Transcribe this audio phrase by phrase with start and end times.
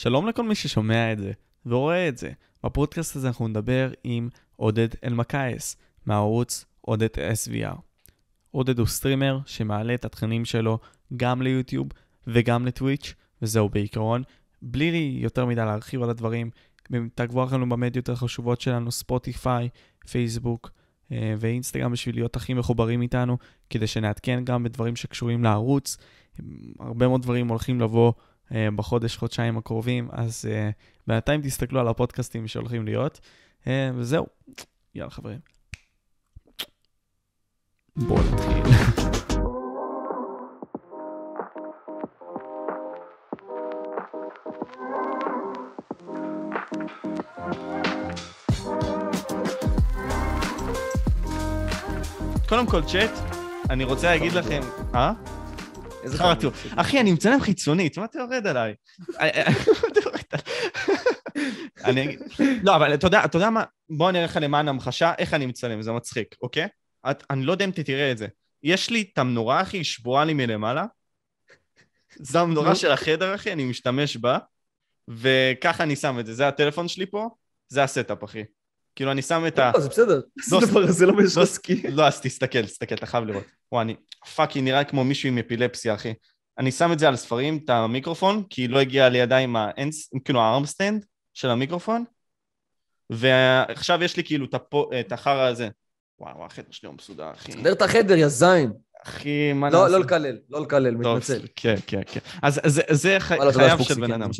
[0.00, 1.32] שלום לכל מי ששומע את זה
[1.66, 2.30] ורואה את זה.
[2.64, 7.76] בפודקאסט הזה אנחנו נדבר עם עודד אלמקייס מהערוץ עודד SVR.
[8.50, 10.78] עודד הוא סטרימר שמעלה את התכנים שלו
[11.16, 11.88] גם ליוטיוב
[12.26, 14.22] וגם לטוויץ', וזהו בעיקרון.
[14.62, 16.50] בלי לי יותר מדי להרחיב על הדברים,
[17.14, 19.68] תעקבו אחרינו במדיות החשובות שלנו, ספוטיפיי,
[20.10, 20.70] פייסבוק
[21.12, 23.38] אה, ואינסטגרם בשביל להיות הכי מחוברים איתנו,
[23.70, 25.96] כדי שנעדכן גם בדברים שקשורים לערוץ.
[26.80, 28.12] הרבה מאוד דברים הולכים לבוא
[28.50, 30.72] בחודש, חודשיים הקרובים, אז uh,
[31.06, 33.20] בינתיים תסתכלו על הפודקאסטים שהולכים להיות,
[33.64, 34.26] uh, וזהו,
[34.94, 35.38] יאללה חברים.
[37.96, 38.62] בואו נתחיל.
[52.48, 53.10] קודם כל, צ'אט,
[53.70, 54.60] אני רוצה להגיד לכם...
[54.94, 55.12] אה?
[56.08, 56.50] איזה חרטו.
[56.76, 58.74] אחי, אני מצלם חיצונית, מה אתה יורד עליי?
[61.84, 62.16] אני.
[62.62, 63.64] לא, אבל אתה יודע, אתה יודע מה?
[63.90, 66.68] בוא נראה לך למען המחשה, איך אני מצלם, זה מצחיק, אוקיי?
[67.10, 68.26] את, אני לא יודע אם תראה את זה.
[68.62, 70.84] יש לי את המנורה, אחי, שבועה לי מלמעלה.
[72.16, 74.38] זו המנורה של החדר, אחי, אני משתמש בה,
[75.08, 76.34] וככה אני שם את זה.
[76.34, 77.28] זה הטלפון שלי פה,
[77.68, 78.44] זה ה setup, אחי.
[78.98, 79.70] כאילו, אני שם את ה...
[79.74, 80.20] לא, זה בסדר.
[80.52, 81.82] לא, זה דבר הזה לא משחקי.
[81.90, 83.44] לא, אז תסתכל, תסתכל, אתה חייב לראות.
[83.72, 83.94] וואי, אני...
[84.34, 86.14] fucking נראה כמו מישהו עם אפילפסיה, אחי.
[86.58, 90.40] אני שם את זה על ספרים, את המיקרופון, כי לא הגיע לידיי עם האנס, כאילו
[90.40, 92.04] ה arm stand של המיקרופון,
[93.10, 94.46] ועכשיו יש לי כאילו
[95.00, 95.68] את, החרא הזה.
[96.20, 97.52] וואו, החדר שלי הוא מסודר, אחי.
[97.52, 98.72] סדר את החדר, יא זין.
[99.04, 99.92] אחי, מה לא, נעשה?
[99.92, 101.40] לא לקלל, לא לקלל, מתנצל.
[101.56, 102.20] כן, כן, כן.
[102.42, 104.30] אז זה, חייו של בן אדם.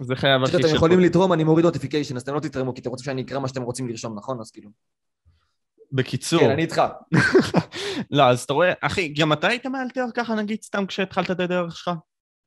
[0.00, 0.74] זה אחי, כשאתם של...
[0.74, 3.48] יכולים לתרום, אני מוריד נוטיפיקיישן, אז אתם לא תתרמו, כי אתם רוצים שאני אקרא מה
[3.48, 4.40] שאתם רוצים לרשום, נכון?
[4.40, 4.70] אז כאילו...
[5.92, 6.40] בקיצור.
[6.40, 6.82] כן, אני איתך.
[8.10, 11.76] לא, אז אתה רואה, אחי, גם אתה היית מאלתר ככה, נגיד, סתם כשהתחלת את הדרך
[11.76, 11.90] שלך?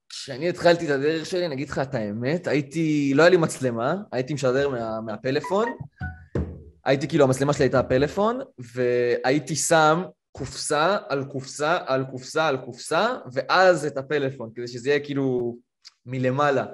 [0.09, 3.95] כשאני התחלתי את הדרך שלי, אני אגיד לך את האמת, הייתי, לא היה לי מצלמה,
[4.11, 5.67] הייתי משדר מה, מהפלאפון,
[6.85, 8.39] הייתי כאילו, המצלמה שלי הייתה הפלאפון,
[8.75, 14.99] והייתי שם קופסה על קופסה על קופסה על קופסה, ואז את הפלאפון, כדי שזה יהיה
[14.99, 15.57] כאילו
[16.05, 16.65] מלמעלה.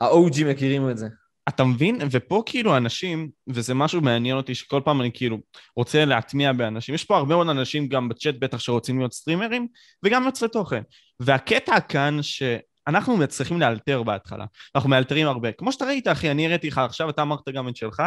[0.00, 1.08] ה-OG מכירים את זה.
[1.48, 1.98] אתה מבין?
[2.10, 5.38] ופה כאילו אנשים, וזה משהו מעניין אותי, שכל פעם אני כאילו
[5.76, 9.66] רוצה להטמיע באנשים, יש פה הרבה מאוד אנשים גם בצ'אט בטח שרוצים להיות סטרימרים,
[10.04, 10.82] וגם יוצרי תוכן.
[11.20, 14.44] והקטע כאן שאנחנו צריכים לאלתר בהתחלה,
[14.74, 15.52] אנחנו מאלתרים הרבה.
[15.52, 18.02] כמו שאתה ראית, אחי, אני הראיתי לך עכשיו, אתה אמרת גם את שלך,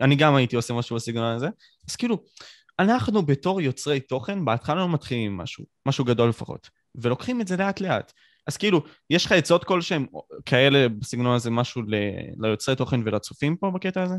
[0.00, 1.48] אני גם הייתי עושה משהו בסגנון הזה.
[1.88, 2.24] אז כאילו,
[2.78, 7.56] אנחנו בתור יוצרי תוכן, בהתחלה לא מתחילים עם משהו, משהו גדול לפחות, ולוקחים את זה
[7.56, 8.12] לאט לאט.
[8.46, 8.80] אז כאילו,
[9.10, 10.06] יש לך עצות כלשהם
[10.46, 14.14] כאלה בסגנון הזה, משהו ל- ליוצרי תוכן ולצופים פה בקטע הזה?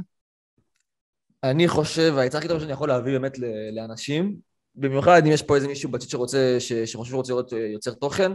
[1.44, 3.38] אני חושב, העצה הכי טובה שאני יכול להביא באמת
[3.72, 4.36] לאנשים,
[4.76, 8.32] במיוחד אם יש פה איזה מישהו בצ'אט שרוצה, ש- שחושב שרוצה להיות אה, יוצר תוכן,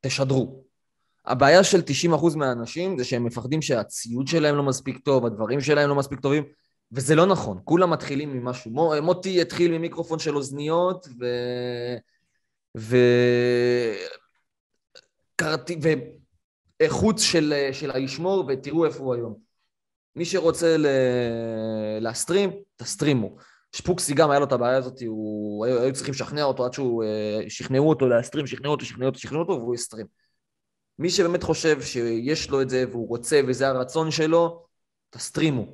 [0.00, 0.64] תשדרו.
[1.26, 1.80] הבעיה של
[2.14, 6.44] 90% מהאנשים זה שהם מפחדים שהציוד שלהם לא מספיק טוב, הדברים שלהם לא מספיק טובים,
[6.92, 8.70] וזה לא נכון, כולם מתחילים ממשהו.
[8.70, 11.24] מו- מוטי התחיל ממיקרופון של אוזניות, ו...
[12.78, 12.96] ו...
[15.36, 15.78] קראתי,
[16.80, 19.34] ואיכות של, של הישמור, ותראו איפה הוא היום.
[20.16, 20.86] מי שרוצה ל...
[22.00, 23.36] להסטרים, תסטרימו.
[23.72, 25.64] שפוקסי גם היה לו את הבעיה הזאת, הוא...
[25.64, 27.04] היו, היו צריכים לשכנע אותו עד שהוא...
[27.04, 30.06] אה, שכנעו אותו להסטרים, שכנעו אותו, שכנעו אותו, שכנעו אותו, והוא הסטרים.
[30.98, 34.66] מי שבאמת חושב שיש לו את זה והוא רוצה וזה הרצון שלו,
[35.10, 35.66] תסטרימו.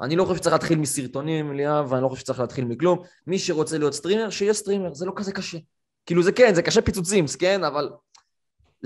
[0.00, 2.98] אני לא חושב שצריך להתחיל מסרטונים, ליאב, ואני לא חושב שצריך להתחיל מכלום.
[3.26, 5.58] מי שרוצה להיות סטרימר, שיהיה סטרימר, זה לא כזה קשה.
[6.06, 7.90] כאילו זה כן, זה קשה פיצוצים, כן, אבל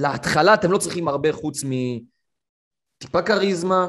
[0.00, 3.88] להתחלה אתם לא צריכים הרבה חוץ מטיפה כריזמה,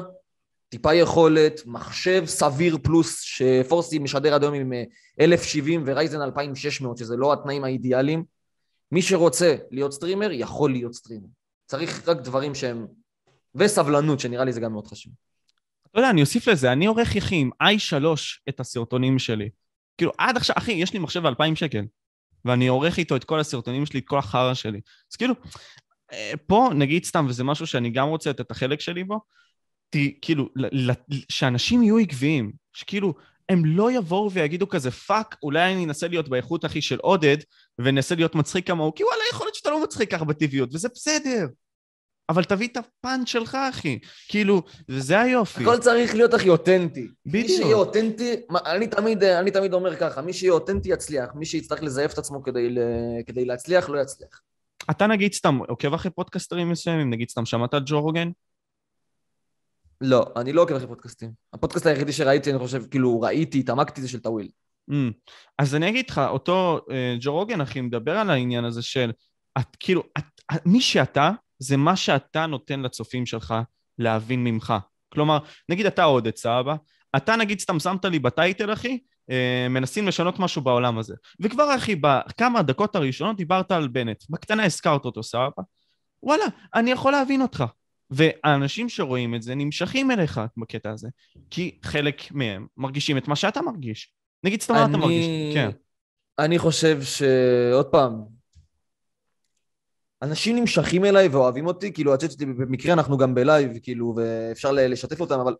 [0.68, 4.82] טיפה יכולת, מחשב סביר פלוס, שפורסי משדר עד היום עם אה,
[5.20, 8.24] 1070 ו Ryzen 2600, שזה לא התנאים האידיאליים.
[8.92, 11.26] מי שרוצה להיות סטרימר, יכול להיות סטרימר.
[11.66, 12.86] צריך רק דברים שהם...
[13.54, 15.12] וסבלנות, שנראה לי זה גם מאוד חשוב.
[15.90, 18.04] אתה יודע, אני אוסיף לזה, אני עורך אחי עם i3
[18.48, 19.50] את הסרטונים שלי.
[19.98, 21.84] כאילו, עד עכשיו, אחי, יש לי מחשב 2,000 שקל,
[22.44, 24.80] ואני עורך איתו את כל הסרטונים שלי, את כל החרא שלי.
[25.12, 25.50] אז כאילו, אה,
[26.46, 29.20] פה, נגיד סתם, וזה משהו שאני גם רוצה לתת את החלק שלי בו,
[29.90, 33.14] ת, כאילו, ל- ל- שאנשים יהיו עקביים, שכאילו,
[33.48, 37.36] הם לא יבואו ויגידו כזה, fuck, אולי אני אנסה להיות באיכות, אחי, של עודד,
[37.78, 41.46] ואנסה להיות מצחיק כמוהו, כי וואלה, יכול להיות שאתה לא מצחיק ככה בטבעיות, וזה בסדר.
[42.28, 43.98] אבל תביא את הפאנץ' שלך, אחי.
[44.28, 45.62] כאילו, וזה היופי.
[45.62, 47.00] הכל צריך להיות הכי אותנטי.
[47.26, 47.60] מי בדיוק.
[47.60, 52.12] שיהיה אותנטי, אני תמיד, אני תמיד אומר ככה, מי שיהיה אותנטי יצליח, מי שיצטרך לזייף
[52.12, 52.68] את עצמו כדי,
[53.26, 54.40] כדי להצליח, לא יצליח.
[54.90, 58.30] אתה נגיד סתם עוקב אחרי פודקסטרים מסוימים, נגיד סתם שמעת על ג'ו רוגן?
[60.00, 61.30] לא, אני לא עוקב אחרי פודקאסטים.
[61.52, 64.48] הפודקאסט היחידי שראיתי, אני חושב, כאילו, ראיתי, התעמקתי, זה של טאוויל.
[64.90, 64.94] Mm.
[65.58, 69.12] אז אני אגיד לך, אותו אה, ג'ו רוגן, אחי, מדבר על העניין הזה של,
[69.58, 70.24] את כאילו, את,
[70.54, 73.54] את, מי שאתה, זה מה שאתה נותן לצופים שלך
[73.98, 74.74] להבין ממך.
[75.12, 75.38] כלומר,
[75.68, 76.76] נגיד אתה עודד, סבבה?
[77.16, 78.98] אתה נגיד סתם שמת לי בטייטל, אחי,
[79.70, 81.14] מנסים לשנות משהו בעולם הזה.
[81.40, 84.24] וכבר, אחי, בכמה הדקות הראשונות דיברת על בנט.
[84.30, 85.62] בקטנה הזכרת אותו, סבבה?
[86.22, 86.44] וואלה,
[86.74, 87.64] אני יכול להבין אותך.
[88.10, 91.08] והאנשים שרואים את זה נמשכים אליך בקטע הזה,
[91.50, 94.12] כי חלק מהם מרגישים את מה שאתה מרגיש.
[94.44, 95.54] נגיד סתם מה אתה מרגיש.
[95.54, 95.70] כן.
[96.38, 97.22] אני חושב ש...
[97.72, 98.22] עוד פעם,
[100.22, 105.20] אנשים נמשכים אליי ואוהבים אותי, כאילו הצ'אט שלי, במקרה אנחנו גם בלייב, כאילו, ואפשר לשתף
[105.20, 105.54] אותם, אבל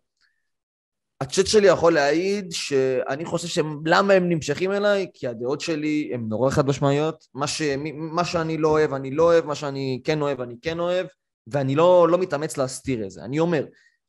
[1.23, 5.07] הצ'אט שלי יכול להעיד שאני חושב שלמה הם נמשכים אליי?
[5.13, 7.27] כי הדעות שלי הן נורא חד משמעיות.
[7.33, 7.61] מה, ש...
[7.95, 11.07] מה שאני לא אוהב, אני לא אוהב, מה שאני כן אוהב, אני כן אוהב,
[11.47, 13.23] ואני לא, לא מתאמץ להסתיר את זה.
[13.23, 13.65] אני אומר,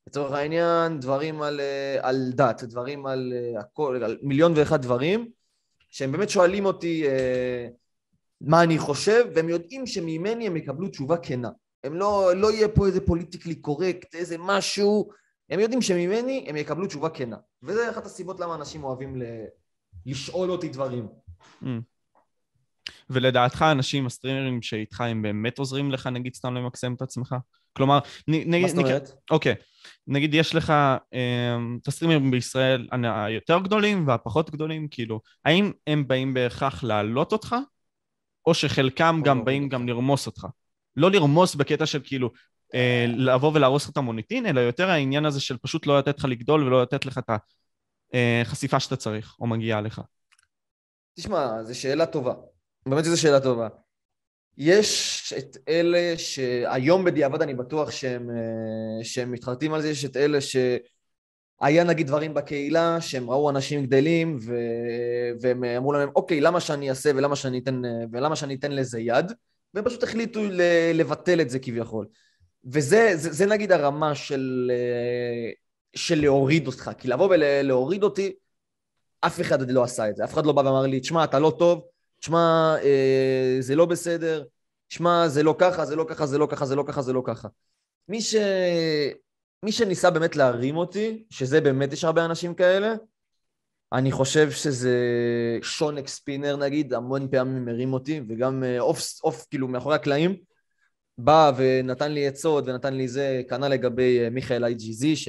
[0.06, 1.60] לצורך העניין, דברים על,
[2.00, 5.28] על דת, דברים על הכל, על מיליון ואחד דברים,
[5.90, 7.68] שהם באמת שואלים אותי אה,
[8.40, 11.50] מה אני חושב, והם יודעים שממני הם יקבלו תשובה כנה.
[11.84, 15.10] הם לא, לא יהיה פה איזה פוליטיקלי קורקט, איזה משהו,
[15.50, 17.36] הם יודעים שממני הם יקבלו תשובה כנה.
[17.62, 19.24] וזה אחת הסיבות למה אנשים אוהבים ל...
[20.06, 21.08] לשאול אותי דברים.
[21.62, 21.66] Mm.
[23.10, 27.34] ולדעתך אנשים, הסטרימרים שאיתך, הם באמת עוזרים לך, נגיד, סתם למקסם את עצמך?
[27.72, 27.98] כלומר,
[28.28, 28.62] נגיד...
[28.62, 29.10] מה זאת אומרת?
[29.30, 29.54] אוקיי.
[30.06, 30.70] נגיד, יש לך
[31.14, 37.56] אה, את הסטרימרים בישראל היותר גדולים והפחות גדולים, כאילו, האם הם באים בהכרח להעלות אותך,
[38.46, 40.46] או שחלקם גם באים גם לרמוס אותך?
[40.96, 42.30] לא לרמוס בקטע של כאילו,
[43.08, 46.64] לבוא ולהרוס לך את המוניטין, אלא יותר העניין הזה של פשוט לא לתת לך לגדול
[46.64, 47.30] ולא לתת לך את
[48.14, 50.00] החשיפה שאתה צריך, או מגיעה לך.
[51.14, 52.34] תשמע, זו שאלה טובה.
[52.86, 53.68] באמת שזו שאלה טובה.
[54.56, 60.16] יש את אלה שהיום בדיעבד אני בטוח שהם, אה, שהם מתחרטים על זה, יש את
[60.16, 64.54] אלה שהיה נגיד דברים בקהילה שהם ראו אנשים גדלים ו...
[65.40, 67.82] והם אמרו להם אוקיי למה שאני אעשה ולמה שאני אתן,
[68.12, 69.32] ולמה שאני אתן לזה יד
[69.74, 70.40] והם פשוט החליטו
[70.94, 72.06] לבטל את זה כביכול
[72.72, 75.50] וזה זה, זה נגיד הרמה של, אה,
[75.96, 78.32] של להוריד אותך, כי לבוא ולהוריד אותי,
[79.20, 80.24] אף אחד לא עשה את זה.
[80.24, 81.84] אף אחד לא בא ואמר לי, תשמע, אתה לא טוב,
[82.20, 84.44] תשמע, אה, זה לא בסדר,
[84.88, 87.22] תשמע, זה לא ככה, זה לא ככה, זה לא ככה, זה לא ככה, זה לא
[87.24, 87.48] ככה.
[88.08, 88.34] מי, ש...
[89.62, 92.94] מי שניסה באמת להרים אותי, שזה באמת יש הרבה אנשים כאלה,
[93.92, 94.98] אני חושב שזה
[95.62, 100.36] שון אקספינר נגיד, המון פעמים מרים אותי, וגם אה, off, off כאילו מאחורי הקלעים.
[101.18, 105.28] בא ונתן לי עצות ונתן לי זה, כנ"ל לגבי אה, מיכאל IGZ, ש...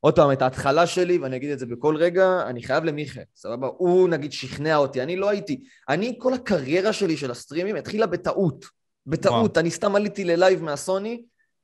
[0.00, 3.68] עוד פעם, את ההתחלה שלי, ואני אגיד את זה בכל רגע, אני חייב למיכאל, סבבה?
[3.76, 8.64] הוא נגיד שכנע אותי, אני לא הייתי, אני, כל הקריירה שלי של הסטרימים התחילה בטעות.
[9.06, 9.60] בטעות, וואו.
[9.60, 11.22] אני סתם עליתי ללייב מהסוני,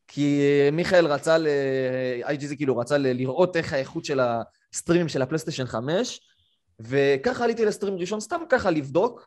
[0.08, 1.46] כי אה, מיכאל רצה ל...
[2.22, 3.06] IGZ כאילו רצה ל...
[3.06, 4.20] לראות איך האיכות של
[4.72, 6.20] הסטרימים של הפלייסטיישן 5,
[6.80, 9.26] וככה עליתי לסטרים ראשון, סתם ככה לבדוק,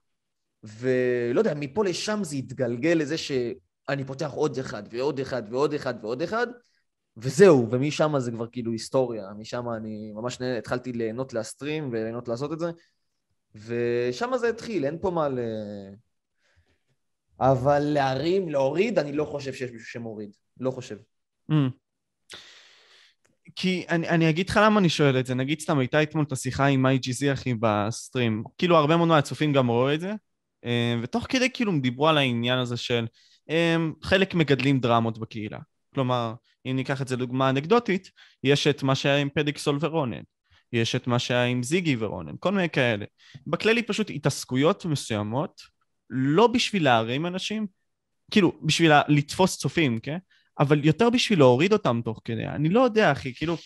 [0.63, 5.93] ולא יודע, מפה לשם זה התגלגל לזה שאני פותח עוד אחד ועוד אחד ועוד אחד
[6.01, 6.47] ועוד אחד,
[7.17, 10.57] וזהו, ומשם זה כבר כאילו היסטוריה, משם אני ממש נה...
[10.57, 12.71] התחלתי ליהנות להסטרים וליהנות לעשות את זה,
[13.55, 15.39] ושם זה התחיל, אין פה מה ל...
[17.39, 20.97] אבל להרים, להוריד, אני לא חושב שיש מישהו שמוריד, לא חושב.
[21.51, 21.53] Mm.
[23.55, 26.31] כי אני, אני אגיד לך למה אני שואל את זה, נגיד סתם הייתה אתמול את
[26.31, 30.11] השיחה עם IGZ אחי בסטרים, כאילו הרבה מאוד מהצופים גם רואים את זה,
[31.03, 33.05] ותוך כדי כאילו הם דיברו על העניין הזה של
[33.49, 35.59] אה, חלק מגדלים דרמות בקהילה.
[35.93, 36.33] כלומר,
[36.65, 38.11] אם ניקח את זה לדוגמה אנקדוטית,
[38.43, 40.21] יש את מה שהיה עם פדיקסול ורונן,
[40.73, 43.05] יש את מה שהיה עם זיגי ורונן, כל מיני כאלה.
[43.47, 45.61] בכללי פשוט התעסקויות מסוימות,
[46.09, 47.67] לא בשביל להרים אנשים,
[48.31, 50.17] כאילו, בשביל לתפוס צופים, כן?
[50.59, 52.45] אבל יותר בשביל להוריד אותם תוך כדי.
[52.45, 53.57] אני לא יודע, אחי, כאילו...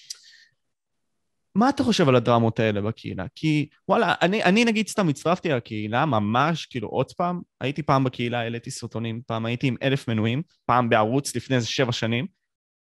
[1.58, 3.26] מה אתה חושב על הדרמות האלה בקהילה?
[3.36, 8.40] כי וואלה, אני, אני נגיד סתם הצטרפתי לקהילה ממש, כאילו עוד פעם, הייתי פעם בקהילה,
[8.40, 12.28] העליתי סרטונים, פעם הייתי עם אלף מנויים, פעם בערוץ לפני איזה שבע שנים,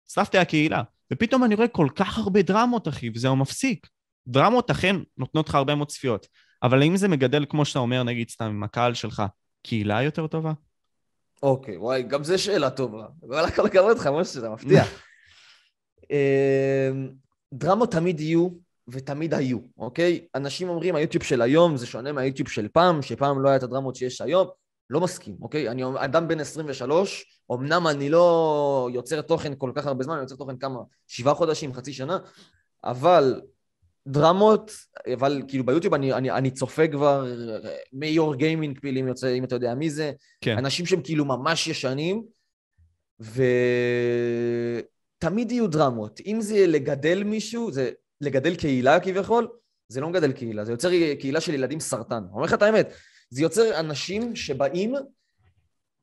[0.05, 0.81] הצטרפתי לקהילה,
[1.13, 3.87] ופתאום אני רואה כל כך הרבה דרמות, אחי, וזהו מפסיק.
[4.27, 6.27] דרמות אכן נותנות לך הרבה מאוד צפיות,
[6.63, 9.23] אבל האם זה מגדל, כמו שאתה אומר, נגיד סתם עם הקהל שלך,
[9.63, 10.53] קהילה יותר טובה?
[11.43, 13.05] אוקיי, וואי, גם זו שאלה טובה.
[13.23, 14.83] וואלה, כל הכבוד לך, משה, זה מפתיע.
[17.53, 18.47] דרמות תמיד יהיו
[18.87, 20.25] ותמיד היו, אוקיי?
[20.35, 23.95] אנשים אומרים היוטיוב של היום זה שונה מהיוטיוב של פעם, שפעם לא היה את הדרמות
[23.95, 24.47] שיש היום.
[24.89, 25.69] לא מסכים, אוקיי?
[25.69, 30.35] אני אדם בן 23, אמנם אני לא יוצר תוכן כל כך הרבה זמן, אני יוצר
[30.35, 32.17] תוכן כמה, שבעה חודשים, חצי שנה,
[32.83, 33.41] אבל
[34.07, 34.71] דרמות,
[35.13, 37.25] אבל כאילו ביוטיוב אני, אני, אני צופה כבר
[37.93, 40.57] מיור גיימינג פעילים יוצא, אם אתה יודע מי זה, כן.
[40.57, 42.23] אנשים שהם כאילו ממש ישנים,
[43.21, 43.43] ו...
[45.21, 46.19] תמיד יהיו דרמות.
[46.25, 49.47] אם זה לגדל מישהו, זה לגדל קהילה כביכול,
[49.87, 52.15] זה לא מגדל קהילה, זה יוצר קהילה של ילדים סרטן.
[52.15, 52.93] אני אומר לך את האמת,
[53.29, 54.95] זה יוצר אנשים שבאים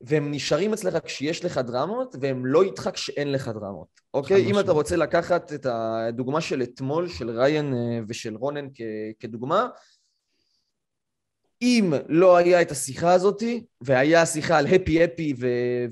[0.01, 4.51] והם נשארים אצלך כשיש לך דרמות, והם לא איתך כשאין לך דרמות, אוקיי?
[4.51, 8.67] אם אתה רוצה לקחת את הדוגמה של אתמול, של ריין אה, ושל רונן
[9.21, 9.69] כדוגמה,
[11.63, 15.35] אם לא היה את השיחה הזאתי, והיה שיחה על הפי הפי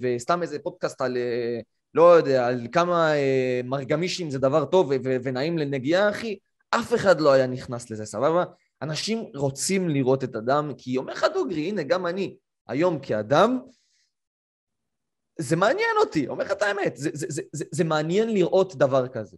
[0.00, 1.61] וסתם איזה פודקאסט על, אה,
[1.97, 6.38] לא יודע, על כמה אה, מרגמישים זה דבר טוב ונעים לנגיעה, אחי,
[6.71, 8.45] אף אחד לא היה נכנס לזה, סבבה?
[8.83, 12.37] אנשים רוצים לראות את אדם, כי אומר לך דוגרי, הנה, גם אני,
[12.69, 13.59] היום כאדם,
[15.38, 19.09] זה מעניין אותי, אומר לך את האמת, זה, זה, זה, זה, זה מעניין לראות דבר
[19.09, 19.37] כזה.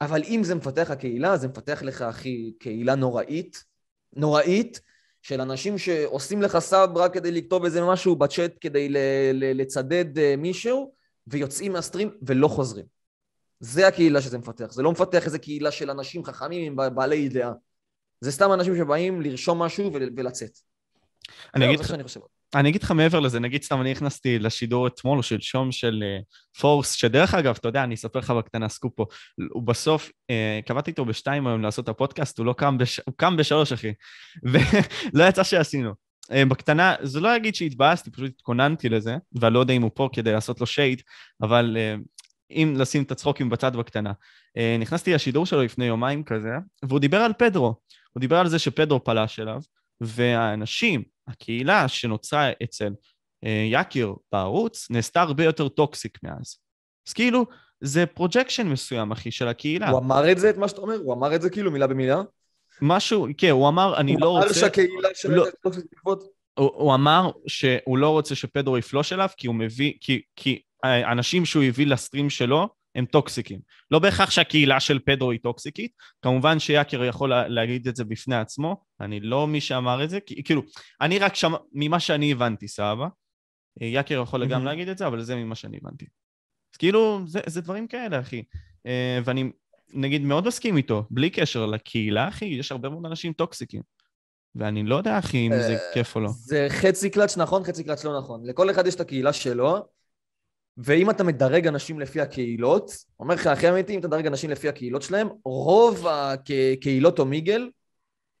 [0.00, 3.64] אבל אם זה מפתח הקהילה, זה מפתח לך, אחי, קהילה נוראית,
[4.12, 4.80] נוראית,
[5.22, 8.88] של אנשים שעושים לך סאב רק כדי לכתוב איזה משהו בצ'אט כדי
[9.32, 10.99] לצדד אה, מישהו,
[11.30, 12.84] ויוצאים מהסטרים ולא חוזרים.
[13.60, 17.52] זה הקהילה שזה מפתח, זה לא מפתח איזה קהילה של אנשים חכמים עם בעלי דעה.
[18.20, 20.58] זה סתם אנשים שבאים לרשום משהו ולצאת.
[21.54, 21.94] אני אגיד לך...
[22.54, 26.02] אני אגיד לך מעבר לזה, נגיד סתם אני נכנסתי לשידור אתמול או שלשום של
[26.60, 29.06] פורס, uh, שדרך אגב, אתה יודע, אני אספר לך בקטנה סקופ פה,
[29.50, 33.00] הוא בסוף, uh, קבעתי איתו בשתיים היום לעשות את הפודקאסט, הוא לא קם, בש...
[33.06, 33.92] הוא קם בשלוש אחי,
[35.14, 36.09] ולא יצא שעשינו.
[36.22, 40.08] Uh, בקטנה, זה לא אגיד שהתבאסתי, פשוט התכוננתי לזה, ואני לא יודע אם הוא פה
[40.12, 41.02] כדי לעשות לו שייד,
[41.42, 42.02] אבל אה,
[42.50, 44.12] אם לשים את הצחוקים בצד בקטנה.
[44.58, 47.74] אה, נכנסתי לשידור שלו לפני יומיים כזה, והוא דיבר על פדרו,
[48.12, 49.60] הוא דיבר על זה שפדרו פלש אליו,
[50.00, 52.92] והאנשים, הקהילה שנוצרה אצל
[53.44, 56.56] אה, יקיר בערוץ, נעשתה הרבה יותר toxic מאז.
[57.08, 57.46] אז כאילו,
[57.80, 59.90] זה projection מסוים, אחי, של הקהילה.
[59.90, 60.96] הוא אמר את זה, את מה שאתה אומר?
[61.04, 62.22] הוא אמר את זה כאילו מילה במילה?
[62.82, 64.46] משהו, כן, הוא אמר, אני הוא לא רוצה...
[64.46, 65.46] הוא אמר שהקהילה שלו לא...
[65.62, 66.24] toxic בעקבות?
[66.58, 71.44] הוא, הוא אמר שהוא לא רוצה שפדרו יפלוש אליו, כי הוא מביא, כי, כי האנשים
[71.44, 73.60] שהוא הביא לסטרים שלו, הם טוקסיקים.
[73.90, 78.84] לא בהכרח שהקהילה של פדרו היא טוקסיקית, כמובן שיאקר יכול להגיד את זה בפני עצמו,
[79.00, 80.62] אני לא מי שאמר את זה, כי, כאילו,
[81.00, 83.08] אני רק שם, ממה שאני הבנתי, סבבה?
[83.80, 86.06] יאקר יכול גם להגיד את זה, אבל זה ממה שאני הבנתי.
[86.74, 88.42] אז כאילו, זה, זה דברים כאלה, אחי.
[88.86, 89.50] אה, ואני,
[89.92, 93.82] נגיד, מאוד מסכים איתו, בלי קשר לקהילה, אחי, יש הרבה מאוד אנשים טוקסיקים.
[94.54, 96.30] ואני לא יודע, אחי, אם זה אה, כיף או לא.
[96.34, 98.46] זה חצי קלאץ' נכון, חצי קלאץ' לא נכון.
[98.46, 99.78] לכל אחד יש את הקהילה שלו,
[100.76, 104.68] ואם אתה מדרג אנשים לפי הקהילות, אומר לך הכי אמיתי, אם אתה מדרג אנשים לפי
[104.68, 107.68] הקהילות שלהם, רוב הקהילות אומיגל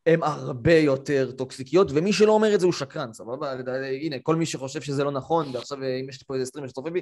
[0.06, 3.52] הן הרבה יותר טוקסיקיות, ומי שלא אומר את זה הוא שקרן, סבבה?
[4.00, 7.00] הנה, כל מי שחושב שזה לא נכון, ועכשיו אם יש פה איזה סטרים שצופה בי,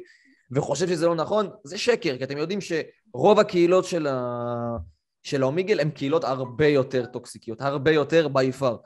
[0.51, 4.77] וחושב שזה לא נכון, זה שקר, כי אתם יודעים שרוב הקהילות של, ה...
[5.23, 8.77] של האומיגל הן קהילות הרבה יותר טוקסיקיות, הרבה יותר בי פאר.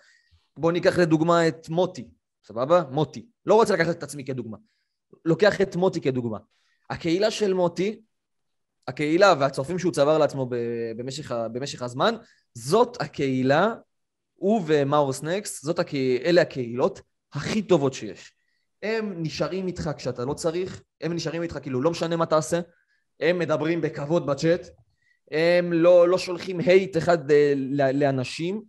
[0.56, 2.08] בואו ניקח לדוגמה את מוטי,
[2.46, 2.82] סבבה?
[2.90, 3.26] מוטי.
[3.46, 4.56] לא רוצה לקחת את עצמי כדוגמה.
[5.24, 6.38] לוקח את מוטי כדוגמה.
[6.90, 8.00] הקהילה של מוטי,
[8.88, 10.46] הקהילה והצופים שהוא צבר לעצמו
[10.96, 12.14] במשך, במשך הזמן,
[12.54, 13.74] זאת הקהילה,
[14.42, 15.94] הוא ומאורס נקס, זאת הק...
[16.24, 17.00] אלה הקהילות
[17.32, 18.32] הכי טובות שיש.
[18.82, 22.60] הם נשארים איתך כשאתה לא צריך, הם נשארים איתך כאילו לא משנה מה תעשה,
[23.20, 24.66] הם מדברים בכבוד בצ'אט,
[25.30, 27.52] הם לא, לא שולחים הייט אחד אה,
[27.92, 28.62] לאנשים,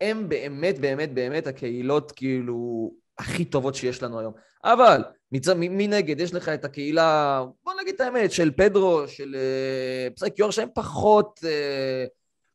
[0.00, 4.32] הם באמת באמת באמת הקהילות כאילו הכי טובות שיש לנו היום.
[4.64, 5.48] אבל מצ...
[5.48, 10.50] מנגד יש לך את הקהילה, בוא נגיד את האמת, של פדרו, של uh, פסק יור,
[10.50, 12.08] שהם פחות, uh,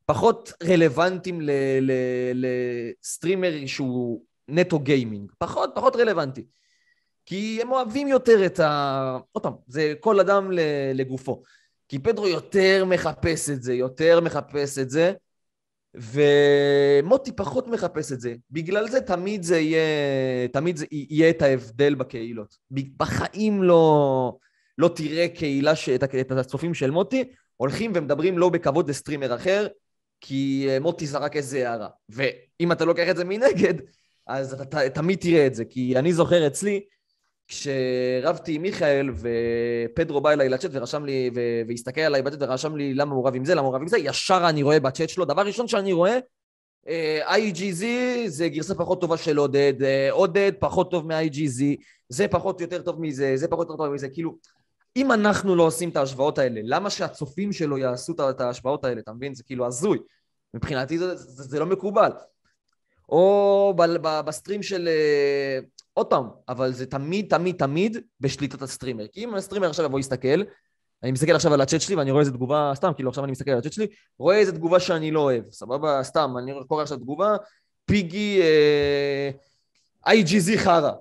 [0.06, 1.42] פחות רלוונטיים
[2.34, 5.32] לסטרימר שהוא נטו גיימינג.
[5.38, 6.46] פחות, פחות רלוונטי.
[7.26, 9.18] כי הם אוהבים יותר את ה...
[9.32, 10.52] עוד פעם, זה כל אדם
[10.94, 11.44] לגופו.
[11.88, 15.14] כי פדרו יותר מחפש את זה, יותר מחפש את זה,
[15.96, 18.36] ומוטי פחות מחפש את זה.
[18.52, 22.58] בגלל זה תמיד זה יהיה, תמיד זה יהיה את ההבדל בקהילות.
[22.72, 24.38] בחיים לא,
[24.78, 27.24] לא תראה קהילה, ש, את, הצופים של מוטי,
[27.58, 29.68] הולכים ומדברים לא בכבוד לסטרימר אחר,
[30.26, 31.88] כי אה, מוטי זרק איזה הערה.
[32.10, 33.74] ואם אתה לוקח את זה מנגד,
[34.28, 35.66] אז אתה ת, תמיד תראה את זה.
[35.66, 36.84] כי אני זוכר אצלי,
[37.48, 41.32] כשרבתי עם מיכאל ופדרו בא אליי לצ'אט ורשם לי,
[41.68, 43.98] והסתכל עליי בצ'אט ורשם לי למה הוא רב עם זה, למה הוא רב עם זה,
[43.98, 46.20] ישר אני רואה בצ'אט שלו, דבר ראשון שאני רואה,
[46.88, 47.84] אה, IGZ
[48.28, 51.64] זה גרסה פחות טובה של עודד, אה, עודד פחות טוב מ-IGZ,
[52.10, 54.38] זה פחות יותר טוב מזה, זה פחות יותר טוב מזה, כאילו,
[54.96, 59.14] אם אנחנו לא עושים את ההשוואות האלה, למה שהצופים שלו יעשו את ההשוואות האלה, אתה
[59.14, 59.36] מבין?
[59.36, 60.00] זה כאילו הזוי.
[60.54, 62.12] מבחינתי זה, זה, זה לא מקובל.
[63.10, 64.88] או ב, ב, בסטרים של...
[64.88, 65.60] אה,
[65.94, 69.08] עוד פעם, אבל זה תמיד, תמיד, תמיד בשליטת הסטרימר.
[69.08, 70.44] כי אם הסטרימר עכשיו יבוא יסתכל,
[71.04, 73.52] אני מסתכל עכשיו על הצ'אט שלי ואני רואה איזה תגובה, סתם, כאילו עכשיו אני מסתכל
[73.52, 76.04] על הצ'אט שלי, רואה איזה תגובה שאני לא אוהב, סבבה?
[76.04, 77.36] סתם, אני קורא עכשיו תגובה,
[77.86, 79.30] פיגי, אה,
[80.14, 80.92] IGZ חרא.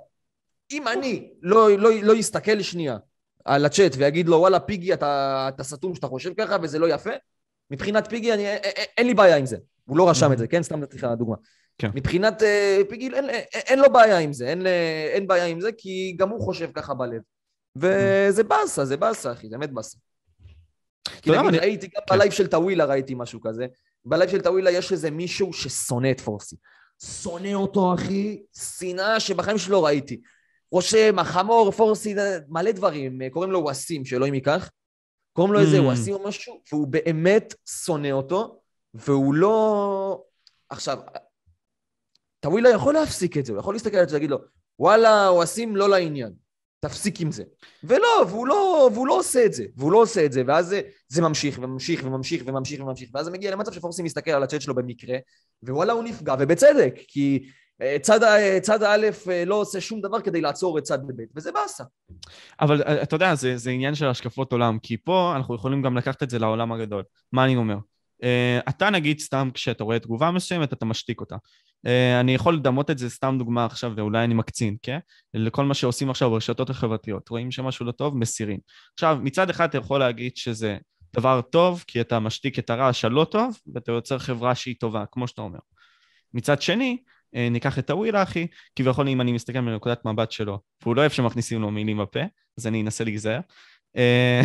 [0.71, 2.97] אם אני לא, לא, לא יסתכל שנייה
[3.45, 7.11] על הצ'אט ויגיד לו, וואלה, פיגי, אתה, אתה סתום שאתה חושב ככה וזה לא יפה,
[7.71, 8.47] מבחינת פיגי, אני,
[8.97, 9.57] אין לי בעיה עם זה.
[9.85, 10.63] הוא לא רשם את זה, כן?
[10.63, 11.37] סתם נתתי לך דוגמה.
[11.79, 11.91] כן.
[11.95, 15.61] מבחינת אה, פיגיל, אין, אין, אין לו בעיה עם זה, אין, אה, אין בעיה עם
[15.61, 17.21] זה, כי גם הוא חושב ככה בלב.
[17.77, 19.99] וזה באסה, זה באסה, אחי, זה באמת באסה.
[21.23, 22.15] כי נגיד, אני- ראיתי גם כן.
[22.15, 23.67] בלייב של טאווילה, ראיתי משהו כזה.
[24.05, 26.57] בלייב של טאווילה יש איזה מישהו ששונא את פורסי.
[27.23, 28.43] שונא אותו, אחי,
[28.79, 30.21] שנאה שבחיים שלי לא ראיתי.
[30.73, 32.15] רושם, החמור, פורסי,
[32.49, 34.71] מלא דברים, קוראים לו ווסים, שאלוהים ייקח.
[35.33, 35.83] קוראים לו איזה Mm.
[35.83, 38.61] ווסים או משהו, והוא באמת שונא אותו,
[38.95, 40.23] והוא לא...
[40.69, 40.99] עכשיו,
[42.41, 44.39] טאווילה יכול להפסיק את זה, הוא יכול להסתכל על זה ולהגיד לו,
[44.79, 46.33] וואלה, ווסים לא לעניין,
[46.81, 47.45] תפסיק עם זה.
[47.85, 50.81] ולא, והוא לא, והוא לא עושה את זה, והוא לא עושה את זה, ואז זה,
[51.09, 54.75] זה ממשיך וממשיך וממשיך וממשיך וממשיך, ואז זה מגיע למצב שפורסי מסתכל על הצ'אט שלו
[54.75, 55.19] במקרה,
[55.63, 57.51] ווואלה, הוא נפגע, ובצדק, כי אה,
[58.03, 58.21] צד,
[58.63, 61.85] צד א' אה, לא עושה שום דבר כדי לעצור את צד ב', וזה באסה.
[62.61, 65.97] אבל אה, אתה יודע, זה, זה עניין של השקפות עולם, כי פה אנחנו יכולים גם
[65.97, 67.03] לקחת את זה לעולם הגדול.
[67.33, 67.77] מה אני אומר?
[68.23, 68.25] Uh,
[68.69, 71.37] אתה נגיד סתם כשאתה רואה תגובה מסוימת, אתה משתיק אותה.
[71.87, 74.99] Uh, אני יכול לדמות את זה סתם דוגמה עכשיו, ואולי אני מקצין, כן?
[75.35, 77.29] לכל מה שעושים עכשיו ברשתות החברתיות.
[77.29, 78.59] רואים שמשהו לא טוב, מסירים.
[78.95, 80.79] עכשיו, מצד אחד אתה יכול להגיד שזה
[81.17, 85.29] דבר טוב, כי אתה משתיק את הרעש הלא טוב, ואתה יוצר חברה שהיא טובה, כמו
[85.29, 85.59] שאתה אומר.
[86.35, 86.99] מצד שני,
[87.35, 88.47] ניקח את הווילה, אחי,
[88.77, 92.21] כביכול אם אני מסתכל מנקודת מבט שלו, והוא לא אוהב שמכניסים לו מילים בפה,
[92.59, 93.41] אז אני אנסה להיזהר.
[93.97, 94.43] אה,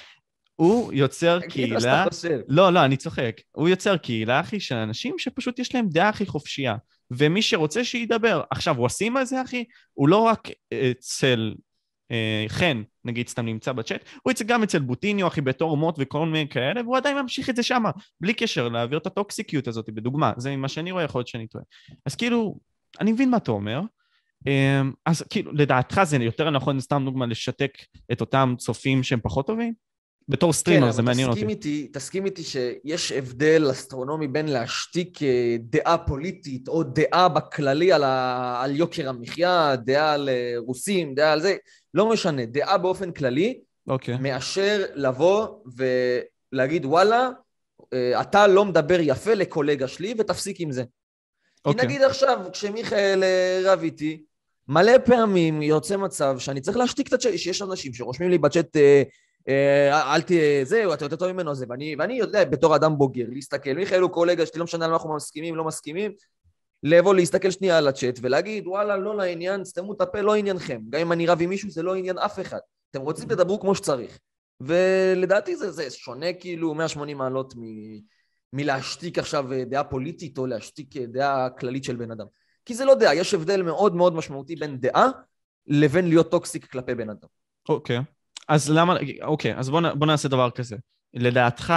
[0.60, 2.04] הוא יוצר קהילה...
[2.48, 3.40] לא, לא, אני צוחק.
[3.52, 6.76] הוא יוצר קהילה, אחי, של אנשים שפשוט יש להם דעה הכי חופשייה.
[7.10, 8.42] ומי שרוצה שידבר.
[8.50, 9.64] עכשיו, הוא עושים על זה, אחי?
[9.92, 10.92] הוא לא רק אה,
[12.48, 16.48] חן, נגיד, סתם נמצא בצ'אט, הוא אצל, גם אצל בוטיניו, אחי, בתור מוט וכל מיני
[16.48, 17.90] כאלה, והוא עדיין ממשיך את זה שמה,
[18.20, 20.32] בלי קשר להעביר את הטוקסיקיות הזאת, בדוגמה.
[20.36, 21.64] זה ממה שאני רואה, יכול להיות שאני טועה.
[22.06, 22.58] אז כאילו,
[23.00, 23.80] אני מבין מה אתה אומר.
[24.46, 27.72] אה, אז כאילו, לדעתך זה יותר נכון, סתם דוגמה, לשתק
[28.12, 29.74] את אותם צופים שהם פחות טובים?
[30.28, 31.40] בתור סטרימר, כן, זה אבל מעניין אותי.
[31.40, 37.92] תסכים איתי, תסכים איתי שיש הבדל אסטרונומי בין להשתיק אה, דעה פוליטית או דעה בכללי
[37.92, 38.60] על, ה...
[38.62, 41.56] על יוקר המחיה, דעה על אה, רוסים, דעה על זה,
[41.94, 44.16] לא משנה, דעה באופן כללי, אוקיי.
[44.20, 45.46] מאשר לבוא
[46.52, 47.28] ולהגיד וואלה,
[47.92, 50.82] אה, אתה לא מדבר יפה לקולגה שלי ותפסיק עם זה.
[50.82, 50.88] כי
[51.64, 51.84] אוקיי.
[51.84, 54.22] נגיד עכשיו, כשמיכאל אה, רב איתי,
[54.68, 59.02] מלא פעמים יוצא מצב שאני צריך להשתיק את הצ'אט, שיש אנשים שרושמים לי בצ'אט, אה,
[59.48, 63.24] אה, אל תהיה, זהו, אתה יותר טוב ממנו זה, ואני, ואני יודע בתור אדם בוגר,
[63.28, 66.12] להסתכל, מיכאל הוא קולגה שלי, לא משנה על מה אנחנו מסכימים, לא מסכימים,
[66.82, 70.80] לבוא להסתכל שנייה על הצ'אט ולהגיד, וואלה, לא לעניין, סתמו את הפה, לא עניינכם.
[70.90, 72.58] גם אם אני רב עם מישהו, זה לא עניין אף אחד.
[72.90, 74.18] אתם רוצים, תדברו כמו שצריך.
[74.60, 77.60] ולדעתי זה, זה שונה כאילו 180 מעלות מ,
[78.52, 82.26] מלהשתיק עכשיו אה, דעה פוליטית או להשתיק אה, דעה כללית של בן אדם.
[82.64, 85.06] כי זה לא דעה, יש הבדל מאוד מאוד משמעותי בין דעה
[85.66, 87.28] לבין להיות toxic כלפי בן אדם.
[87.68, 87.98] אוקיי.
[88.48, 90.76] אז למה, אוקיי, אז בוא, נ- בוא נעשה דבר כזה.
[91.14, 91.72] לדעתך,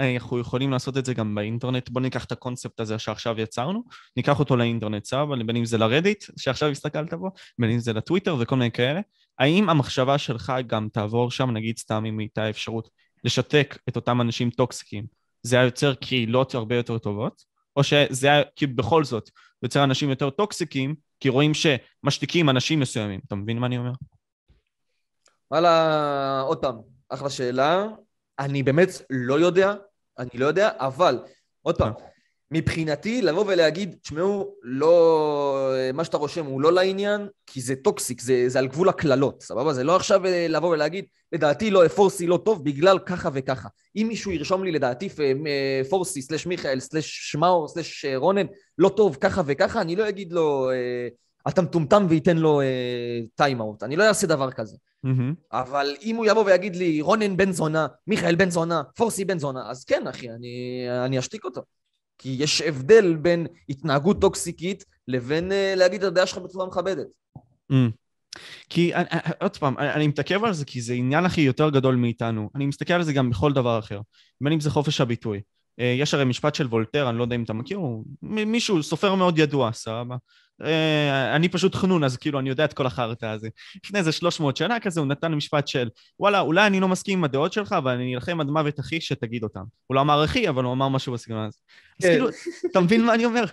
[0.00, 1.88] אנחנו יכולים לעשות את זה גם באינטרנט.
[1.90, 3.82] בוא ניקח את הקונספט הזה שעכשיו יצרנו,
[4.16, 5.36] ניקח אותו לאינטרנט, סבבה?
[5.46, 9.00] בין אם זה לרדיט, שעכשיו הסתכלת בו, בין אם זה לטוויטר וכל מיני כאלה.
[9.38, 12.88] האם המחשבה שלך גם תעבור שם, נגיד סתם אם הייתה אפשרות,
[13.24, 15.04] לשתק את אותם אנשים טוקסיקים,
[15.42, 17.42] זה היה יוצר קהילות הרבה יותר טובות?
[17.76, 19.30] או שזה היה, כי בכל זאת,
[19.62, 23.20] יוצר אנשים יותר טוקסיקים, כי רואים שמשתיקים אנשים מסוימים.
[23.26, 23.92] אתה מבין מה אני אומר?
[25.50, 26.76] וואלה, עוד פעם,
[27.08, 27.86] אחלה שאלה.
[28.38, 29.74] אני באמת לא יודע,
[30.18, 31.18] אני לא יודע, אבל,
[31.62, 31.92] עוד פעם,
[32.50, 38.44] מבחינתי לבוא ולהגיד, תשמעו, לא, מה שאתה רושם הוא לא לעניין, כי זה toxic, זה,
[38.46, 39.74] זה על גבול הקללות, סבבה?
[39.74, 43.68] זה לא עכשיו אה, לבוא ולהגיד, לדעתי לא, פורסי לא טוב בגלל ככה וככה.
[43.96, 48.46] אם מישהו ירשום לי לדעתי אה, פורסי סלש מיכאל סלש שמאור סלש אה, רונן
[48.78, 51.08] לא טוב ככה וככה, אני לא אגיד לו, אה,
[51.48, 52.60] אתה מטומטם וייתן לו
[53.34, 53.82] טיים אאוט.
[53.82, 54.76] אני לא אעשה דבר כזה.
[55.02, 55.34] מהמם.
[55.52, 59.70] אבל אם הוא יבוא ויגיד לי, רונן בן זונה, מיכאל בן זונה, פורסי בן זונה,
[59.70, 61.62] אז כן, אחי, אני, אני אשתיק אותו.
[62.18, 67.06] כי יש הבדל בין התנהגות טוקסיקית לבין uh, להגיד את הדעה שלך בצורה מכבדת.
[67.72, 67.74] Mm.
[68.68, 71.70] כי, אני- אני- עוד פעם, אני אני מתעכב על זה כי זה עניין הכי יותר
[71.70, 72.50] גדול מאיתנו.
[72.54, 74.00] אני מסתכל על זה גם בכל דבר אחר.
[74.40, 75.40] בין אם זה חופש הביטוי.
[75.80, 79.14] אה, יש הרי משפט של וולטר, אני לא יודע אם אתה מכיר, הוא מישהו, סופר
[79.14, 80.16] מאוד ידוע, סבבה?
[80.64, 83.48] אה, אני פשוט חנון, אז כאילו אני יודע את כל החרטא הזה.
[83.84, 85.88] לפני איזה 300 שנה כזה, הוא נתן משפט של,
[86.20, 89.42] וואלה, אולי אני לא מסכים עם הדעות שלך, אבל אני אלחם עד מוות אחי שתגיד
[89.42, 89.62] אותם.
[89.86, 91.58] הוא לא אמר אחי, אבל הוא אמר משהו בסגנון הזה.
[92.00, 92.12] אז כן.
[92.12, 92.28] כאילו,
[92.70, 93.44] אתה מבין מה אני אומר?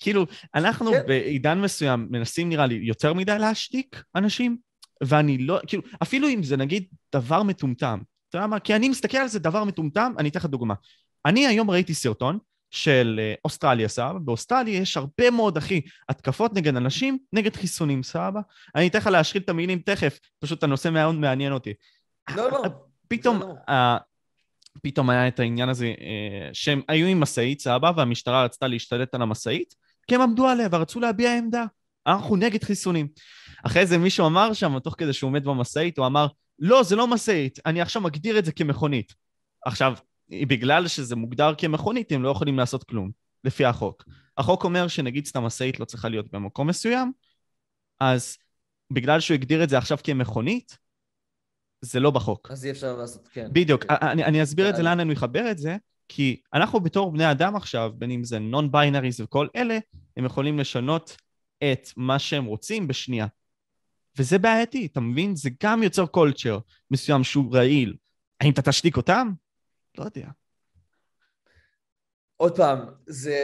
[0.00, 1.02] כאילו, אנחנו כן.
[1.06, 4.56] בעידן מסוים מנסים, נראה לי, יותר מדי להשתיק אנשים,
[5.04, 7.98] ואני לא, כאילו, אפילו אם זה נגיד דבר מטומטם,
[8.28, 8.60] אתה יודע מה?
[8.60, 10.74] כי אני מסתכל על זה דבר מטומטם, אני אתן לך דוגמה.
[11.26, 12.38] אני היום ראיתי סרטון
[12.72, 14.18] של אה, אוסטרליה, סבבה?
[14.18, 18.40] באוסטרליה יש הרבה מאוד, אחי, התקפות נגד אנשים, נגד חיסונים, סבבה?
[18.74, 21.72] אני אתן לך להשחיל את המילים תכף, פשוט הנושא מאוד מעניין אותי.
[22.36, 22.62] לא, לא.
[23.08, 23.58] פתאום, בסדר גמור.
[23.68, 23.96] אה,
[24.82, 29.22] פתאום היה את העניין הזה אה, שהם היו עם משאית, סבבה, והמשטרה רצתה להשתלט על
[29.22, 29.74] המשאית,
[30.06, 31.64] כי הם עמדו עליה ורצו להביע עמדה.
[32.06, 33.08] אנחנו נגד חיסונים.
[33.66, 36.26] אחרי זה מישהו אמר שם, תוך כדי שהוא עומד במשאית, הוא אמר,
[36.58, 39.12] לא, זה לא משאית, אני עכשיו מגדיר את זה כמכונית.
[39.66, 39.94] עכשיו,
[40.48, 43.10] בגלל שזה מוגדר כמכונית, הם לא יכולים לעשות כלום,
[43.44, 44.04] לפי החוק.
[44.38, 47.12] החוק אומר שנגיד סתם משאית לא צריכה להיות במקום מסוים,
[48.00, 48.38] אז
[48.92, 50.78] בגלל שהוא הגדיר את זה עכשיו כמכונית,
[51.80, 52.50] זה לא בחוק.
[52.50, 53.48] אז אי אפשר לעשות, כן.
[53.52, 53.84] בדיוק.
[53.90, 55.76] אני, אני אסביר את זה, לאן אני אחבר את זה,
[56.08, 59.78] כי אנחנו בתור בני אדם עכשיו, בין אם זה non-binaries וכל אלה,
[60.16, 61.16] הם יכולים לשנות
[61.64, 63.26] את מה שהם רוצים בשנייה.
[64.18, 65.36] וזה בעייתי, אתה מבין?
[65.36, 66.58] זה גם יוצר culture
[66.90, 67.96] מסוים שהוא רעיל.
[68.40, 69.32] האם אתה תשתיק אותם?
[69.98, 70.28] לא יודע.
[72.36, 73.38] עוד פעם, זה...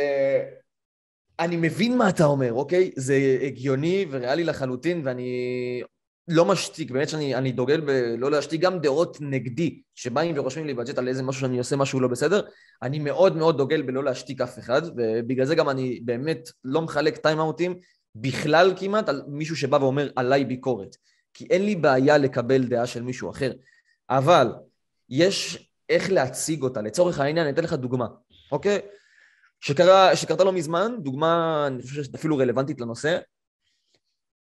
[1.40, 2.90] אני מבין מה אתה אומר, אוקיי?
[2.96, 5.82] זה הגיוני וריאלי לחלוטין, ואני
[6.28, 11.08] לא משתיק, באמת שאני דוגל בלא להשתיק גם דעות נגדי, שבאים ורושמים לי בצ'אט על
[11.08, 12.40] איזה משהו שאני עושה משהו לא בסדר,
[12.82, 17.16] אני מאוד מאוד דוגל בלא להשתיק אף אחד, ובגלל זה גם אני באמת לא מחלק
[17.16, 17.78] טיימאוטים
[18.14, 20.96] בכלל כמעט על מישהו שבא ואומר עליי ביקורת,
[21.34, 23.52] כי אין לי בעיה לקבל דעה של מישהו אחר,
[24.10, 24.52] אבל
[25.08, 28.06] יש איך להציג אותה, לצורך העניין אני אתן לך דוגמה,
[28.52, 28.78] אוקיי?
[29.60, 33.18] שקרה, שקרתה לא מזמן, דוגמה, אני חושב שאפילו רלוונטית לנושא,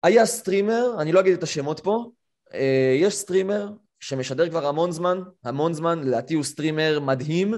[0.02, 2.10] היה סטרימר, אני לא אגיד את השמות פה,
[2.54, 3.68] אה, יש סטרימר
[4.00, 7.54] שמשדר כבר המון זמן, המון זמן, לדעתי הוא סטרימר מדהים,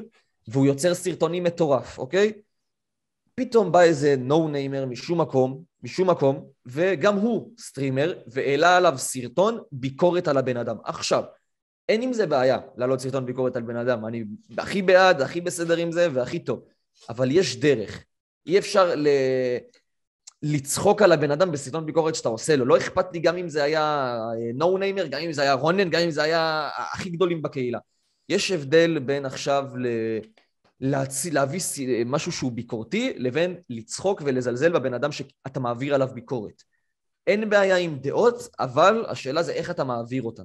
[0.48, 2.32] והוא יוצר סרטונים מטורף, אוקיי?
[3.34, 9.58] פתאום בא איזה no namer משום מקום, משום מקום, וגם הוא סטרימר, והעלה עליו סרטון
[9.72, 10.76] ביקורת על הבן אדם.
[10.84, 11.24] עכשיו,
[11.88, 14.24] אין עם זה בעיה להעלות סרטון ביקורת על בן אדם, אני
[14.58, 16.64] הכי בעד, הכי בסדר עם זה והכי טוב,
[17.08, 18.04] אבל יש דרך.
[18.46, 19.08] אי אפשר ל...
[20.42, 22.64] לצחוק על הבן אדם בסרטון ביקורת שאתה עושה לו.
[22.64, 24.16] לא אכפת לי גם אם זה היה
[24.54, 27.78] נו אה, ניימר, גם אם זה היה רונן, גם אם זה היה הכי גדולים בקהילה.
[28.28, 29.86] יש הבדל בין עכשיו ל...
[30.80, 31.26] להצ...
[31.26, 31.60] להביא
[32.06, 36.62] משהו שהוא ביקורתי, לבין לצחוק ולזלזל בבן אדם שאתה מעביר עליו ביקורת.
[37.26, 40.44] אין בעיה עם דעות, אבל השאלה זה איך אתה מעביר אותן.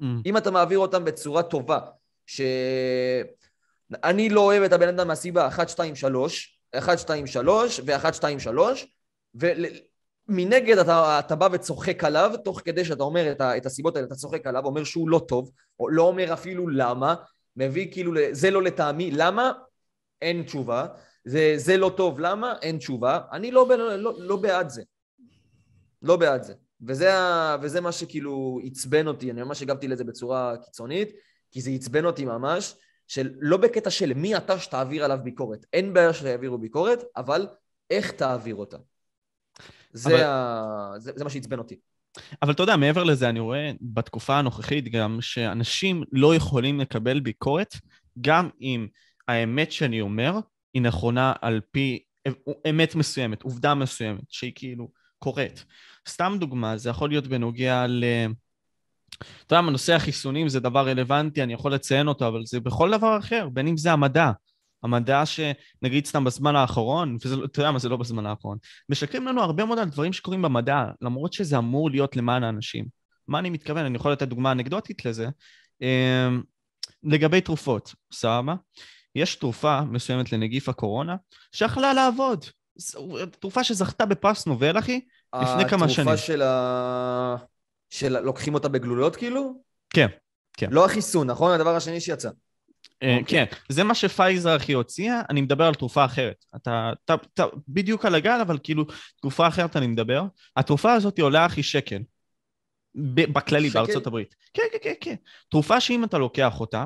[0.00, 0.04] Mm.
[0.26, 1.78] אם אתה מעביר אותן בצורה טובה,
[2.26, 8.38] שאני לא אוהב את הבן אדם מהסיבה 1, 2, 3, 1, 2, 3 ו-1, 2,
[8.38, 8.86] 3,
[9.34, 14.06] ומנגד אתה, אתה בא וצוחק עליו, תוך כדי שאתה אומר את, ה, את הסיבות האלה,
[14.06, 17.14] אתה צוחק עליו, אומר שהוא לא טוב, או לא אומר אפילו למה,
[17.56, 19.52] מביא כאילו, זה לא לטעמי, למה?
[20.22, 20.86] אין תשובה.
[21.24, 22.54] זה, זה לא טוב, למה?
[22.62, 23.20] אין תשובה.
[23.32, 24.82] אני לא, לא, לא, לא בעד זה.
[26.02, 26.54] לא בעד זה.
[26.80, 27.10] וזה,
[27.62, 31.08] וזה מה שכאילו עצבן אותי, אני ממש הגבתי לזה בצורה קיצונית,
[31.50, 32.74] כי זה עצבן אותי ממש,
[33.08, 35.66] של לא בקטע של מי אתה שתעביר עליו ביקורת.
[35.72, 37.46] אין בעיה שיעבירו ביקורת, אבל
[37.90, 38.76] איך תעביר אותה.
[39.92, 40.22] זה, אבל...
[40.22, 40.92] ה...
[40.98, 41.76] זה, זה מה שעצבן אותי.
[42.42, 47.74] אבל אתה יודע, מעבר לזה, אני רואה בתקופה הנוכחית גם שאנשים לא יכולים לקבל ביקורת,
[48.20, 48.86] גם אם
[49.28, 50.32] האמת שאני אומר
[50.74, 52.02] היא נכונה על פי
[52.70, 55.64] אמת מסוימת, עובדה מסוימת, שהיא כאילו קורית.
[56.08, 58.04] סתם דוגמה, זה יכול להיות בנוגע ל...
[59.46, 63.18] אתה יודע, נושא החיסונים זה דבר רלוונטי, אני יכול לציין אותו, אבל זה בכל דבר
[63.18, 64.30] אחר, בין אם זה המדע.
[64.82, 69.64] המדע שנגיד סתם בזמן האחרון, ואתה יודע מה זה לא בזמן האחרון, משקרים לנו הרבה
[69.64, 72.86] מאוד על דברים שקורים במדע, למרות שזה אמור להיות למען האנשים.
[73.28, 73.84] מה אני מתכוון?
[73.84, 75.28] אני יכול לתת דוגמה אנקדוטית לזה.
[75.82, 76.42] אמ,
[77.02, 78.54] לגבי תרופות, סבבה?
[79.14, 81.16] יש תרופה מסוימת לנגיף הקורונה
[81.52, 82.44] שיכלה לעבוד.
[83.40, 85.00] תרופה שזכתה בפרס נובל, אחי,
[85.42, 86.08] לפני כמה שנים.
[86.08, 87.36] התרופה של ה...
[87.90, 89.62] של לוקחים אותה בגלולות כאילו?
[89.90, 90.06] כן,
[90.56, 90.68] כן.
[90.70, 91.52] לא החיסון, נכון?
[91.52, 92.30] הדבר השני שיצא.
[93.02, 96.44] אה, כן, זה מה שפייזר הכי הוציאה, אני מדבר על תרופה אחרת.
[96.56, 98.84] אתה, אתה, אתה בדיוק על הגל, אבל כאילו,
[99.20, 100.22] תרופה אחרת אני מדבר.
[100.56, 102.02] התרופה הזאת עולה הכי שקל.
[103.14, 103.78] בכללי, שקל?
[103.78, 104.34] בארצות הברית.
[104.54, 105.14] כן, כן, כן, כן.
[105.48, 106.84] תרופה שאם אתה לוקח אותה,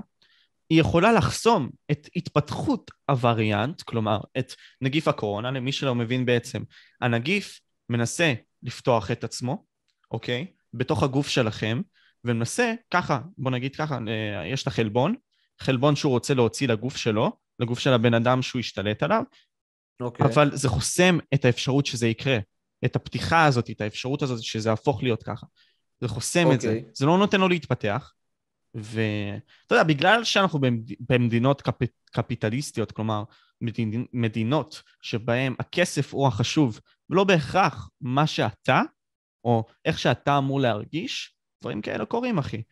[0.71, 6.63] היא יכולה לחסום את התפתחות הווריאנט, כלומר, את נגיף הקורונה, למי שלא מבין בעצם.
[7.01, 7.61] הנגיף
[7.91, 9.65] מנסה לפתוח את עצמו,
[10.11, 10.47] אוקיי?
[10.75, 11.81] בתוך הגוף שלכם,
[12.25, 15.15] ומנסה, ככה, בוא נגיד ככה, אה, יש את החלבון,
[15.61, 20.05] חלבון שהוא רוצה להוציא לגוף שלו, לגוף של הבן אדם שהוא השתלט עליו, okay.
[20.05, 20.27] אוקיי.
[20.27, 22.39] אבל זה חוסם את האפשרות שזה יקרה,
[22.85, 25.47] את הפתיחה הזאת, את האפשרות הזאת שזה יהפוך להיות ככה.
[26.01, 26.55] זה חוסם okay.
[26.55, 26.85] את זה, אוקיי.
[26.95, 28.13] זה לא נותן לו להתפתח,
[28.75, 30.61] ואתה יודע, בגלל שאנחנו
[31.01, 31.83] במדינות קפ...
[32.13, 33.25] קפיטליסטיות, כלומר,
[33.61, 34.05] מדינ...
[34.13, 38.83] מדינות שבהן הכסף הוא החשוב, ולא בהכרח מה שאתה,
[39.45, 42.63] או איך שאתה אמור להרגיש, דברים כאלה קורים, אחי.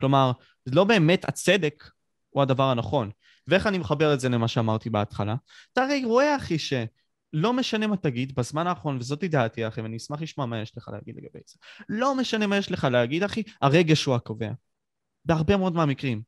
[0.00, 0.32] כלומר,
[0.64, 1.84] זה לא באמת הצדק
[2.30, 3.10] הוא הדבר הנכון.
[3.46, 5.34] ואיך אני מחבר את זה למה שאמרתי בהתחלה?
[5.72, 10.22] אתה הרי רואה, אחי, שלא משנה מה תגיד, בזמן האחרון, וזאת דעתי, אחי, ואני אשמח
[10.22, 11.58] לשמוע מה יש לך להגיד לגבי זה.
[11.88, 14.50] לא משנה מה יש לך להגיד, אחי, הרגש הוא הקובע.
[15.24, 16.22] בהרבה מאוד מהמקרים.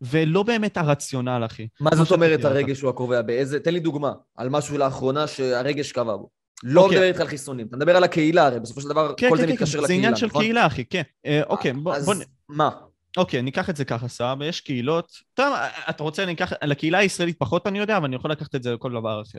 [0.00, 1.68] ולא באמת הרציונל, אחי.
[1.80, 3.22] מה זאת אומרת הרגש הוא הקובע?
[3.22, 3.60] באיזה...
[3.60, 6.41] תן לי דוגמה על משהו לאחרונה שהרגש קבע בו.
[6.62, 6.96] לא אוקיי.
[6.96, 9.40] מדבר איתך על חיסונים, אתה מדבר על הקהילה, הרי בסופו של דבר כן, כל כן,
[9.40, 10.42] זה כן, מתקשר זה לקהילה, עניין של נכון?
[10.42, 11.02] קהילה, אחי, כן.
[11.26, 12.14] אה, אוקיי, בוא, אז בוא,
[12.48, 12.70] מה?
[13.16, 15.12] אוקיי, ניקח את זה ככה, סבבה, יש קהילות.
[15.34, 15.54] טוב,
[15.90, 18.74] אתה רוצה, אני אקח, לקהילה הישראלית פחות אני יודע, אבל אני יכול לקחת את זה
[18.74, 19.38] לכל דבר אחר.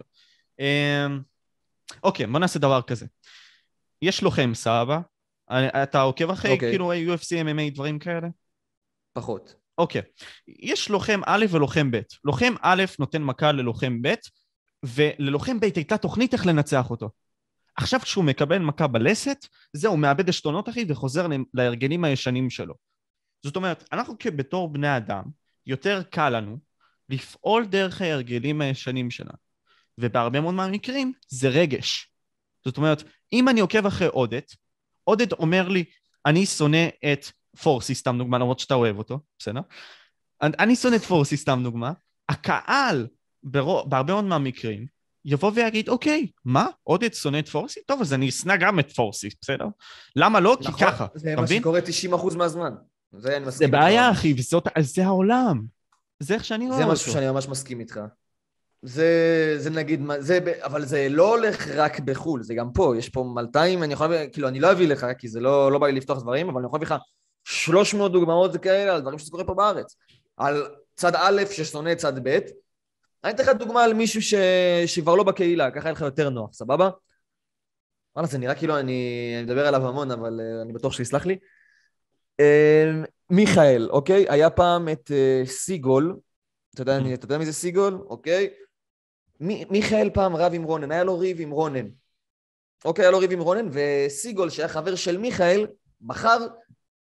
[0.59, 1.21] אמ,
[2.03, 3.05] אוקיי, בוא נעשה דבר כזה.
[4.01, 4.99] יש לוחם, סבבה?
[5.51, 6.69] אה, אתה עוקב אחרי, אוקיי.
[6.69, 8.27] כאילו, UFC, MMA, דברים כאלה?
[9.13, 9.55] פחות.
[9.77, 10.01] אוקיי.
[10.47, 11.99] יש לוחם א' ולוחם ב'.
[12.23, 14.13] לוחם א' נותן מכה ללוחם ב',
[14.83, 17.09] וללוחם ב' הייתה תוכנית איך לנצח אותו.
[17.75, 22.73] עכשיו כשהוא מקבל מכה בלסת, זהו, מאבד עשתונות אחי וחוזר להרגלים הישנים שלו.
[23.43, 25.23] זאת אומרת, אנחנו כבתור בני אדם,
[25.65, 26.57] יותר קל לנו
[27.09, 29.37] לפעול דרך ההרגלים הישנים שלנו.
[29.97, 32.09] ובהרבה מאוד מהמקרים זה רגש.
[32.65, 34.41] זאת אומרת, אם אני עוקב אחרי עודד,
[35.03, 35.83] עודד אומר לי,
[36.25, 37.25] אני שונא את
[37.61, 39.61] פורסי, סתם דוגמה, למרות שאתה אוהב אותו, בסדר?
[40.41, 41.91] אני שונא את פורסי, סתם דוגמה.
[42.29, 43.07] הקהל,
[43.43, 44.85] ברוב, בהרבה מאוד מהמקרים,
[45.25, 46.67] יבוא ויגיד, אוקיי, מה?
[46.83, 47.79] עודד שונא את פורסי?
[47.87, 49.65] טוב, אז אני אשנא גם את פורסי, בסדר?
[50.15, 50.57] למה לא?
[50.61, 51.61] כי נכון, ככה, זה אתה מה מבין?
[51.61, 51.79] שקורה
[52.31, 52.73] 90% מהזמן.
[53.17, 54.19] זה אני זה מסכים בעיה, איתך.
[54.19, 55.61] אחי, וזאת, זה העולם.
[56.19, 56.93] זה איך שאני רואה זה אותו.
[56.93, 57.99] משהו שאני ממש מסכים איתך.
[58.81, 59.07] זה,
[59.57, 63.31] זה נגיד, מה- זה, אבל זה לא הולך רק בחו"ל, זה גם פה, יש פה
[63.35, 66.21] 200, אני יכול, כאילו, אני לא אביא לך, כי זה לא, לא בא לי לפתוח
[66.21, 67.01] דברים, אבל אני יכול להביא לך
[67.43, 69.95] 300 דוגמאות כאלה על דברים שזה קורה פה בארץ.
[70.37, 70.63] על
[70.95, 72.39] צד א' ששונא צד ב',
[73.23, 74.33] אני אתן לך דוגמה על מישהו ש...
[74.85, 76.89] שכבר לא בקהילה, ככה יהיה לך יותר נוח, סבבה?
[78.15, 81.37] וואלה, זה נראה כאילו אני, אני מדבר עליו המון, אבל uh, אני בטוח שיסלח לי.
[82.41, 84.25] Uh, מיכאל, אוקיי?
[84.29, 86.15] היה פעם את uh, סיגול,
[86.73, 87.93] אתה יודע, אני- אתה יודע מי זה סיגול?
[87.93, 88.49] אוקיי?
[89.39, 91.87] מי, מיכאל פעם רב עם רונן, היה לו ריב עם רונן.
[92.85, 95.67] אוקיי, היה לו ריב עם רונן, וסיגול, שהיה חבר של מיכאל,
[96.01, 96.37] בחר,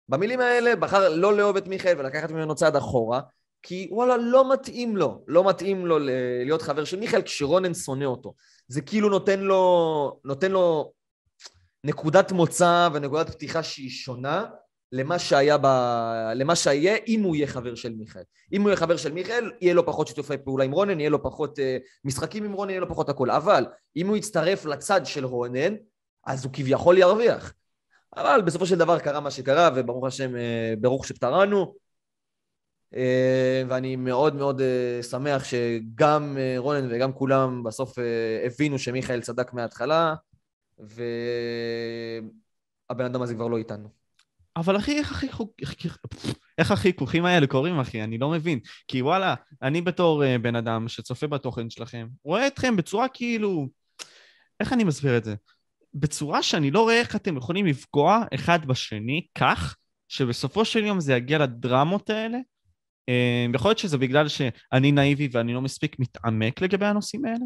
[0.09, 3.21] במילים האלה, בחר לא לאהוב את מיכאל ולקחת ממנו צעד אחורה,
[3.63, 5.99] כי וואלה, לא מתאים לו, לא מתאים לו
[6.45, 8.33] להיות חבר של מיכאל כשרונן שונא אותו.
[8.67, 10.91] זה כאילו נותן לו, נותן לו
[11.83, 14.45] נקודת מוצא ונקודת פתיחה שהיא שונה
[14.91, 15.65] למה שהיה ב...
[16.35, 18.23] למה שהיה אם הוא יהיה חבר של מיכאל.
[18.53, 21.23] אם הוא יהיה חבר של מיכאל, יהיה לו פחות שיתופי פעולה עם רונן, יהיה לו
[21.23, 21.61] פחות uh,
[22.03, 23.29] משחקים עם רונן, יהיה לו פחות הכל.
[23.29, 25.75] אבל אם הוא יצטרף לצד של רונן,
[26.25, 27.53] אז הוא כביכול ירוויח.
[28.17, 31.75] אבל בסופו של דבר קרה מה שקרה, וברוך השם, אה, ברוך שפטרנו.
[32.95, 37.97] אה, ואני מאוד מאוד אה, שמח שגם אה, רונן וגם כולם בסוף
[38.45, 40.15] הבינו שמיכאל צדק מההתחלה,
[40.79, 40.95] והבן
[43.05, 44.01] אדם הזה כבר לא איתנו.
[44.55, 45.49] אבל אחי, איך החיכוך-
[46.57, 48.03] איך החיכוכים האלה קורים, אחי?
[48.03, 48.59] אני לא מבין.
[48.87, 53.67] כי וואלה, אני בתור uh, בן אדם שצופה בתוכן שלכם, רואה אתכם בצורה כאילו...
[54.59, 55.35] איך אני מסביר את זה?
[55.93, 59.75] בצורה שאני לא רואה איך אתם יכולים לפגוע אחד בשני כך,
[60.07, 62.37] שבסופו של יום זה יגיע לדרמות האלה.
[63.11, 67.45] Uh, יכול להיות שזה בגלל שאני נאיבי ואני לא מספיק מתעמק לגבי הנושאים האלה,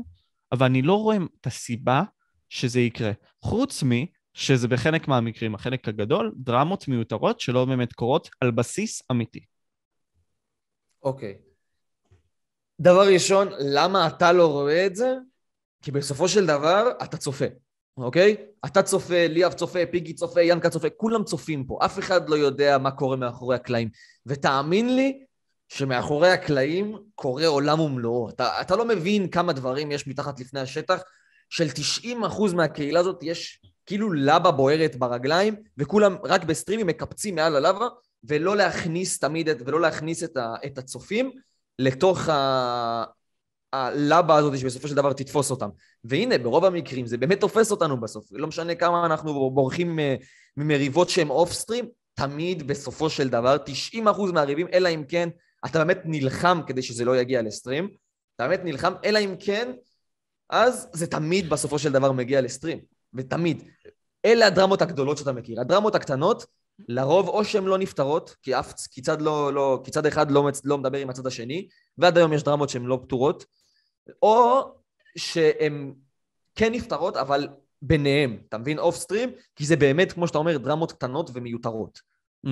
[0.51, 2.04] אבל אני לא רואה את הסיבה
[2.49, 3.12] שזה יקרה.
[3.41, 3.89] חוץ מ...
[4.36, 9.45] שזה בחלק מהמקרים, החלק הגדול, דרמות מיותרות שלא באמת קורות על בסיס אמיתי.
[11.04, 11.38] אוקיי.
[12.80, 15.15] דבר ראשון, למה אתה לא רואה את זה?
[15.82, 17.45] כי בסופו של דבר אתה צופה,
[17.97, 18.36] אוקיי?
[18.65, 21.80] אתה צופה, ליאב צופה, פיגי צופה, ינקה צופה, כולם צופים פה.
[21.86, 23.89] אף אחד לא יודע מה קורה מאחורי הקלעים.
[24.25, 25.24] ותאמין לי
[25.69, 28.30] שמאחורי הקלעים קורה עולם ומלואו.
[28.30, 31.01] אתה, אתה לא מבין כמה דברים יש מתחת לפני השטח.
[31.49, 31.67] של
[32.08, 37.88] 90% מהקהילה הזאת יש כאילו לבה בוערת ברגליים, וכולם רק בסטרימים מקפצים מעל הלבה,
[38.23, 41.32] ולא להכניס תמיד, את, ולא להכניס את, ה, את הצופים
[41.80, 43.04] לתוך ה,
[43.73, 45.69] הלבה הזאת שבסופו של דבר תתפוס אותם.
[46.04, 48.25] והנה, ברוב המקרים זה באמת תופס אותנו בסוף.
[48.32, 50.15] לא משנה כמה אנחנו בורחים מ-
[50.58, 53.58] ממריבות שהן אוף סטרים, תמיד בסופו של דבר,
[53.93, 55.30] 90% מהריבים, אלא אם כן
[55.65, 57.89] אתה באמת נלחם כדי שזה לא יגיע לסטרים,
[58.36, 59.71] אתה באמת נלחם, אלא אם כן,
[60.49, 62.80] אז זה תמיד בסופו של דבר מגיע לסטרים.
[63.15, 63.63] ותמיד.
[64.25, 65.62] אלה הדרמות הגדולות שאתה מכיר.
[65.62, 66.45] הדרמות הקטנות,
[66.89, 70.49] לרוב או שהן לא נפתרות, כי אף, כי צד, לא, לא, כי צד אחד לא,
[70.63, 73.45] לא מדבר עם הצד השני, ועד היום יש דרמות שהן לא פתורות,
[74.21, 74.62] או
[75.17, 75.93] שהן
[76.56, 77.47] כן נפתרות, אבל
[77.82, 78.80] ביניהם, אתה מבין?
[78.80, 81.99] אוף סטרים, כי זה באמת, כמו שאתה אומר, דרמות קטנות ומיותרות.
[82.47, 82.49] Mm.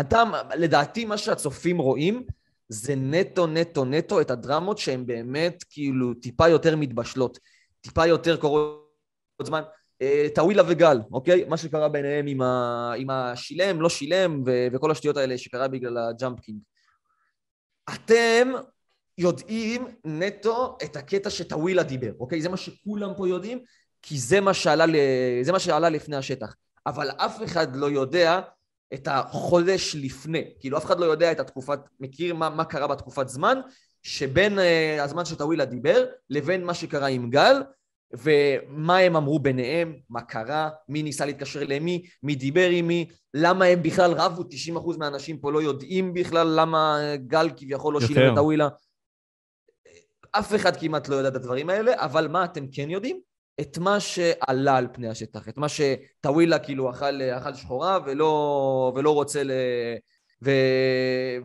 [0.00, 0.22] אתה,
[0.56, 2.26] לדעתי, מה שהצופים רואים,
[2.68, 7.38] זה נטו, נטו, נטו את הדרמות שהן באמת כאילו טיפה יותר מתבשלות,
[7.80, 8.86] טיפה יותר קורות
[9.42, 9.62] זמן.
[10.02, 11.44] אה, טאווילה וגל, אוקיי?
[11.44, 12.92] מה שקרה ביניהם עם, ה...
[12.96, 14.66] עם השילם, לא שילם, ו...
[14.72, 16.58] וכל השטויות האלה שקרה בגלל ה Jump King.
[17.94, 18.52] אתם
[19.18, 22.42] יודעים נטו את הקטע שטאווילה דיבר, אוקיי?
[22.42, 23.58] זה מה שכולם פה יודעים,
[24.02, 24.96] כי זה מה שעלה, ל...
[25.42, 26.54] זה מה שעלה לפני השטח.
[26.86, 28.40] אבל אף אחד לא יודע
[28.94, 30.44] את החודש לפני.
[30.60, 33.60] כאילו, אף אחד לא יודע את התקופת, מכיר מה, מה קרה בתקופת זמן,
[34.02, 37.62] שבין uh, הזמן שטאווילה דיבר, לבין מה שקרה עם גל,
[38.12, 43.64] ומה הם אמרו ביניהם, מה קרה, מי ניסה להתקשר למי, מי דיבר עם מי, למה
[43.64, 48.38] הם בכלל רבו, 90% מהאנשים פה לא יודעים בכלל למה גל כביכול לא שילם את
[48.38, 48.68] הווילה.
[50.32, 53.20] אף אחד כמעט לא יודע את הדברים האלה, אבל מה אתם כן יודעים?
[53.60, 59.14] את מה שעלה על פני השטח, את מה שטווילה כאילו אכל, אכל שחורה ולא, ולא
[59.14, 59.50] רוצה ל...
[60.44, 60.50] ו...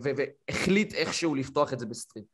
[0.04, 0.10] ו...
[0.18, 2.26] והחליט איכשהו לפתוח את זה בסטרים.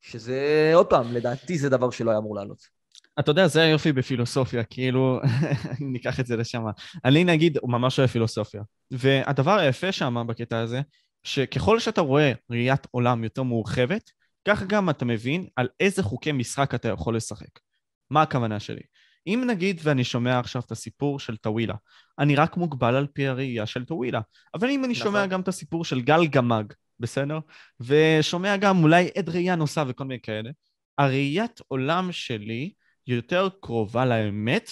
[0.00, 2.76] שזה, עוד פעם, לדעתי זה דבר שלא היה אמור לעלות.
[3.18, 5.20] אתה יודע, זה היופי בפילוסופיה, כאילו,
[5.92, 6.64] ניקח את זה לשם.
[7.04, 8.62] אני נגיד, הוא ממש אוהב פילוסופיה.
[8.90, 10.80] והדבר היפה שם בקטע הזה,
[11.22, 14.10] שככל שאתה רואה ראיית עולם יותר מורחבת,
[14.48, 17.65] כך גם אתה מבין על איזה חוקי משחק אתה יכול לשחק.
[18.10, 18.82] מה הכוונה שלי?
[19.26, 21.74] אם נגיד ואני שומע עכשיו את הסיפור של טווילה,
[22.18, 24.20] אני רק מוגבל על פי הראייה של טווילה.
[24.54, 25.04] אבל אם אני נכון.
[25.04, 27.38] שומע גם את הסיפור של גל גמג, בסדר?
[27.80, 30.50] ושומע גם אולי עד ראייה נוסף וכל מיני כאלה,
[30.98, 32.72] הראיית עולם שלי
[33.06, 34.70] יותר קרובה לאמת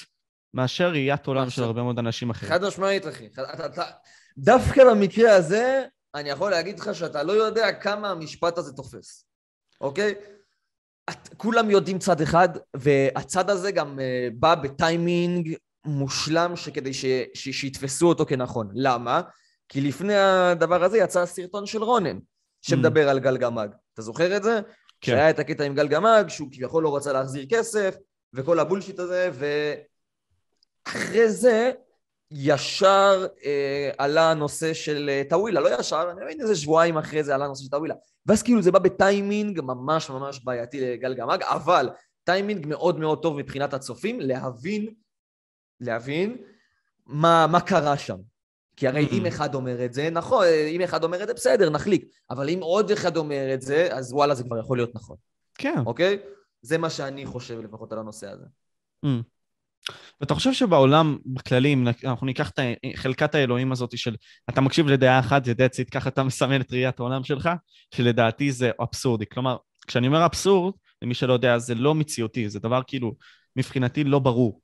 [0.55, 2.53] מאשר ראיית עולם של הרבה מאוד אנשים אחרים.
[2.53, 3.29] חד משמעית, אחי.
[4.38, 9.27] דווקא במקרה הזה, אני יכול להגיד לך שאתה לא יודע כמה המשפט הזה תופס,
[9.81, 10.14] אוקיי?
[11.11, 17.49] את, כולם יודעים צד אחד, והצד הזה גם uh, בא בטיימינג מושלם שכדי ש, ש,
[17.49, 18.71] שיתפסו אותו כנכון.
[18.75, 19.21] למה?
[19.69, 22.19] כי לפני הדבר הזה יצא סרטון של רונן,
[22.62, 23.11] שמדבר mm.
[23.11, 23.69] על גל גמג.
[23.95, 24.61] אתה זוכר את זה?
[25.01, 25.12] כן.
[25.12, 27.97] שהיה את הקטע עם גל גמג, שהוא כביכול לא רצה להחזיר כסף,
[28.35, 29.31] וכל הבולשיט הזה,
[30.87, 31.73] ואחרי זה
[32.35, 37.35] ישר אה, עלה הנושא של אה, טאווילה, לא ישר, אני מבין איזה שבועיים אחרי זה
[37.35, 37.94] עלה הנושא של טאווילה.
[38.27, 41.90] ואז כאילו זה בא בטיימינג ממש ממש בעייתי לגל גמג, אבל
[42.25, 44.94] טיימינג מאוד מאוד טוב מבחינת הצופים להבין,
[45.81, 46.37] להבין
[47.07, 48.16] מה, מה קרה שם.
[48.77, 49.29] כי הרי אם mm-hmm.
[49.29, 52.05] אחד אומר את זה, נכון, אם אחד אומר את זה, בסדר, נחליק.
[52.31, 55.16] אבל אם עוד אחד אומר את זה, אז וואלה, זה כבר יכול להיות נכון.
[55.55, 55.83] כן.
[55.87, 56.18] אוקיי?
[56.62, 58.44] זה מה שאני חושב לפחות על הנושא הזה.
[60.20, 62.59] ואתה חושב שבעולם, בכללי, אם אנחנו ניקח את
[62.94, 64.16] חלקת האלוהים הזאת של
[64.51, 67.51] אתה מקשיב לדעה אחת, זה it, ככה אתה מסמן את ראיית העולם שלך,
[67.94, 69.27] שלדעתי זה אבסורדי.
[69.27, 73.14] כלומר, כשאני אומר אבסורד, למי שלא יודע, זה לא מציאותי, זה דבר כאילו,
[73.57, 74.61] מבחינתי לא ברור.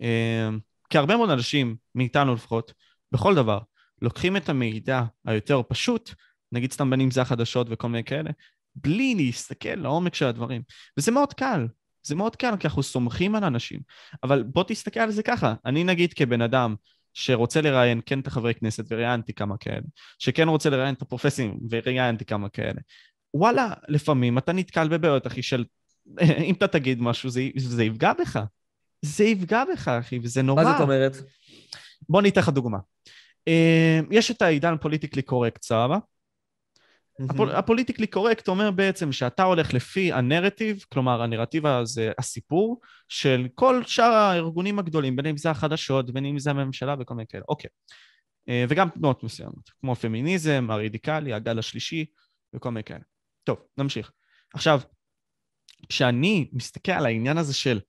[0.00, 0.58] אמ,
[0.90, 2.72] כי הרבה מאוד אנשים, מאיתנו לפחות,
[3.12, 3.58] בכל דבר,
[4.02, 6.10] לוקחים את המידע היותר פשוט,
[6.52, 8.30] נגיד סתם בין אם זה החדשות וכל מיני כאלה,
[8.74, 10.62] בלי להסתכל לעומק של הדברים.
[10.98, 11.66] וזה מאוד קל,
[12.08, 13.80] זה מאוד קל, כי אנחנו סומכים על אנשים.
[14.22, 16.74] אבל בוא תסתכל על זה ככה, אני נגיד כבן אדם
[17.14, 19.86] שרוצה לראיין כן את החברי כנסת, וראיינתי כמה כאלה,
[20.18, 22.80] שכן רוצה לראיין את הפרופסים, וראיינתי כמה כאלה.
[23.34, 25.64] וואלה, לפעמים אתה נתקל בבעיות, אחי, של
[26.48, 28.40] אם אתה תגיד משהו, זה, זה יפגע בך.
[29.02, 30.64] זה יפגע בך, אחי, וזה נורא.
[30.64, 31.16] מה זאת אומרת?
[32.08, 32.78] בוא ניתן לך דוגמה.
[33.48, 35.98] אה, יש את העידן פוליטיקלי קורקט, סבבה?
[37.30, 43.82] הפול, הפוליטיקלי קורקט אומר בעצם שאתה הולך לפי הנרטיב, כלומר הנרטיב הזה הסיפור של כל
[43.86, 47.70] שאר הארגונים הגדולים, בין אם זה החדשות, בין אם זה הממשלה וכל מיני כאלה, אוקיי.
[48.48, 52.06] אה, וגם תנועות מסוימות, כמו פמיניזם, הרדיקלי, הגל השלישי
[52.54, 53.04] וכל מיני כאלה.
[53.44, 54.10] טוב, נמשיך.
[54.54, 54.80] עכשיו,
[55.88, 57.80] כשאני מסתכל על העניין הזה של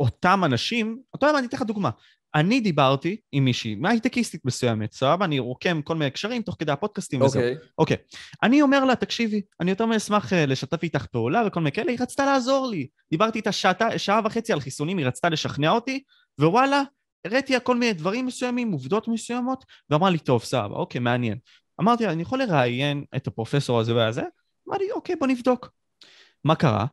[0.00, 1.90] אותם אנשים, אותו דבר, אני אתן לך דוגמה.
[2.36, 5.24] אני דיברתי עם מישהי, מהייטקיסטית מסוימת, סבבה?
[5.24, 7.42] אני רוקם כל מיני קשרים תוך כדי הפודקאסטים וזהו.
[7.42, 7.56] אוקיי.
[7.78, 7.96] אוקיי.
[8.42, 11.98] אני אומר לה, תקשיבי, אני יותר מאשמח אה, לשתף איתך פעולה וכל מיני כאלה, היא
[12.00, 12.86] רצתה לעזור לי.
[13.10, 16.02] דיברתי איתה שעתה, שעה וחצי על חיסונים, היא רצתה לשכנע אותי,
[16.40, 16.82] ווואלה,
[17.24, 21.38] הראיתי לה כל מיני דברים מסוימים, עובדות מסוימות, ואמרה לי, טוב, סבבה, אוקיי, מעניין.
[21.80, 24.22] אמרתי לה, אני יכול לראיין את הפרופסור הזה והזה?
[24.68, 25.70] אמרתי, אוקיי, בוא נבדוק.
[26.44, 26.86] מה קרה?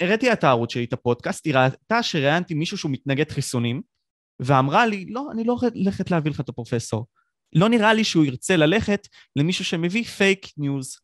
[0.00, 3.91] הראיתי את הערוץ שלי, את הפודקאסט, היא ראתה שראיינתי מישהו שהוא מתנגד חיסונים,
[4.40, 7.06] ואמרה לי, לא, אני לא הולכת להביא לך את הפרופסור.
[7.52, 10.98] לא נראה לי שהוא ירצה ללכת למישהו שמביא פייק ניוז.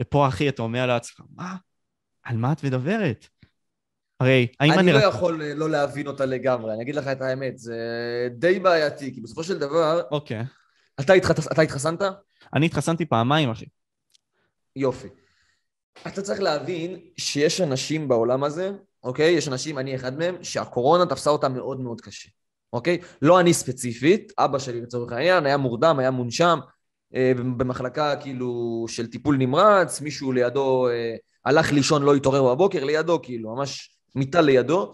[0.00, 1.56] ופה, אחי, אתה אומר לעצמך, מה?
[2.22, 3.26] על מה את מדברת?
[4.20, 4.80] הרי, האם אני...
[4.80, 7.78] אני לא יכול אה, לא להבין אותה לגמרי, אני אגיד לך את האמת, זה
[8.38, 10.02] די בעייתי, כי בסופו של דבר...
[10.10, 10.44] אוקיי.
[11.00, 11.52] אתה, התחס...
[11.52, 12.02] אתה התחסנת?
[12.54, 13.66] אני התחסנתי פעמיים, אחי.
[14.76, 15.08] יופי.
[16.06, 19.30] אתה צריך להבין שיש אנשים בעולם הזה, אוקיי?
[19.30, 22.28] יש אנשים, אני אחד מהם, שהקורונה תפסה אותם מאוד מאוד קשה.
[22.72, 22.98] אוקיי?
[23.22, 26.58] לא אני ספציפית, אבא שלי לצורך העניין היה מורדם, היה מונשם
[27.14, 33.22] אה, במחלקה כאילו של טיפול נמרץ, מישהו לידו אה, הלך לישון, לא התעורר בבוקר, לידו
[33.22, 34.92] כאילו, ממש מיטה לידו,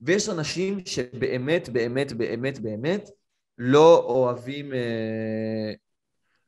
[0.00, 3.10] ויש אנשים שבאמת, באמת, באמת, באמת
[3.58, 5.72] לא אוהבים, אה,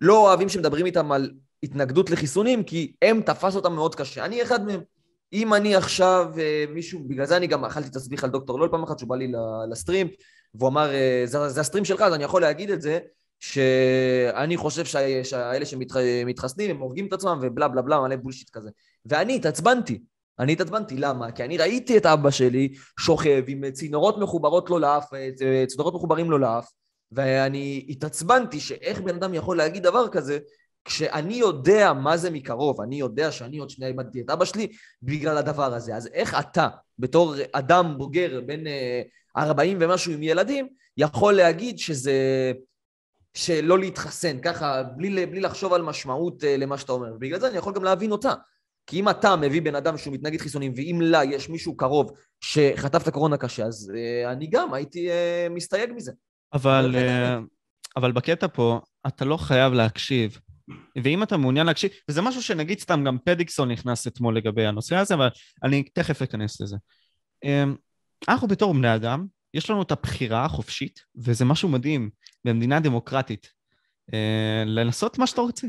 [0.00, 1.30] לא אוהבים שמדברים איתם על
[1.62, 4.24] התנגדות לחיסונים, כי הם תפס אותם מאוד קשה.
[4.24, 4.80] אני אחד מהם.
[5.32, 8.82] אם אני עכשיו, אה, מישהו, בגלל זה אני גם אכלתי תסביך על דוקטור לול פעם
[8.82, 9.32] אחת, שהוא בא לי
[9.70, 10.08] לסטרים,
[10.54, 12.98] והוא אמר, אה, זה, זה הסטרים שלך, אז אני יכול להגיד את זה,
[13.40, 14.84] שאני חושב
[15.24, 18.70] שהאלה שמתחסנים, הם הורגים את עצמם ובלה בלה בלה, מלא בולשיט כזה.
[19.06, 20.02] ואני התעצבנתי.
[20.38, 21.32] אני התעצבנתי, למה?
[21.32, 26.30] כי אני ראיתי את אבא שלי שוכב עם צינורות מחוברות לו לאף, אה, צינורות מחוברים
[26.30, 26.70] לו לאף,
[27.12, 30.38] ואני התעצבנתי שאיך בן אדם יכול להגיד דבר כזה
[30.84, 34.68] כשאני יודע מה זה מקרוב, אני יודע שאני עוד שנייה איבדתי את אבא שלי
[35.02, 35.96] בגלל הדבר הזה.
[35.96, 36.68] אז איך אתה,
[36.98, 38.60] בתור אדם בוגר בן
[39.38, 42.52] 40 אה, ומשהו עם ילדים, יכול להגיד שזה...
[43.34, 47.12] שלא להתחסן, ככה, בלי, בלי לחשוב על משמעות אה, למה שאתה אומר.
[47.14, 48.34] ובגלל זה אני יכול גם להבין אותה.
[48.86, 53.02] כי אם אתה מביא בן אדם שהוא מתנגד חיסונים, ואם לה יש מישהו קרוב שחטף
[53.02, 56.12] את הקורונה קשה, אז uh, אני גם הייתי uh, מסתייג מזה.
[56.52, 57.42] אבל, uh,
[57.96, 60.38] אבל בקטע פה, אתה לא חייב להקשיב.
[61.04, 65.14] ואם אתה מעוניין להקשיב, וזה משהו שנגיד סתם גם פדיקסון נכנס אתמול לגבי הנושא הזה,
[65.14, 65.28] אבל
[65.64, 66.76] אני תכף אכנס לזה.
[67.44, 67.76] Um,
[68.28, 72.10] אנחנו בתור בני אדם, יש לנו את הבחירה החופשית, וזה משהו מדהים
[72.44, 73.52] במדינה דמוקרטית,
[74.10, 74.14] uh,
[74.66, 75.66] לנסות מה שאתה רוצה.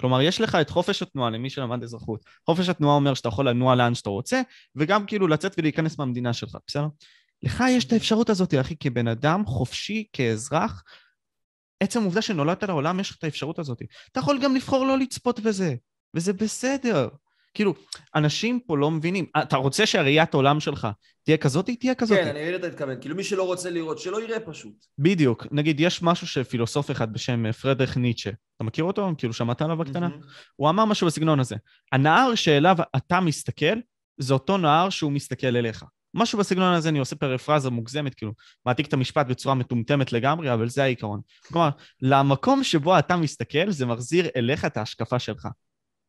[0.00, 2.24] כלומר, יש לך את חופש התנועה למי שלמד אזרחות.
[2.46, 4.42] חופש התנועה אומר שאתה יכול לנוע לאן שאתה רוצה,
[4.76, 6.86] וגם כאילו לצאת ולהיכנס מהמדינה שלך, בסדר?
[7.42, 10.82] לך יש את האפשרות הזאת, אחי, כבן אדם חופשי, כאזרח.
[11.80, 13.82] עצם העובדה שנולדת לעולם, יש לך את האפשרות הזאת.
[14.12, 15.74] אתה יכול גם לבחור לא לצפות בזה,
[16.14, 17.08] וזה בסדר.
[17.54, 17.74] כאילו,
[18.14, 19.26] אנשים פה לא מבינים.
[19.42, 20.88] אתה רוצה שהראיית העולם שלך
[21.24, 22.18] תהיה כזאת, היא תהיה כזאת.
[22.18, 23.00] כן, אני מבין את התכוון.
[23.00, 24.86] כאילו, מי שלא רוצה לראות, שלא יראה פשוט.
[24.98, 25.46] בדיוק.
[25.50, 29.10] נגיד, יש משהו שפילוסוף אחד בשם פרדריך ניטשה, אתה מכיר אותו?
[29.18, 30.08] כאילו, שמעת עליו בקטנה?
[30.08, 30.52] Mm-hmm.
[30.56, 31.56] הוא אמר משהו בסגנון הזה.
[31.92, 33.76] הנהר שאליו אתה מסתכל,
[34.18, 35.84] זה אותו נהר שהוא מסתכל אליך.
[36.14, 38.32] משהו בסגנון הזה, אני עושה פרפרזה מוגזמת, כאילו,
[38.66, 41.20] מעתיק את המשפט בצורה מטומטמת לגמרי, אבל זה העיקרון.
[41.46, 41.68] כלומר,
[42.02, 45.48] למקום שבו אתה מסתכל, זה מחזיר אליך את ההשקפה שלך.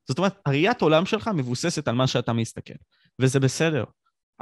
[0.08, 2.74] זאת אומרת, הראיית עולם שלך מבוססת על מה שאתה מסתכל,
[3.22, 3.84] וזה בסדר.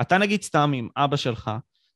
[0.01, 1.51] אתה נגיד סתם עם אבא שלך,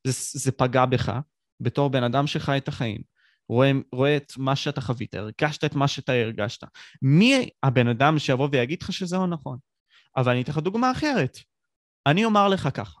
[0.06, 1.12] זה, זה פגע בך,
[1.60, 3.02] בתור בן אדם שחי את החיים,
[3.48, 6.64] רואה, רואה את מה שאתה חווית, הרגשת את מה שאתה הרגשת.
[7.02, 9.58] מי הבן אדם שיבוא ויגיד לך שזה לא נכון?
[10.16, 11.38] אבל אני אתן לך דוגמה אחרת.
[12.06, 13.00] אני אומר לך ככה,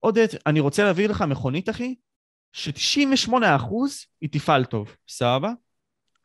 [0.00, 1.94] עודד, אני רוצה להביא לך מכונית, אחי,
[2.52, 3.32] ש-98%
[4.20, 5.50] היא תפעל טוב, סבבה?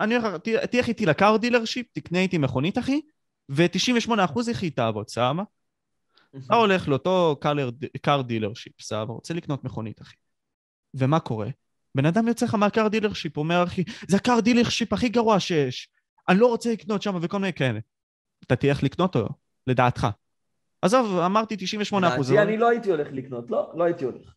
[0.01, 0.41] אני אומר לך,
[0.71, 3.01] תלך איתי ל car dealership, תקנה איתי מכונית, אחי,
[3.49, 5.43] ו-98% אחי היא תעבוד, סבבה?
[6.45, 7.39] אתה הולך לאותו
[8.01, 10.15] car dealership, סבבה, רוצה לקנות מכונית, אחי.
[10.93, 11.47] ומה קורה?
[11.95, 15.39] בן אדם יוצא לך מה car dealership, אומר, אחי, זה ה car dealership הכי גרוע
[15.39, 15.89] שיש,
[16.29, 17.79] אני לא רוצה לקנות שם וכל מיני כאלה.
[18.43, 19.27] אתה תלך לקנות או
[19.67, 20.07] לדעתך.
[20.81, 22.31] עזוב, אמרתי 98 אחוז.
[22.31, 24.33] לדעתי אני לא הייתי הולך לקנות, לא, לא הייתי הולך.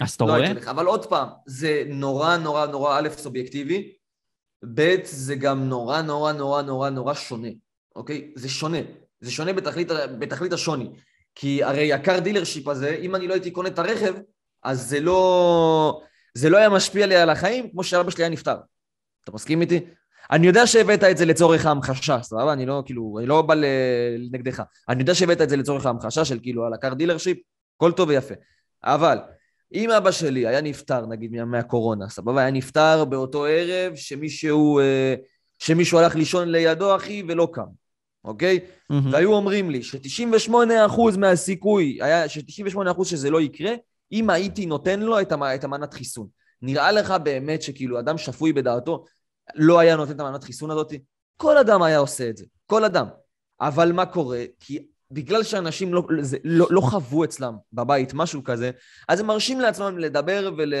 [0.00, 0.70] אז אתה לא רואה?
[0.70, 3.92] אבל עוד פעם, זה נורא נורא נורא א', סובייקטיבי,
[4.74, 7.48] ב', זה גם נורא נורא נורא נורא נורא שונה,
[7.96, 8.32] אוקיי?
[8.36, 8.78] זה שונה.
[9.20, 9.88] זה שונה בתכלית,
[10.18, 10.90] בתכלית השוני.
[11.34, 14.14] כי הרי ה car dealership הזה, אם אני לא הייתי קונה את הרכב,
[14.62, 16.02] אז זה לא,
[16.34, 18.56] זה לא היה משפיע לי על החיים כמו שאבא שלי היה נפטר.
[19.24, 19.80] אתה מסכים איתי?
[20.30, 22.52] אני יודע שהבאת את זה לצורך ההמחשה, סבבה?
[22.52, 24.62] אני לא, כאילו, אני לא בא לנגדך.
[24.88, 27.38] אני יודע שהבאת את זה לצורך ההמחשה של כאילו על ה car dealership,
[27.76, 28.34] הכל טוב ויפה.
[28.84, 29.18] אבל
[29.74, 32.40] אם אבא שלי היה נפטר, נגיד, מהקורונה, סבבה?
[32.40, 35.14] היה נפטר באותו ערב שמישהו, אה,
[35.58, 37.62] שמישהו הלך לישון לידו, אחי, ולא קם,
[38.24, 38.60] אוקיי?
[38.64, 38.94] Mm-hmm.
[39.12, 43.72] והיו אומרים לי ש-98% מהסיכוי, היה ש-98% שזה לא יקרה,
[44.12, 46.26] אם הייתי נותן לו את, המ- את המנת חיסון.
[46.62, 49.04] נראה לך באמת שכאילו אדם שפוי בדעתו
[49.54, 50.92] לא היה נותן את המנת חיסון הזאת?
[51.36, 53.06] כל אדם היה עושה את זה, כל אדם.
[53.60, 54.42] אבל מה קורה?
[54.60, 58.70] כי בגלל שאנשים לא, זה, לא, לא חוו אצלם בבית משהו כזה,
[59.08, 60.74] אז הם מרשים לעצמם לדבר ול,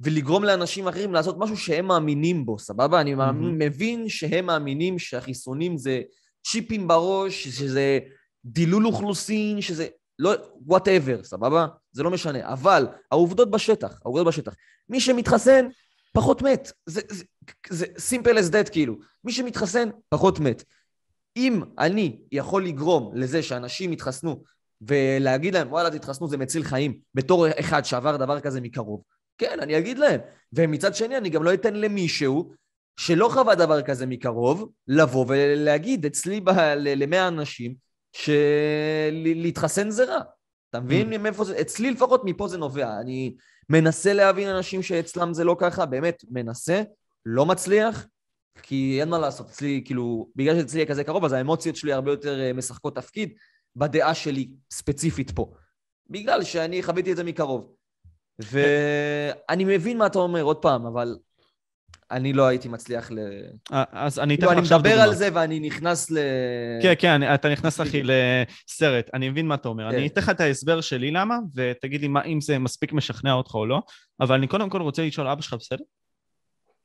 [0.00, 3.00] ולגרום לאנשים אחרים לעשות משהו שהם מאמינים בו, סבבה?
[3.00, 3.32] אני mm-hmm.
[3.40, 6.00] מבין שהם מאמינים שהחיסונים זה
[6.46, 7.98] צ'יפים בראש, שזה
[8.44, 9.86] דילול אוכלוסין, שזה...
[10.18, 10.34] לא,
[10.66, 11.66] וואטאבר, סבבה?
[11.92, 12.52] זה לא משנה.
[12.52, 14.54] אבל העובדות בשטח, העובדות בשטח.
[14.88, 15.66] מי שמתחסן,
[16.12, 16.72] פחות מת.
[16.86, 17.24] זה, זה,
[17.68, 18.96] זה simple as that, כאילו.
[19.24, 20.64] מי שמתחסן, פחות מת.
[21.38, 24.42] אם אני יכול לגרום לזה שאנשים יתחסנו
[24.80, 29.02] ולהגיד להם, וואלה, תתחסנו, זה מציל חיים, בתור אחד שעבר דבר כזה מקרוב,
[29.38, 30.20] כן, אני אגיד להם.
[30.52, 32.52] ומצד שני, אני גם לא אתן למישהו
[32.96, 37.74] שלא חווה דבר כזה מקרוב, לבוא ולהגיד אצלי ב- למאה אנשים
[38.12, 40.20] שלהתחסן זה רע.
[40.70, 41.18] אתה מבין mm.
[41.18, 41.60] מאיפה זה?
[41.60, 43.00] אצלי לפחות מפה זה נובע.
[43.00, 43.34] אני
[43.68, 46.82] מנסה להבין אנשים שאצלם זה לא ככה, באמת מנסה,
[47.26, 48.06] לא מצליח,
[48.62, 52.10] כי אין מה לעשות, אצלי, כאילו, בגלל שאצלי יהיה כזה קרוב, אז האמוציות שלי הרבה
[52.10, 53.32] יותר אה, משחקות תפקיד
[53.76, 55.52] בדעה שלי ספציפית פה.
[56.10, 57.72] בגלל שאני חוויתי את זה מקרוב.
[58.38, 61.16] ואני מבין מה אתה אומר, עוד פעם, אבל
[62.10, 63.18] אני לא הייתי מצליח ל...
[63.72, 64.94] אה, אז אני אתן לך עכשיו דוגמה.
[64.94, 66.18] אני מדבר על זה ואני נכנס ל...
[66.82, 69.10] כן, כן, אתה נכנס, אחי, לסרט.
[69.14, 69.88] אני מבין מה אתה אומר.
[69.88, 70.06] אני כן.
[70.06, 73.82] אתן לך את ההסבר שלי למה, ותגיד לי אם זה מספיק משכנע אותך או לא,
[74.20, 75.84] אבל אני קודם כל רוצה לשאול, אבא שלך בסדר?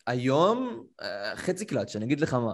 [0.08, 2.54] היום, אה, חצי קלאץ', אני אגיד לך מה.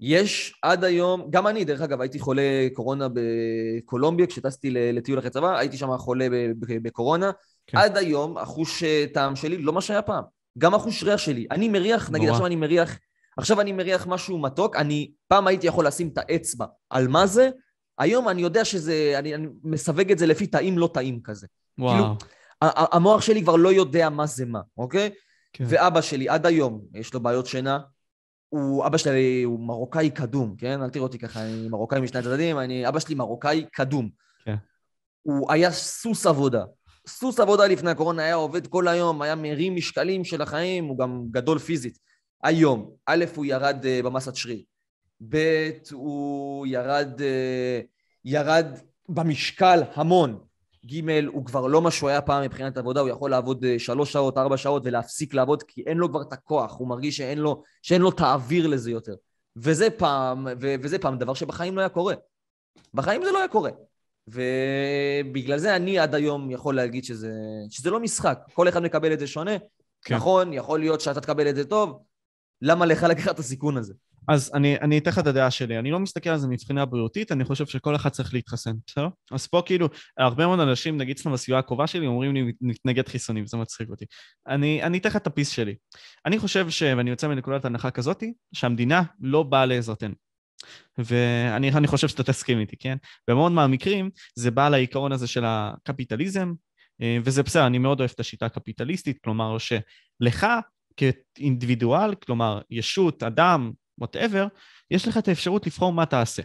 [0.00, 2.42] יש עד היום, גם אני, דרך אגב, הייתי חולה
[2.72, 6.26] קורונה בקולומביה, כשטסתי לטיול אחרי צבא, הייתי שם חולה
[6.82, 7.30] בקורונה.
[7.66, 7.78] כן.
[7.78, 10.24] עד היום, החוש אה, טעם שלי לא מה שהיה פעם.
[10.58, 11.46] גם החוש ריח שלי.
[11.50, 12.98] אני מריח, נגיד עכשיו אני מריח,
[13.36, 17.50] עכשיו אני מריח משהו מתוק, אני פעם הייתי יכול לשים את האצבע על מה זה,
[17.98, 21.46] היום אני יודע שזה, אני, אני מסווג את זה לפי טעים לא טעים כזה.
[21.78, 21.94] וואו.
[21.94, 22.14] כאילו,
[22.92, 25.10] המוח שלי כבר לא יודע מה זה מה, אוקיי?
[25.52, 25.64] כן.
[25.68, 27.78] ואבא שלי, עד היום, יש לו בעיות שינה.
[28.48, 30.82] הוא, אבא שלי הוא מרוקאי קדום, כן?
[30.82, 34.10] אל תראו אותי ככה, אני מרוקאי משני הצדדים, אני, אבא שלי מרוקאי קדום.
[34.44, 34.56] כן.
[35.22, 36.64] הוא היה סוס עבודה.
[37.06, 41.24] סוס עבודה לפני הקורונה, היה עובד כל היום, היה מרים משקלים של החיים, הוא גם
[41.30, 41.98] גדול פיזית.
[42.42, 44.62] היום, א', הוא ירד uh, במסת שריר.
[45.28, 47.86] ב', הוא ירד, uh,
[48.24, 48.66] ירד
[49.08, 50.38] במשקל המון.
[50.88, 54.12] ג', הוא כבר לא מה שהוא היה פעם מבחינת עבודה, הוא יכול לעבוד uh, שלוש
[54.12, 57.62] שעות, ארבע שעות ולהפסיק לעבוד, כי אין לו כבר את הכוח, הוא מרגיש שאין לו,
[57.82, 59.14] שאין לו את האוויר לזה יותר.
[59.56, 62.14] וזה פעם, ו- וזה פעם דבר שבחיים לא היה קורה.
[62.94, 63.70] בחיים זה לא היה קורה.
[64.28, 67.32] ובגלל זה אני עד היום יכול להגיד שזה,
[67.70, 68.38] שזה לא משחק.
[68.54, 69.56] כל אחד מקבל את זה שונה.
[70.02, 70.14] כן.
[70.14, 72.02] נכון, יכול להיות שאתה תקבל את זה טוב,
[72.62, 73.94] למה לך לקחת את הסיכון הזה?
[74.28, 75.78] אז אני, אני אתן לך את הדעה שלי.
[75.78, 79.08] אני לא מסתכל על זה מבחינה בריאותית, אני חושב שכל אחד צריך להתחסן, בסדר?
[79.32, 83.46] אז פה כאילו, הרבה מאוד אנשים, נגיד אצלנו בסביבה הקרובה שלי, אומרים לי, נתנגד חיסונים,
[83.46, 84.04] זה מצחיק אותי.
[84.46, 85.74] אני, אני אתן לך את הפיס שלי.
[86.26, 86.82] אני חושב ש...
[86.82, 88.22] ואני יוצא מנקודת הנחה כזאת,
[88.54, 90.14] שהמדינה לא באה לעזרתנו.
[90.98, 92.96] ואני חושב שאתה תסכים איתי, כן?
[93.28, 96.52] במאוד מהמקרים זה בא לעיקרון הזה של הקפיטליזם,
[97.02, 100.46] אה, וזה בסדר, אני מאוד אוהב את השיטה הקפיטליסטית, כלומר שלך
[100.96, 104.46] כאינדיבידואל, כלומר ישות, אדם, whatever,
[104.90, 106.42] יש לך את האפשרות לבחור מה תעשה.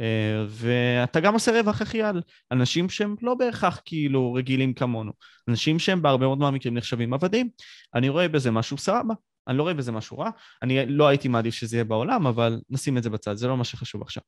[0.00, 2.22] אה, ואתה גם עושה רווח הכי על
[2.52, 5.12] אנשים שהם לא בהכרח כאילו רגילים כמונו,
[5.48, 7.48] אנשים שהם בהרבה מאוד מהמקרים נחשבים עבדים.
[7.94, 9.14] אני רואה בזה משהו סבבה,
[9.48, 10.30] אני לא רואה בזה משהו רע,
[10.62, 13.64] אני לא הייתי מעדיף שזה יהיה בעולם, אבל נשים את זה בצד, זה לא מה
[13.64, 14.22] שחשוב עכשיו.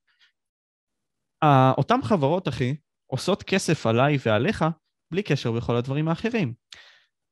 [1.78, 4.64] אותן חברות, אחי, עושות כסף עליי ועליך
[5.10, 6.54] בלי קשר בכל הדברים האחרים.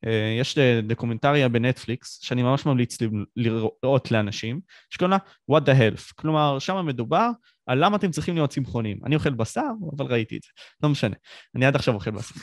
[0.06, 2.98] אה, יש דוקומנטריה בנטפליקס, שאני ממש ממליץ
[3.36, 5.18] לראות לאנשים, שקוראים לה
[5.56, 6.12] What the Health.
[6.14, 7.30] כלומר, שם מדובר
[7.66, 8.98] על למה אתם צריכים להיות צמחונים.
[9.04, 10.48] אני אוכל בשר, אבל ראיתי את זה.
[10.82, 11.16] לא משנה.
[11.54, 12.34] אני עד עכשיו אוכל בשר.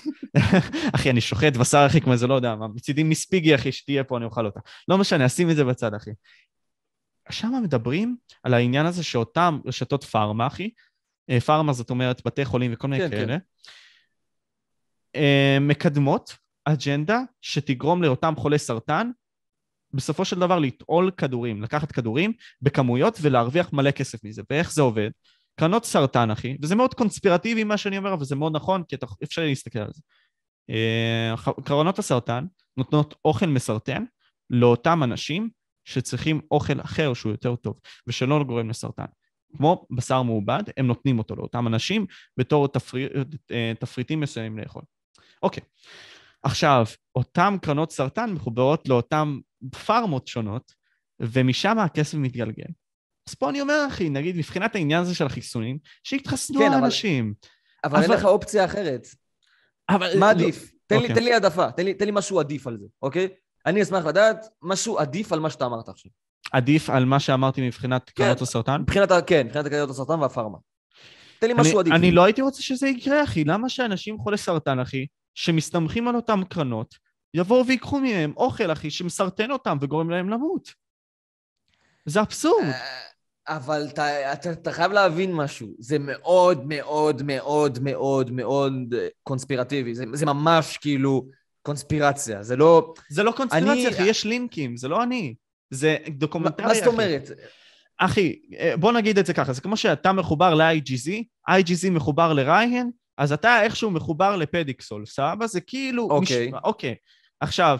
[0.96, 4.18] אחי, אני שוחט בשר, אחי, כמו איזה, לא יודע מה, מצידי מספיגי, אחי, שתהיה פה,
[4.18, 4.60] אני אוכל אותה.
[4.88, 6.12] לא משנה, אשים את זה בצד, אחי.
[7.30, 10.70] שם מדברים על העניין הזה שאותם רשתות פארמה, אחי,
[11.30, 13.40] אה, פארמה זאת אומרת בתי חולים וכל מיני כן, כאלה, כן.
[15.16, 16.36] אה, מקדמות
[16.68, 19.12] אג'נדה שתגרום לאותם חולי סרטן
[19.94, 24.42] בסופו של דבר לטעול כדורים, לקחת כדורים בכמויות ולהרוויח מלא כסף מזה.
[24.50, 25.10] ואיך זה עובד?
[25.60, 29.06] קרנות סרטן, אחי, וזה מאוד קונספירטיבי מה שאני אומר, אבל זה מאוד נכון, כי אתה,
[29.24, 30.02] אפשר להסתכל על זה.
[30.70, 32.46] אה, קרנות הסרטן
[32.78, 34.04] נותנות אוכל מסרטן
[34.50, 35.50] לאותם אנשים
[35.86, 39.06] שצריכים אוכל אחר שהוא יותר טוב, ושלא גורם לסרטן.
[39.58, 42.06] כמו בשר מעובד, הם נותנים אותו לאותם אנשים
[42.38, 43.12] בתור תפריט,
[43.52, 44.82] אה, תפריטים מסוימים לאכול.
[45.44, 45.64] אוקיי.
[46.48, 46.86] עכשיו,
[47.16, 49.28] אותן קרנות סרטן מחוברות לאותן
[49.86, 50.72] פארמות שונות,
[51.20, 52.66] ומשם הכסף מתגלגל.
[53.30, 57.34] אז פה אני אומר, אחי, נגיד, מבחינת העניין הזה של החיסונים, שיתחסנו כן, האנשים.
[57.84, 59.08] אבל, אבל אין לך אופציה אחרת.
[59.90, 60.20] אבל...
[60.20, 60.64] מה עדיף?
[60.64, 60.70] לא...
[60.88, 61.10] תן, אוקיי.
[61.10, 63.28] לי, תן לי העדפה, תן לי, תן לי משהו עדיף על זה, אוקיי?
[63.66, 66.12] אני אשמח לדעת משהו עדיף על מה שאתה אמרת עכשיו.
[66.52, 68.82] עדיף על מה שאמרתי מבחינת כן, קרנות הסרטן?
[68.82, 70.58] מבחינת, כן, מבחינת קרנות הסרטן והפארמה.
[71.40, 71.94] תן לי משהו אני, עדיף.
[71.94, 73.44] אני לא הייתי רוצה שזה יקרה, אחי.
[73.44, 75.06] למה שאנשים חולי סרטן, אחי,
[75.38, 76.96] שמסתמכים על אותן קרנות,
[77.34, 80.74] יבואו ויקחו מהם אוכל, אחי, שמסרטן אותם וגורם להם למות.
[82.06, 82.64] זה אבסורד.
[82.64, 83.08] אה,
[83.48, 90.06] אבל אתה, אתה, אתה חייב להבין משהו, זה מאוד מאוד מאוד מאוד מאוד קונספירטיבי, זה,
[90.14, 91.30] זה ממש כאילו
[91.62, 92.94] קונספירציה, זה לא...
[93.10, 93.90] זה לא קונספירציה, אני...
[93.90, 95.36] אחי, יש לינקים, זה לא אני.
[95.70, 97.32] זה דוקומנטרי, מה זאת אומרת?
[97.98, 101.10] אחי, אה, בוא נגיד את זה ככה, זה כמו שאתה מחובר ל-IGZ,
[101.50, 105.48] IGZ מחובר לרייהן, אז אתה איכשהו מחובר לפדיקסול, סבבה?
[105.48, 106.08] זה כאילו...
[106.12, 106.52] אוקיי.
[106.54, 106.60] Okay.
[106.64, 106.96] אוקיי.
[107.40, 107.78] עכשיו,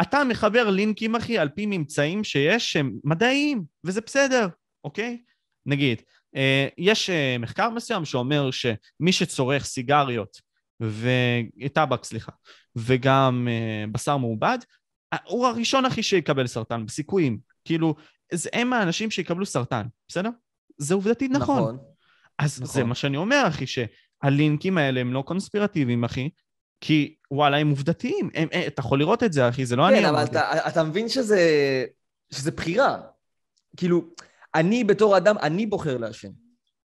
[0.00, 4.48] אתה מחבר לינקים, אחי, על פי ממצאים שיש שהם מדעיים, וזה בסדר,
[4.84, 5.22] אוקיי?
[5.66, 6.02] נגיד,
[6.36, 10.40] אה, יש אה, מחקר מסוים שאומר שמי שצורך סיגריות
[10.80, 12.32] וטבק, סליחה,
[12.76, 14.58] וגם אה, בשר מעובד,
[15.24, 17.38] הוא הראשון, אחי, שיקבל סרטן, בסיכויים.
[17.64, 17.94] כאילו,
[18.52, 20.30] הם האנשים שיקבלו סרטן, בסדר?
[20.78, 21.62] זה עובדתית נכון.
[21.62, 21.78] נכון.
[22.38, 22.74] אז נכון.
[22.74, 23.64] זה מה שאני אומר, אחי,
[24.24, 26.30] שהלינקים האלה הם לא קונספירטיביים, אחי,
[26.80, 28.30] כי וואלה, הם עובדתיים.
[28.34, 30.30] הם, הם, אתה יכול לראות את זה, אחי, זה לא כן, אני אמרתי.
[30.30, 31.40] כן, אבל אתה, אתה מבין שזה,
[32.30, 33.00] שזה בחירה.
[33.76, 34.04] כאילו,
[34.54, 36.30] אני בתור אדם, אני בוחר לעשן.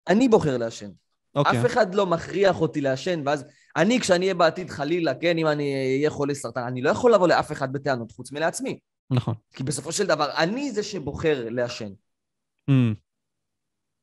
[0.09, 0.91] אני בוחר לעשן.
[1.35, 1.61] אוקיי.
[1.61, 3.45] אף אחד לא מכריח אותי לעשן, ואז
[3.77, 7.29] אני, כשאני אהיה בעתיד, חלילה, כן, אם אני אהיה חולה סרטן, אני לא יכול לבוא
[7.29, 8.79] לאף אחד בטענות חוץ מלעצמי.
[9.11, 9.35] נכון.
[9.55, 11.93] כי בסופו של דבר, אני זה שבוחר לעשן.
[12.71, 12.73] Mm.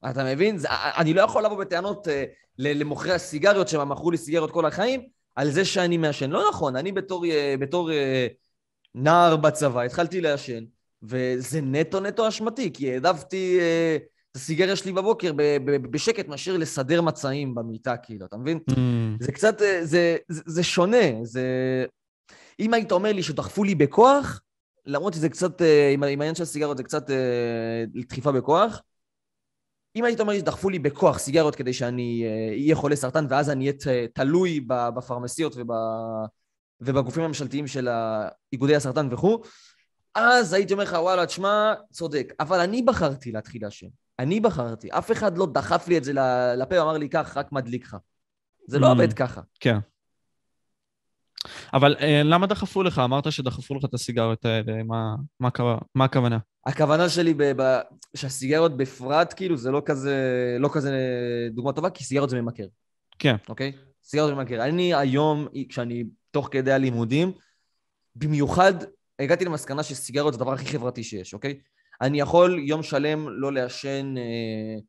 [0.09, 0.57] אתה מבין?
[0.57, 2.11] זה, אני לא יכול לבוא בטענות uh,
[2.57, 5.01] למוכרי הסיגריות שמכרו לי סיגריות כל החיים,
[5.35, 6.29] על זה שאני מעשן.
[6.29, 7.93] לא נכון, אני בתור, uh, בתור uh,
[8.95, 10.63] נער בצבא התחלתי לעשן,
[11.03, 16.57] וזה נטו נטו אשמתי, כי העדפתי uh, את הסיגריה שלי בבוקר ב- ב- בשקט מאשר
[16.57, 18.59] לסדר מצעים במיטה, כאילו, אתה מבין?
[18.69, 18.73] Mm.
[19.19, 21.43] זה קצת, זה, זה, זה שונה, זה...
[22.59, 24.41] אם היית אומר לי שדחפו לי בכוח,
[24.85, 25.61] למרות שזה קצת,
[25.93, 27.09] עם העניין של הסיגריות זה קצת
[28.07, 28.81] דחיפה בכוח,
[29.95, 33.69] אם היית אומר לי שדחפו לי בכוח סיגריות כדי שאני אהיה חולה סרטן ואז אני
[33.69, 35.67] אהיה תלוי בפרמסיות וב...
[36.81, 37.89] ובגופים הממשלתיים של
[38.53, 39.41] איגודי הסרטן וכו',
[40.15, 42.33] אז הייתי אומר לך, וואלה, תשמע, צודק.
[42.39, 43.87] אבל אני בחרתי להתחיל לעשן.
[44.19, 44.89] אני בחרתי.
[44.91, 46.13] אף אחד לא דחף לי את זה
[46.57, 47.97] לפה ואמר לי, קח, רק מדליק לך.
[48.67, 48.89] זה לא mm.
[48.89, 49.41] עובד ככה.
[49.59, 49.77] כן.
[51.73, 52.99] אבל אה, למה דחפו לך?
[52.99, 55.49] אמרת שדחפו לך את הסיגריות האלה, מה, מה,
[55.95, 56.37] מה הכוונה?
[56.65, 57.79] הכוונה שלי ב, ב,
[58.15, 60.91] שהסיגריות בפרט, כאילו, זה לא כזה, לא כזה
[61.51, 62.67] דוגמה טובה, כי סיגריות זה ממכר.
[63.19, 63.35] כן.
[63.49, 63.71] אוקיי?
[64.03, 64.63] סיגריות זה ממכר.
[64.63, 67.31] אני היום, כשאני תוך כדי הלימודים,
[68.15, 68.73] במיוחד
[69.19, 71.59] הגעתי למסקנה שסיגריות זה הדבר הכי חברתי שיש, אוקיי?
[72.01, 74.79] אני יכול יום שלם לא לעשן, אה,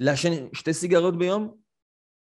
[0.00, 1.54] לעשן שתי סיגריות ביום,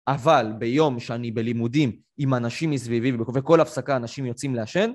[0.07, 4.91] אבל ביום שאני בלימודים עם אנשים מסביבי, וכל הפסקה אנשים יוצאים לעשן,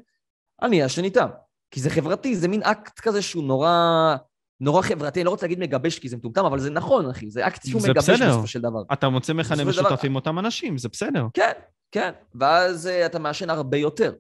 [0.63, 1.29] אני אעשן איתם.
[1.71, 4.17] כי זה חברתי, זה מין אקט כזה שהוא נורא,
[4.61, 7.47] נורא חברתי, אני לא רוצה להגיד מגבש כי זה מטומטם, אבל זה נכון, אחי, זה
[7.47, 8.83] אקט שהוא מגבש בסופו של דבר.
[8.93, 9.97] אתה מוצא מכנה משותף דבר...
[10.05, 11.27] עם אותם אנשים, זה בסדר.
[11.35, 11.53] כן,
[11.93, 14.13] כן, ואז אה, אתה מעשן הרבה יותר.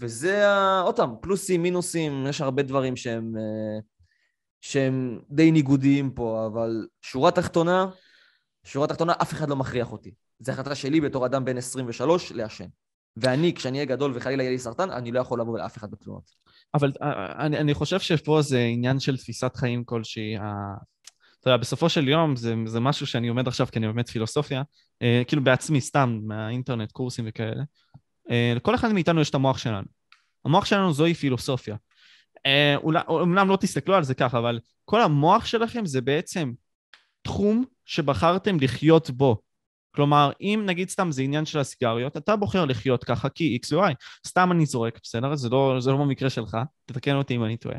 [0.00, 0.44] וזה,
[0.80, 3.82] עוד פעם, פלוסים, מינוסים, יש הרבה דברים שהם, אה,
[4.60, 7.86] שהם די ניגודיים פה, אבל שורה תחתונה,
[8.66, 10.10] שורה תחתונה, אף אחד לא מכריח אותי.
[10.38, 12.66] זו החלטה שלי בתור אדם בן 23 לעשן.
[13.16, 16.30] ואני, כשאני אהיה גדול וחלילה יהיה לי סרטן, אני לא יכול לבוא לאף אחד בתלונות.
[16.74, 20.36] אבל אה, אני, אני חושב שפה זה עניין של תפיסת חיים כלשהי.
[21.46, 24.62] אתה יודע, בסופו של יום זה, זה משהו שאני עומד עכשיו, כי אני לומד פילוסופיה,
[25.02, 27.62] אה, כאילו בעצמי, סתם, מהאינטרנט, קורסים וכאלה.
[28.30, 29.86] אה, לכל אחד מאיתנו יש את המוח שלנו.
[30.44, 31.76] המוח שלנו זוהי פילוסופיה.
[32.46, 36.52] אה, אולי, אומנם לא תסתכלו על זה ככה, אבל כל המוח שלכם זה בעצם
[37.26, 39.40] תחום שבחרתם לחיות בו.
[39.94, 43.94] כלומר, אם נגיד סתם זה עניין של הסיגריות, אתה בוחר לחיות ככה כי X ו-Y.
[44.26, 45.36] סתם אני זורק, בסדר?
[45.36, 46.56] זה לא, זה לא במקרה שלך,
[46.86, 47.78] תתקן אותי אם אני טועה.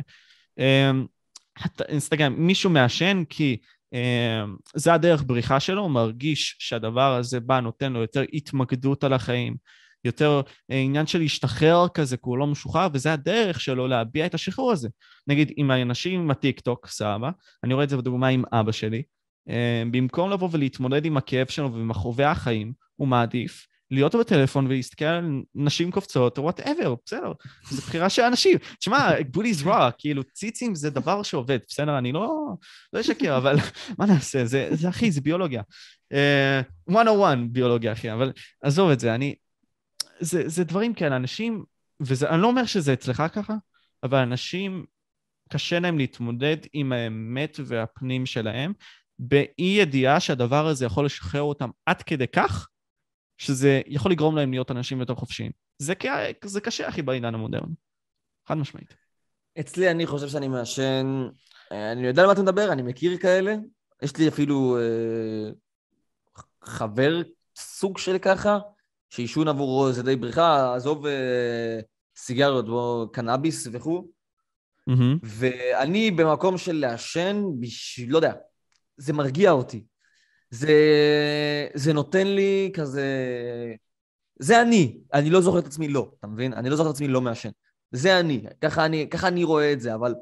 [1.89, 3.57] אינסטגרם, אמ, מישהו מעשן כי
[3.93, 9.13] אמ, זה הדרך בריחה שלו, הוא מרגיש שהדבר הזה בא, נותן לו יותר התמקדות על
[9.13, 9.55] החיים,
[10.03, 10.41] יותר
[10.71, 14.71] אה, עניין של להשתחרר כזה, כי הוא לא משוחרר, וזה הדרך שלו להביע את השחרור
[14.71, 14.89] הזה.
[15.27, 17.29] נגיד, עם האנשים עם הטיק טוק, סבא,
[17.63, 19.03] אני רואה את זה בדוגמה עם אבא שלי,
[19.91, 25.41] במקום לבוא ולהתמודד עם הכאב שלו ועם החווה החיים, הוא מעדיף להיות בטלפון ולהסתכל על
[25.55, 27.31] נשים קופצות, או whatever, בסדר,
[27.69, 28.57] זו בחירה של אנשים.
[28.79, 32.55] תשמע, bodies raw, כאילו, ציצים זה דבר שעובד, בסדר, אני לא,
[32.93, 33.55] לא אשקר, אבל
[33.99, 35.61] מה נעשה, זה, אחי, זה ביולוגיה.
[36.13, 38.31] Uh, 101 ביולוגיה, אחי, אבל
[38.61, 39.35] עזוב את זה, אני...
[40.19, 41.63] זה דברים כאלה, אנשים,
[41.99, 43.53] ואני לא אומר שזה אצלך ככה,
[44.03, 44.85] אבל אנשים,
[45.49, 48.73] קשה להם להתמודד עם האמת והפנים שלהם,
[49.19, 52.67] באי ידיעה שהדבר הזה יכול לשחרר אותם עד כדי כך,
[53.37, 55.51] שזה יכול לגרום להם להיות אנשים יותר חופשיים.
[55.77, 55.93] זה,
[56.45, 57.73] זה קשה, אחי, בעידן המודרני.
[58.47, 58.93] חד משמעית.
[59.59, 61.27] אצלי אני חושב שאני מעשן...
[61.71, 63.55] אני יודע על מה אתה מדבר, אני מכיר כאלה.
[64.01, 65.51] יש לי אפילו אה,
[66.63, 67.21] חבר
[67.55, 68.59] סוג של ככה,
[69.09, 71.79] שעישון עבורו זה די בריחה, עזוב אה,
[72.17, 74.07] סיגריות, בוא, קנאביס וכו'.
[74.89, 75.19] Mm-hmm.
[75.23, 78.33] ואני במקום של לעשן, בשביל, לא יודע,
[78.97, 79.83] זה מרגיע אותי.
[80.49, 80.73] זה,
[81.73, 83.05] זה נותן לי כזה...
[84.39, 86.53] זה אני, אני לא זוכר את עצמי לא, אתה מבין?
[86.53, 87.49] אני לא זוכר את עצמי לא מעשן.
[87.91, 90.15] זה אני, ככה אני, ככה אני רואה את זה, אבל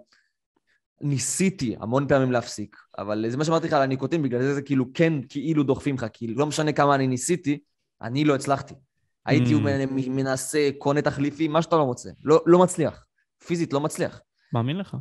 [1.01, 4.85] ניסיתי המון פעמים להפסיק, אבל זה מה שאמרתי לך על הניקוטין, בגלל זה זה כאילו
[4.93, 7.59] כן כאילו דוחפים לך, כאילו לא משנה כמה אני ניסיתי,
[8.01, 8.73] אני לא הצלחתי.
[9.25, 10.09] הייתי mm.
[10.09, 12.09] מנסה, קונה תחליפים, מה שאתה לא רוצה.
[12.23, 13.05] לא, לא מצליח.
[13.45, 14.21] פיזית לא מצליח.
[14.53, 14.97] מאמין לך.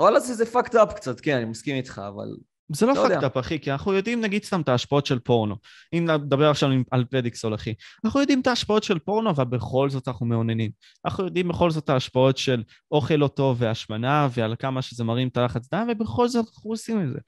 [0.00, 2.26] וואלה, זה fucked up קצת, כן, אני מסכים איתך, אבל...
[2.72, 5.56] זה לא, לא פקטאפ, אחי, כי אנחנו יודעים, נגיד סתם, את ההשפעות של פורנו.
[5.92, 7.74] אם נדבר עכשיו על פדיקסול, אחי.
[8.04, 10.70] אנחנו יודעים את ההשפעות של פורנו, אבל בכל זאת אנחנו מאוננים.
[11.04, 15.28] אנחנו יודעים בכל זאת את ההשפעות של אוכל לא טוב והשמנה, ועל כמה שזה מרים
[15.28, 17.18] את הלחץ דם, ובכל זאת אנחנו עושים את זה.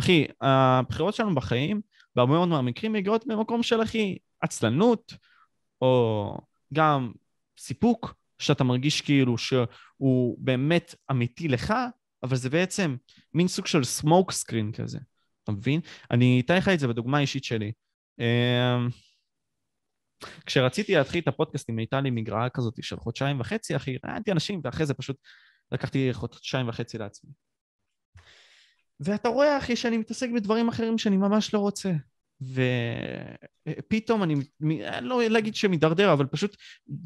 [0.00, 1.80] אחי, הבחירות שלנו בחיים,
[2.16, 5.12] בהרבה מאוד מהמקרים מגיעות במקום של, אחי, עצלנות,
[5.82, 6.36] או
[6.74, 7.12] גם
[7.58, 11.74] סיפוק, שאתה מרגיש כאילו שהוא באמת אמיתי לך,
[12.24, 12.96] אבל זה בעצם
[13.34, 14.98] מין סוג של smoke screen כזה,
[15.42, 15.80] אתה מבין?
[16.10, 17.72] אני אתן לך את זה בדוגמה אישית שלי.
[18.18, 18.88] אמ,
[20.46, 24.86] כשרציתי להתחיל את הפודקאסטים, הייתה לי מגרעה כזאת של חודשיים וחצי, אחי, ראיינתי אנשים, ואחרי
[24.86, 25.16] זה פשוט
[25.72, 27.30] לקחתי חודשיים וחצי לעצמי.
[29.00, 31.92] ואתה רואה, אחי, שאני מתעסק בדברים אחרים שאני ממש לא רוצה.
[32.42, 36.56] ופתאום אני, אני לא להגיד שמידרדר, אבל פשוט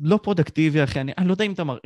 [0.03, 1.01] לא פרודקטיבי, אחי.
[1.01, 1.79] אני, אני לא יודע אם אתה מר...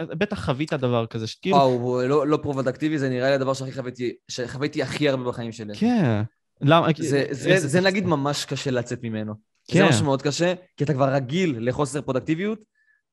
[0.00, 1.56] בטח חווית דבר כזה, שכאילו...
[1.56, 5.74] וואו, לא, לא פרודקטיבי, זה נראה לי הדבר שהכי חוויתי, שחוויתי הכי הרבה בחיים שלי.
[5.74, 6.22] כן.
[6.60, 6.88] למה?
[6.98, 9.34] זה, זה, זה, זה נגיד ממש קשה לצאת ממנו.
[9.68, 9.78] כן.
[9.78, 12.58] זה ממש מאוד קשה, כי אתה כבר רגיל לחוסר פרודקטיביות,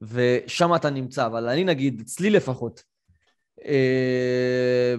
[0.02, 1.26] ושם אתה נמצא.
[1.26, 2.84] אבל אני נגיד, אצלי לפחות,
[3.66, 4.96] אה,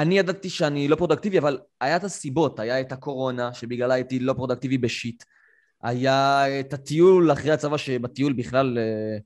[0.00, 4.32] אני ידעתי שאני לא פרודקטיבי, אבל היה את הסיבות, היה את הקורונה, שבגללה הייתי לא
[4.32, 5.24] פרודקטיבי בשיט.
[5.82, 9.18] היה את הטיול אחרי הצבא, שבטיול בכלל אה,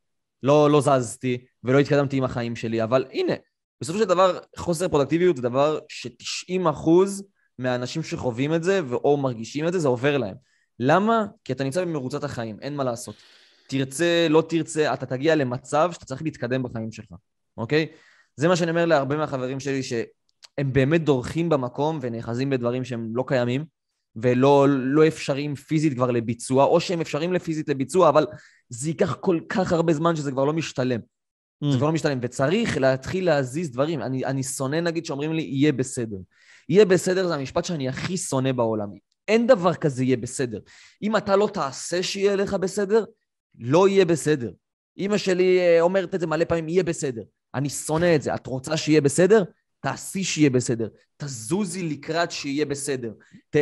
[0.42, 3.32] לא, לא זזתי ולא התקדמתי עם החיים שלי, אבל הנה,
[3.80, 6.90] בסופו של דבר חוסר פרודקטיביות זה דבר ש-90%
[7.58, 10.34] מהאנשים שחווים את זה או מרגישים את זה, זה עובר להם.
[10.78, 11.26] למה?
[11.44, 13.14] כי אתה נמצא במרוצת החיים, אין מה לעשות.
[13.68, 17.06] תרצה, לא תרצה, אתה תגיע למצב שאתה צריך להתקדם בחיים שלך,
[17.56, 17.86] אוקיי?
[18.36, 19.82] זה מה שאני אומר להרבה מהחברים שלי,
[20.44, 23.64] שהם באמת דורכים במקום ונאחזים בדברים שהם לא קיימים,
[24.16, 28.26] ולא לא אפשריים פיזית כבר לביצוע, או שהם אפשריים לפיזית לביצוע, אבל
[28.68, 31.00] זה ייקח כל כך הרבה זמן שזה כבר לא משתלם.
[31.00, 31.66] Mm.
[31.70, 34.02] זה כבר לא משתלם, וצריך להתחיל להזיז דברים.
[34.02, 36.16] אני, אני שונא, נגיד, שאומרים לי, יהיה בסדר.
[36.68, 38.88] יהיה בסדר זה המשפט שאני הכי שונא בעולם.
[39.28, 40.58] אין דבר כזה יהיה בסדר.
[41.02, 43.04] אם אתה לא תעשה שיהיה לך בסדר,
[43.58, 44.50] לא יהיה בסדר.
[44.96, 47.22] אימא שלי אה, אומרת את זה מלא פעמים, יהיה בסדר.
[47.54, 48.34] אני שונא את זה.
[48.34, 49.42] את רוצה שיהיה בסדר?
[49.84, 50.88] תעשי שיהיה בסדר.
[51.16, 53.12] תזוזי לקראת שיהיה בסדר.
[53.50, 53.56] ת,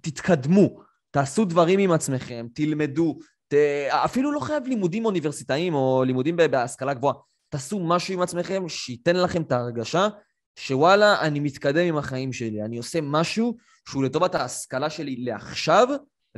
[0.00, 0.80] תתקדמו.
[1.10, 3.18] תעשו דברים עם עצמכם, תלמדו.
[3.48, 3.54] ת,
[3.90, 7.14] אפילו לא חייב לימודים אוניברסיטאיים או לימודים בהשכלה גבוהה.
[7.48, 10.08] תעשו משהו עם עצמכם שייתן לכם את ההרגשה
[10.56, 12.62] שוואלה, אני מתקדם עם החיים שלי.
[12.62, 13.56] אני עושה משהו
[13.88, 15.88] שהוא לטובת ההשכלה שלי לעכשיו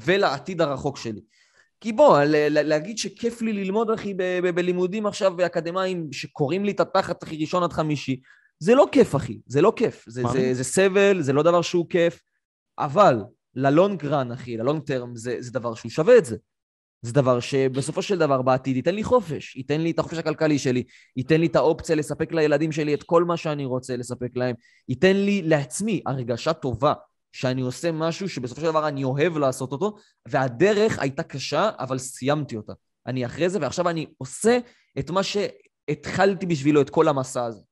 [0.00, 1.20] ולעתיד הרחוק שלי.
[1.80, 2.18] כי בוא,
[2.50, 4.14] להגיד שכיף לי ללמוד, אחי,
[4.54, 8.20] בלימודים עכשיו אקדמיים שקוראים לי את התחת, אחי, ראשון עד חמישי,
[8.58, 10.04] זה לא כיף, אחי, זה לא כיף.
[10.08, 12.22] זה, זה, זה סבל, זה לא דבר שהוא כיף,
[12.78, 13.22] אבל
[13.54, 16.36] ללונג רן, אחי, ללונג טרם, זה, זה דבר שהוא שווה את זה.
[17.02, 20.82] זה דבר שבסופו של דבר בעתיד ייתן לי חופש, ייתן לי את החופש הכלכלי שלי,
[21.16, 24.54] ייתן לי את האופציה לספק לילדים שלי את כל מה שאני רוצה לספק להם,
[24.88, 26.92] ייתן לי לעצמי הרגשה טובה
[27.32, 29.96] שאני עושה משהו שבסופו של דבר אני אוהב לעשות אותו,
[30.28, 32.72] והדרך הייתה קשה, אבל סיימתי אותה.
[33.06, 34.58] אני אחרי זה, ועכשיו אני עושה
[34.98, 37.62] את מה שהתחלתי בשבילו, את כל המסע הזה.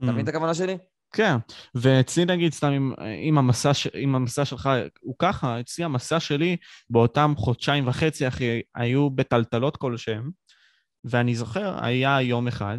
[0.00, 0.04] Mm.
[0.04, 0.76] אתה מבין את הכוונה שלי?
[1.12, 1.36] כן,
[1.74, 2.92] ואצלי נגיד סתם אם,
[3.28, 3.70] אם, המסע,
[4.02, 4.68] אם המסע שלך
[5.00, 6.56] הוא ככה, אצלי המסע שלי
[6.90, 10.30] באותם חודשיים וחצי אחי היו בטלטלות כלשהם,
[11.04, 12.78] ואני זוכר, היה יום אחד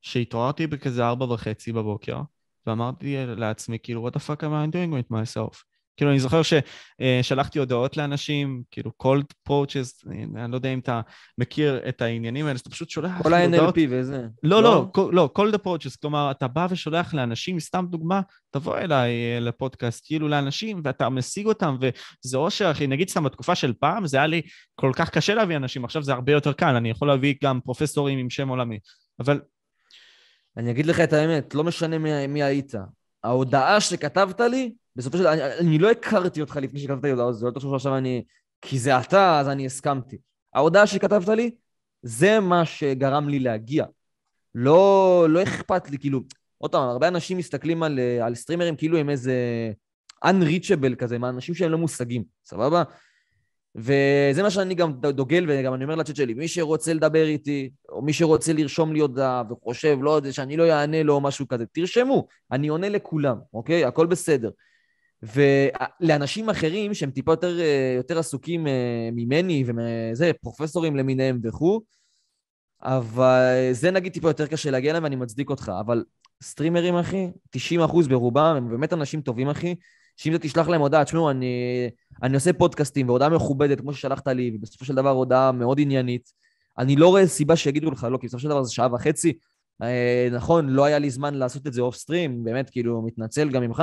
[0.00, 2.20] שהתעוררתי בכזה ארבע וחצי בבוקר,
[2.66, 5.73] ואמרתי לעצמי, כאילו, what the fuck am I doing with myself?
[5.96, 11.00] כאילו, אני זוכר ששלחתי הודעות לאנשים, כאילו, cold approaches, אני לא יודע אם אתה
[11.38, 14.26] מכיר את העניינים האלה, שאתה פשוט שולח כל ה-NLP וזה.
[14.42, 18.20] לא, לא, לא, לא, cold approaches, כלומר, אתה בא ושולח לאנשים, סתם דוגמה,
[18.50, 23.54] תבוא אליי אה, לפודקאסט, כאילו לאנשים, ואתה משיג אותם, וזה אושר, אחי, נגיד סתם בתקופה
[23.54, 24.42] של פעם, זה היה לי
[24.74, 28.18] כל כך קשה להביא אנשים, עכשיו זה הרבה יותר קל, אני יכול להביא גם פרופסורים
[28.18, 28.78] עם שם עולמי,
[29.20, 29.40] אבל...
[30.56, 32.74] אני אגיד לך את האמת, לא משנה מי, מי היית.
[33.24, 37.32] ההודעה שכתבת לי, בסופו של דבר, אני, אני לא הכרתי אותך לפני שכתבת לי הודעה,
[37.32, 38.24] זה לא תחשוב שעכשיו אני...
[38.60, 40.18] כי זה אתה, אז אני הסכמתי.
[40.54, 41.50] ההודעה שכתבת לי,
[42.02, 43.84] זה מה שגרם לי להגיע.
[44.54, 46.20] לא, לא אכפת לי, כאילו...
[46.58, 49.34] עוד פעם, הרבה אנשים מסתכלים על, על סטרימרים כאילו הם איזה
[50.24, 52.82] unreachable כזה, מה אנשים שהם לא מושגים, סבבה?
[53.76, 58.02] וזה מה שאני גם דוגל, וגם אני אומר לצ'אט שלי, מי שרוצה לדבר איתי, או
[58.02, 61.66] מי שרוצה לרשום לי הודעה וחושב, לא יודע, שאני לא אענה לו או משהו כזה,
[61.66, 63.84] תרשמו, אני עונה לכולם, אוקיי?
[63.84, 64.50] הכל בסדר.
[65.22, 71.80] ולאנשים אחרים שהם טיפה יותר, אה, יותר עסוקים אה, ממני וזה, פרופסורים למיניהם וכו',
[72.82, 76.04] אבל זה נגיד טיפה יותר קשה להגיע אליהם ואני מצדיק אותך, אבל
[76.42, 79.74] סטרימרים, אחי, 90% ברובם, הם באמת אנשים טובים, אחי,
[80.16, 81.90] שאם אתה תשלח להם הודעה, תשמעו, אני,
[82.22, 86.32] אני עושה פודקאסטים והודעה מכובדת, כמו ששלחת לי, ובסופו של דבר הודעה מאוד עניינית,
[86.78, 89.32] אני לא רואה סיבה שיגידו לך לא, כי בסופו של דבר זה שעה וחצי.
[89.82, 93.62] אה, נכון, לא היה לי זמן לעשות את זה אוף סטרים, באמת, כאילו, מתנצל גם
[93.62, 93.82] ממך,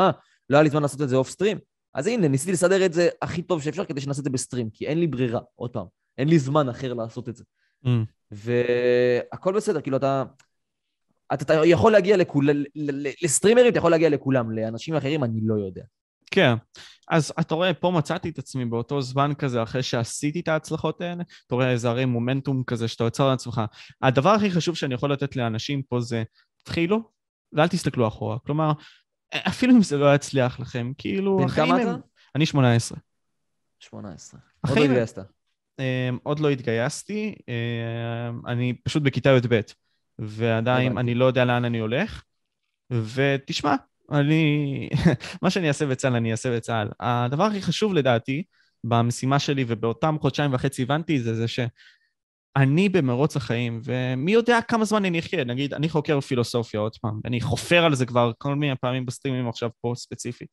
[0.49, 1.57] לא היה לי זמן לעשות את זה אוף סטרים.
[1.93, 4.87] אז הנה, ניסיתי לסדר את זה הכי טוב שאפשר כדי שנעשה את זה בסטרים, כי
[4.87, 5.85] אין לי ברירה, עוד פעם,
[6.17, 7.43] אין לי זמן אחר לעשות את זה.
[7.85, 7.89] Mm.
[8.31, 10.23] והכל בסדר, כאילו, אתה...
[11.33, 12.55] אתה, אתה יכול להגיע לכולם,
[13.23, 15.83] לסטרימרים אתה יכול להגיע לכולם, לאנשים אחרים אני לא יודע.
[16.31, 16.53] כן,
[17.09, 21.23] אז אתה רואה, פה מצאתי את עצמי באותו זמן כזה, אחרי שעשיתי את ההצלחות האלה,
[21.47, 23.61] אתה רואה איזה הרי מומנטום כזה שאתה יוצר לעצמך.
[24.01, 26.23] הדבר הכי חשוב שאני יכול לתת לאנשים פה זה,
[26.57, 27.09] תתחילו
[27.53, 28.39] ואל תסתכלו אחורה.
[28.39, 28.71] כלומר,
[29.33, 31.39] אפילו אם זה לא יצליח לכם, כאילו...
[31.55, 31.95] כמה אתה?
[32.35, 32.97] אני 18.
[33.79, 34.39] 18.
[34.67, 35.19] עוד לא התגייסת.
[35.79, 39.59] אמ, עוד לא התגייסתי, אמ, אני פשוט בכיתה י"ב,
[40.19, 42.23] ועדיין אני לא יודע לאן אני הולך,
[42.91, 43.75] ותשמע,
[44.11, 44.89] אני...
[45.41, 46.89] מה שאני אעשה בצה"ל, אני אעשה בצה"ל.
[46.99, 48.43] הדבר הכי חשוב לדעתי,
[48.83, 55.05] במשימה שלי ובאותם חודשיים וחצי הבנתי, זה זה שאני במרוץ החיים, ומי יודע כמה זמן
[55.05, 58.75] אני אחיה, נגיד, אני חוקר פילוסופיה עוד פעם, אני חופר על זה כבר כל מיני
[58.81, 60.49] פעמים בסטרימים עכשיו פה ספציפית.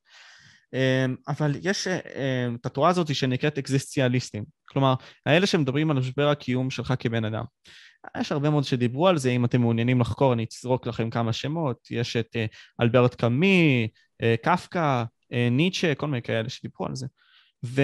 [0.75, 4.45] אמ, אבל יש אמ, את התורה הזאת שנקראת אקזיסציאליסטים.
[4.69, 4.95] כלומר,
[5.27, 7.45] האלה שמדברים על משבר הקיום שלך כבן אדם.
[8.21, 11.89] יש הרבה מאוד שדיברו על זה, אם אתם מעוניינים לחקור, אני אזרוק לכם כמה שמות.
[11.91, 12.47] יש את אה,
[12.81, 13.89] אלברט קאמי,
[14.23, 17.07] אה, קפקא, אה, ניטשה, כל מיני כאלה שדיברו על זה.
[17.65, 17.81] ו...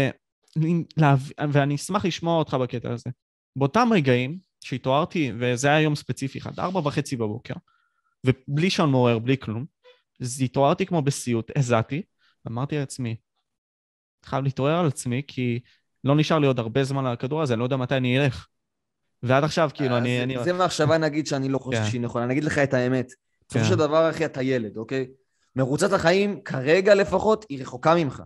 [1.53, 3.11] ואני אשמח לשמוע אותך בקטע הזה.
[3.57, 7.55] באותם רגעים שהתעוררתי, וזה היה יום ספציפי אחד, ארבע וחצי בבוקר,
[8.27, 9.65] ובלי שעון מעורר, בלי כלום,
[10.21, 12.03] אז התעוררתי כמו בסיוט, הזעתי,
[12.45, 13.17] ואמרתי לעצמי,
[14.25, 15.61] חייב להתעורר על עצמי, כי
[16.05, 18.47] לא נשאר לי עוד הרבה זמן על הכדור הזה, אני לא יודע מתי אני אלך.
[19.25, 20.16] ועד עכשיו, כאילו, אני...
[20.16, 20.45] זה, אני...
[20.45, 21.91] זה מחשבה, נגיד, שאני לא חושב כן.
[21.91, 22.25] שהיא נכונה.
[22.25, 23.12] אני אגיד לך את האמת.
[23.49, 23.70] בסופו כן.
[23.70, 25.07] של דבר, אחי, אתה ילד, אוקיי?
[25.57, 28.22] מרוצת החיים, כרגע לפחות, היא רחוקה ממך.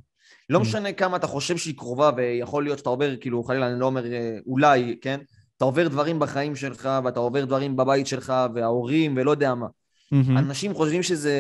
[0.51, 0.63] לא mm.
[0.63, 4.13] משנה כמה אתה חושב שהיא קרובה, ויכול להיות שאתה עובר, כאילו, חלילה, אני לא אומר
[4.13, 5.21] אה, אולי, כן?
[5.57, 9.67] אתה עובר דברים בחיים שלך, ואתה עובר דברים בבית שלך, וההורים, ולא יודע מה.
[10.13, 11.33] אנשים חושבים שזה...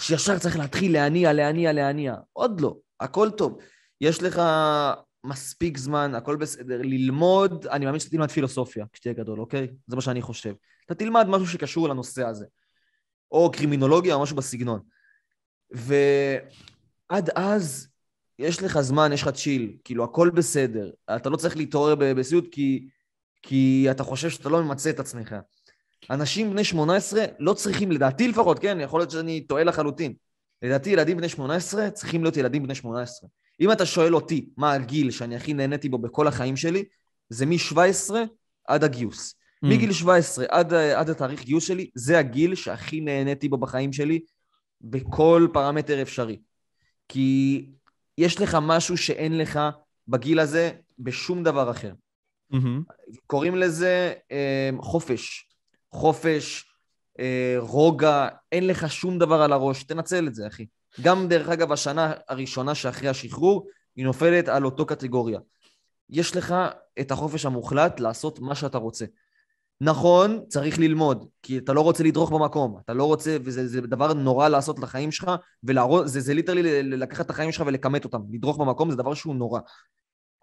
[0.00, 2.14] שישר צריך להתחיל להניע, להניע, להניע.
[2.32, 3.58] עוד לא, הכל טוב.
[4.00, 4.42] יש לך
[5.24, 6.80] מספיק זמן, הכל בסדר.
[6.82, 9.68] ללמוד, אני מאמין שאתה תלמד פילוסופיה כשתהיה גדול, אוקיי?
[9.86, 10.54] זה מה שאני חושב.
[10.86, 12.46] אתה תלמד משהו שקשור לנושא הזה.
[13.32, 14.80] או קרימינולוגיה או משהו בסגנון.
[15.70, 17.88] ועד אז,
[18.38, 20.90] יש לך זמן, יש לך צ'יל, כאילו, הכל בסדר.
[21.16, 22.88] אתה לא צריך להתעורר בסיוט כי,
[23.42, 25.36] כי אתה חושב שאתה לא ממצה את עצמך.
[26.10, 30.14] אנשים בני 18 לא צריכים, לדעתי לפחות, כן, יכול להיות שאני טועה לחלוטין.
[30.62, 33.28] לדעתי ילדים בני 18 צריכים להיות ילדים בני 18.
[33.60, 36.84] אם אתה שואל אותי מה הגיל שאני הכי נהניתי בו בכל החיים שלי,
[37.28, 38.14] זה מ-17
[38.66, 39.34] עד הגיוס.
[39.34, 39.68] Mm.
[39.68, 44.20] מגיל 17 עד, עד התאריך גיוס שלי, זה הגיל שהכי נהניתי בו בחיים שלי
[44.80, 46.40] בכל פרמטר אפשרי.
[47.08, 47.66] כי
[48.18, 49.60] יש לך משהו שאין לך
[50.08, 51.92] בגיל הזה בשום דבר אחר.
[52.52, 53.16] Mm-hmm.
[53.26, 55.48] קוראים לזה אה, חופש.
[55.92, 56.64] חופש,
[57.20, 60.66] אה, רוגע, אין לך שום דבר על הראש, תנצל את זה, אחי.
[61.00, 63.66] גם, דרך אגב, השנה הראשונה שאחרי השחרור,
[63.96, 65.40] היא נופלת על אותו קטגוריה.
[66.10, 66.54] יש לך
[67.00, 69.04] את החופש המוחלט לעשות מה שאתה רוצה.
[69.80, 74.48] נכון, צריך ללמוד, כי אתה לא רוצה לדרוך במקום, אתה לא רוצה, וזה דבר נורא
[74.48, 75.30] לעשות לחיים שלך,
[75.64, 78.20] וזה זה ליטרלי לקחת את החיים שלך ולכמת אותם.
[78.32, 79.60] לדרוך במקום זה דבר שהוא נורא.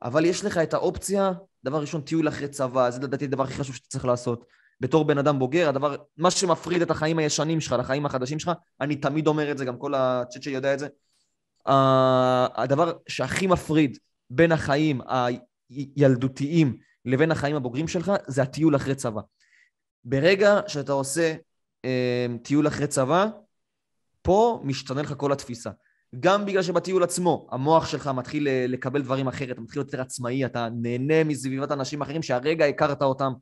[0.04, 1.32] אבל יש לך את האופציה,
[1.64, 4.46] דבר ראשון, טיול אחרי צבא, זה לדעתי הדבר הכי חשוב שאתה צריך לעשות.
[4.80, 8.52] בתור בן אדם בוגר, הדבר, מה שמפריד את החיים הישנים שלך לחיים החדשים שלך,
[8.82, 10.88] אני תמיד אומר את זה, גם כל הצ'אט שלי יודע את זה,
[11.68, 11.72] uh,
[12.56, 13.98] הדבר שהכי מפריד
[14.30, 15.02] בין החיים
[15.70, 19.22] הילדותיים לבין החיים הבוגרים שלך, זה הטיול אחרי צבא.
[20.04, 21.36] ברגע שאתה עושה
[21.86, 23.28] uh, טיול אחרי צבא,
[24.22, 25.70] פה משתנה לך כל התפיסה.
[26.20, 30.02] גם בגלל שבטיול עצמו המוח שלך מתחיל אה, לקבל דברים אחרת, אתה מתחיל להיות יותר
[30.02, 33.34] עצמאי, אתה נהנה מסביבת אנשים אחרים שהרגע הכרת אותם,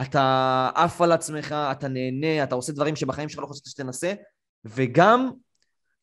[0.00, 4.14] אתה עף על עצמך, אתה נהנה, אתה עושה דברים שבחיים שלך לא חושבת שתנסה,
[4.64, 5.30] וגם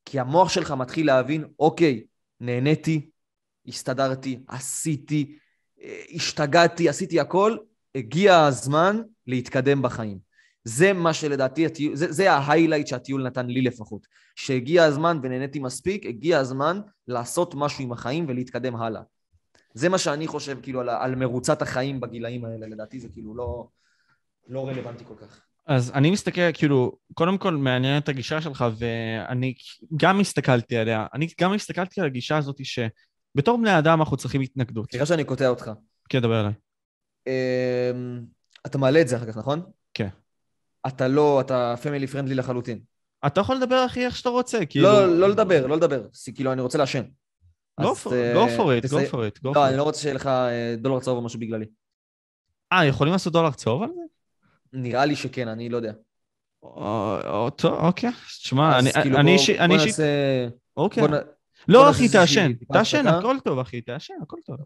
[0.06, 2.04] כי המוח שלך מתחיל להבין, אוקיי,
[2.40, 3.10] נהניתי,
[3.68, 5.38] הסתדרתי, עשיתי,
[6.14, 7.58] השתגעתי, עשיתי הכל,
[7.96, 10.20] הגיע הזמן להתקדם בחיים.
[10.64, 14.08] זה מה שלדעתי, זה, זה ההיילייט שהטיול נתן לי לפחות.
[14.36, 19.02] שהגיע הזמן ונהניתי מספיק, הגיע הזמן לעשות משהו עם החיים ולהתקדם הלאה.
[19.74, 23.68] זה מה שאני חושב, כאילו, על, על מרוצת החיים בגילאים האלה, לדעתי זה כאילו לא...
[24.48, 25.42] לא רלוונטי כל כך.
[25.68, 29.54] אז אני מסתכל, כאילו, קודם כל מעניין את הגישה שלך, ואני
[29.96, 31.08] גם הסתכלתי עליה.
[31.14, 34.92] אני גם הסתכלתי על הגישה הזאת שבתור בני אדם אנחנו צריכים התנגדות.
[34.92, 35.72] סליחה שאני קוטע אותך.
[36.10, 36.54] כן, דבר אליי.
[37.28, 38.22] אמ,
[38.66, 39.62] אתה מעלה את זה אחר כך, נכון?
[39.94, 40.08] כן.
[40.88, 42.80] אתה לא, אתה פמילי פרנדלי לחלוטין.
[43.28, 44.88] אתה יכול לדבר הכי איך שאתה רוצה, כאילו...
[44.88, 46.04] לא, לא לדבר, לא לדבר.
[46.36, 47.04] כאילו, אני רוצה לעשן.
[47.82, 49.40] go for it, go for it.
[49.44, 51.66] לא, אני לא רוצה שיהיה לך אה, דולר צהוב או משהו בגללי.
[52.74, 54.01] אה, יכולים לעשות דולר צהוב על זה?
[54.74, 55.94] נראה לי שכן, אני לא יודע.
[57.56, 58.12] טוב, אוקיי.
[58.28, 59.58] תשמע, אני כאילו אישית...
[59.58, 60.48] בוא נעשה...
[60.78, 61.04] אוקיי.
[61.68, 62.52] לא, אחי, תעשן.
[62.74, 64.58] תעשן, הכל טוב, אחי, תעשן, הכל טוב.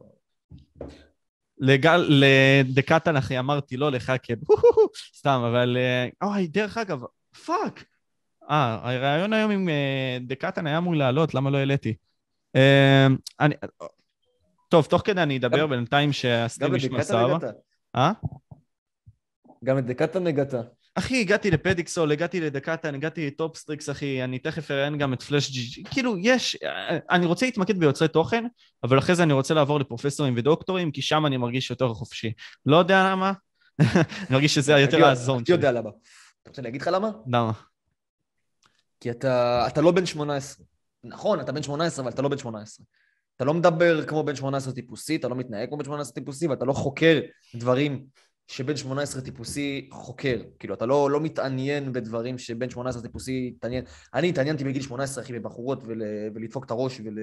[1.58, 4.36] לגל, לדקטן, אחי, אמרתי, לא לך, כן.
[5.18, 5.78] סתם, אבל...
[5.78, 7.04] אה, אוי, דרך אגב,
[7.46, 7.84] פאק.
[8.50, 11.96] אה, הרעיון היום עם אה, דקטן היה אמור לעלות, למה לא העליתי?
[12.56, 13.08] אה,
[13.40, 13.56] אני...
[14.70, 17.38] טוב, תוך כדי אני אדבר בינתיים שהסטרים ישמע סבבה.
[17.96, 18.12] אה?
[19.64, 20.54] גם את דקטן הגעת.
[20.96, 25.66] אחי, הגעתי לפדיקסול, הגעתי לדקטן, הגעתי לטופסטריקס, אחי, אני תכף אראיין גם את פלאש ג'י
[25.66, 25.84] ג'י.
[25.84, 26.58] כאילו, יש,
[27.10, 28.46] אני רוצה להתמקד ביוצרי תוכן,
[28.84, 32.34] אבל אחרי זה אני רוצה לעבור לפרופסורים ודוקטורים, כי שם אני מרגיש יותר חופשי.
[32.66, 33.32] לא יודע למה,
[33.82, 35.56] אני מרגיש שזה יותר הזון שלי.
[35.56, 35.90] יודע למה.
[36.42, 37.12] אתה רוצה להגיד לך למה?
[37.28, 37.52] למה?
[39.00, 40.66] כי אתה, אתה לא בן 18.
[41.04, 42.86] נכון, אתה בן 18, אבל אתה לא בן 18.
[43.36, 46.66] אתה לא מדבר כמו בן 18 טיפוסי, אתה לא מתנהג כמו בן 18 טיפוסי, ואתה
[46.66, 47.20] לא חוקר
[47.56, 48.06] דברים
[48.48, 50.42] שבן 18 טיפוסי חוקר.
[50.60, 53.84] כאילו, אתה לא, לא מתעניין בדברים שבן 18 טיפוסי התעניין.
[54.14, 56.02] אני התעניינתי בגיל 18, אחי, בבחורות, ול,
[56.36, 57.18] ולדפוק את הראש ול,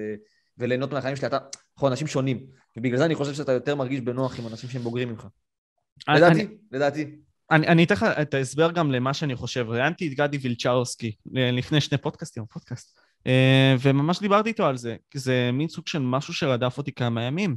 [0.58, 1.26] וליהנות מהחיים שלי.
[1.26, 1.38] אתה,
[1.74, 2.46] אנחנו אנשים שונים,
[2.76, 5.26] ובגלל זה אני חושב שאתה יותר מרגיש בנוח עם אנשים שהם בוגרים ממך.
[6.08, 7.16] לדעתי, אני, לדעתי.
[7.50, 9.66] אני, אני אתן לך את ההסבר גם למה שאני חושב.
[9.68, 12.98] ראיינתי את גדי וילצ'רסקי לפני שני פודקאסטים, פודקאסט.
[13.26, 17.22] אה, וממש דיברתי איתו על זה, כי זה מין סוג של משהו שרדף אותי כמה
[17.22, 17.56] ימים.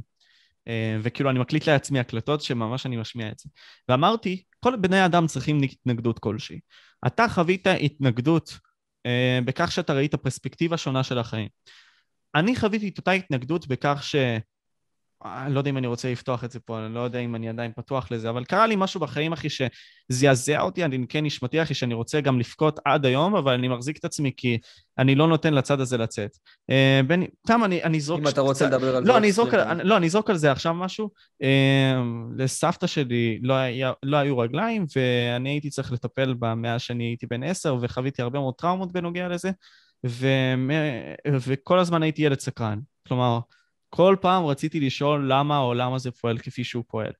[0.68, 3.48] אה, וכאילו אני מקליט לעצמי הקלטות שממש אני משמיע את זה.
[3.88, 6.60] ואמרתי, כל בני אדם צריכים התנגדות כלשהי.
[7.06, 8.58] אתה חווית התנגדות
[9.06, 11.48] אה, בכך שאתה ראית פרספקטיבה שונה של החיים.
[12.34, 14.16] אני חוויתי את אותה התנגדות בכך ש...
[15.24, 17.48] אני לא יודע אם אני רוצה לפתוח את זה פה, אני לא יודע אם אני
[17.48, 21.74] עדיין פתוח לזה, אבל קרה לי משהו בחיים, אחי, שזעזע אותי, אני כן נשמתי, אחי,
[21.74, 24.58] שאני רוצה גם לבכות עד היום, אבל אני מחזיק את עצמי כי
[24.98, 26.30] אני לא נותן לצד הזה לצאת.
[26.70, 28.20] אה, בני, תם, אני, אני אזרוק...
[28.20, 29.18] אם אתה רוצה לדבר על לא, זה...
[29.18, 31.10] אני אזרוק על, לא, אני אזרוק על זה עכשיו משהו.
[31.42, 32.02] אה,
[32.36, 37.26] לסבתא שלי לא, היה, לא היו רגליים, ואני הייתי צריך לטפל בה מאז שאני הייתי
[37.26, 39.50] בן עשר, וחוויתי הרבה מאוד טראומות בנוגע לזה,
[40.06, 40.26] ו...
[41.40, 42.78] וכל הזמן הייתי ילד סקרן.
[43.08, 43.38] כלומר,
[43.90, 47.12] כל פעם רציתי לשאול למה העולם הזה פועל כפי שהוא פועל.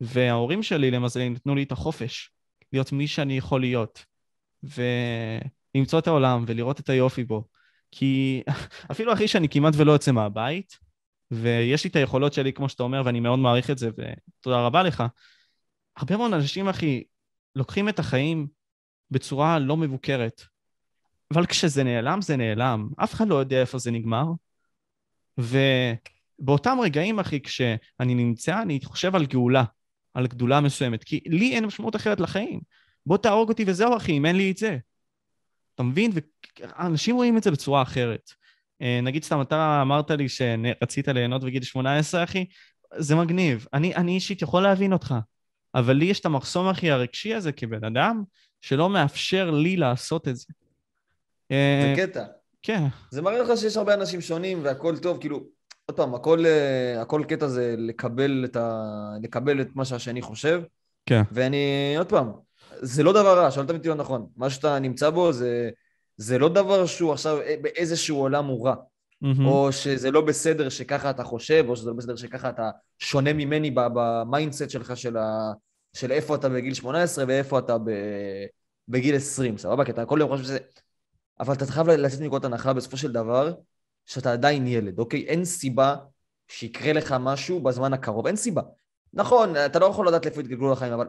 [0.00, 2.30] וההורים שלי, למזלי, נתנו לי את החופש
[2.72, 4.04] להיות מי שאני יכול להיות,
[4.62, 7.44] ולמצוא את העולם ולראות את היופי בו.
[7.90, 8.42] כי
[8.92, 10.78] אפילו אחי שאני כמעט ולא יוצא מהבית,
[11.30, 14.82] ויש לי את היכולות שלי, כמו שאתה אומר, ואני מאוד מעריך את זה, ותודה רבה
[14.82, 15.04] לך.
[15.96, 17.02] הרבה מאוד אנשים, אחי,
[17.56, 18.46] לוקחים את החיים
[19.10, 20.42] בצורה לא מבוקרת.
[21.34, 22.88] אבל כשזה נעלם, זה נעלם.
[22.96, 24.24] אף אחד לא יודע איפה זה נגמר.
[25.38, 29.64] ובאותם רגעים, אחי, כשאני נמצא, אני חושב על גאולה,
[30.14, 32.60] על גדולה מסוימת, כי לי אין משמעות אחרת לחיים.
[33.06, 34.78] בוא תהרוג אותי וזהו, אחי, אם אין לי את זה.
[35.74, 36.10] אתה מבין?
[36.60, 38.30] ואנשים רואים את זה בצורה אחרת.
[38.82, 42.46] אה, נגיד סתם, אתה אמרת לי שרצית ליהנות בגיל 18, אחי,
[42.96, 43.66] זה מגניב.
[43.72, 45.14] אני, אני אישית יכול להבין אותך,
[45.74, 48.22] אבל לי יש את המחסום, אחי, הרגשי הזה כבן אדם,
[48.60, 50.46] שלא מאפשר לי לעשות את זה.
[51.48, 52.24] זה קטע.
[52.62, 52.84] כן.
[53.10, 55.40] זה מראה לך שיש הרבה אנשים שונים והכל טוב, כאילו,
[55.86, 59.12] עוד פעם, הכל, אה, הכל קטע זה לקבל את, ה...
[59.22, 60.62] לקבל את מה שהשני חושב.
[61.06, 61.22] כן.
[61.32, 62.32] ואני, עוד פעם,
[62.80, 64.26] זה לא דבר רע, שלא תמיד לא נכון.
[64.36, 65.70] מה שאתה נמצא בו זה,
[66.16, 68.74] זה לא דבר שהוא עכשיו אה, באיזשהו עולם הוא רע.
[69.24, 69.44] Mm-hmm.
[69.44, 73.70] או שזה לא בסדר שככה אתה חושב, או שזה לא בסדר שככה אתה שונה ממני
[73.70, 75.52] ב mindset שלך של, ה...
[75.92, 77.90] של איפה אתה בגיל 18 ואיפה אתה ב...
[78.88, 79.84] בגיל 20, סבבה?
[79.84, 80.58] כי אתה כל יום חושב שזה...
[81.40, 83.54] אבל אתה חייב לצאת מנקודת הנחה בסופו של דבר,
[84.06, 85.24] שאתה עדיין ילד, אוקיי?
[85.26, 85.96] אין סיבה
[86.48, 88.62] שיקרה לך משהו בזמן הקרוב, אין סיבה.
[89.12, 91.06] נכון, אתה לא יכול לדעת לאיפה יתגלגלו לחיים, אבל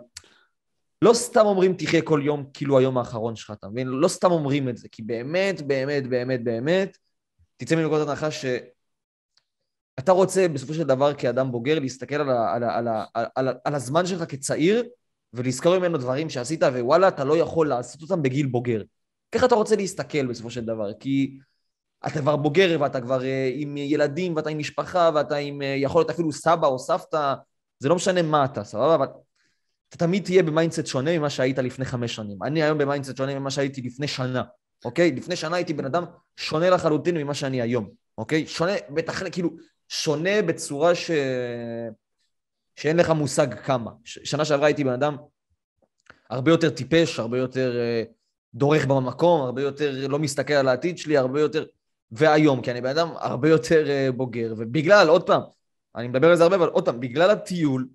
[1.02, 3.88] לא סתם אומרים תחיה כל יום כאילו היום האחרון שלך, אתה מבין?
[3.88, 6.98] לא סתם אומרים את זה, כי באמת, באמת, באמת, באמת,
[7.58, 8.46] תצא מנקודת הנחה ש...
[10.00, 13.06] אתה רוצה בסופו של דבר כאדם בוגר להסתכל על, ה, על, ה, על, ה,
[13.36, 14.84] על, ה, על הזמן שלך כצעיר
[15.34, 18.82] ולזכור ממנו דברים שעשית ווואלה, אתה לא יכול לעשות אותם בגיל בוגר.
[19.32, 21.38] ככה אתה רוצה להסתכל בסופו של דבר, כי
[22.08, 23.24] אתה כבר בוגר ואתה כבר uh,
[23.54, 27.34] עם ילדים ואתה עם משפחה ואתה עם, אה, יכול להיות אפילו סבא או סבתא,
[27.80, 28.96] זה לא משנה מה אתה, סבבה?
[28.96, 29.08] אבל
[29.90, 32.44] אתה תמיד תהיה ב mindset שונה ממה שהיית לפני חמש שנים.
[32.44, 34.44] אני היום ב mindset שונה ממה שהייתי לפני שנה,
[34.86, 35.12] אוקיי?
[35.12, 36.06] לפני שנה הייתי בן אדם
[36.38, 38.48] שונה לחלוטין ממה שאני היום, אוקיי?
[38.48, 39.50] שונה, בטח, כאילו,
[39.90, 41.12] שונה בצורה ש...
[42.76, 43.92] שאין לך מושג כמה.
[44.04, 44.20] ש...
[44.24, 45.18] שנה שעברה הייתי בן אדם
[46.30, 47.74] הרבה יותר טיפש, הרבה יותר...
[48.08, 48.21] אה,
[48.54, 51.66] דורך במקום, הרבה יותר לא מסתכל על העתיד שלי, הרבה יותר...
[52.12, 55.42] והיום, כי אני בן אדם הרבה יותר uh, בוגר, ובגלל, עוד פעם,
[55.96, 57.88] אני מדבר על זה הרבה, אבל עוד פעם, בגלל הטיול,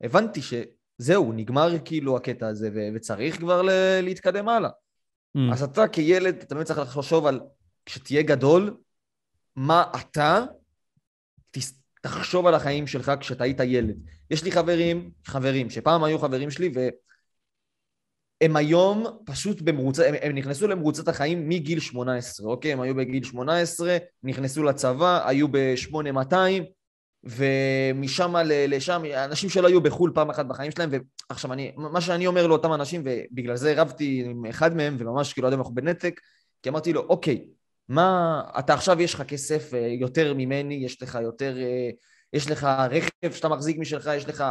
[0.00, 4.70] הבנתי שזהו, נגמר כאילו הקטע הזה, ו- וצריך כבר ל- להתקדם הלאה.
[5.36, 5.40] Mm.
[5.52, 7.40] אז אתה כילד, אתה תמיד צריך לחשוב על,
[7.86, 8.76] כשתהיה גדול,
[9.56, 10.44] מה אתה
[12.00, 13.96] תחשוב על החיים שלך כשאתה היית ילד.
[14.30, 16.88] יש לי חברים, חברים, שפעם היו חברים שלי, ו...
[18.42, 22.72] הם היום פשוט במרוצה, הם, הם נכנסו למרוצת החיים מגיל 18, אוקיי?
[22.72, 26.34] הם היו בגיל 18, נכנסו לצבא, היו ב-8200,
[27.24, 28.34] ומשם
[28.68, 30.90] לשם, אנשים שלא היו בחו"ל פעם אחת בחיים שלהם,
[31.30, 35.48] ועכשיו אני, מה שאני אומר לאותם אנשים, ובגלל זה רבתי עם אחד מהם, וממש כאילו,
[35.48, 36.20] לא אם אנחנו בנתק,
[36.62, 37.44] כי אמרתי לו, אוקיי,
[37.88, 41.90] מה, אתה עכשיו יש לך כסף אה, יותר ממני, יש לך יותר, אה,
[42.32, 44.44] יש לך רכב שאתה מחזיק משלך, יש לך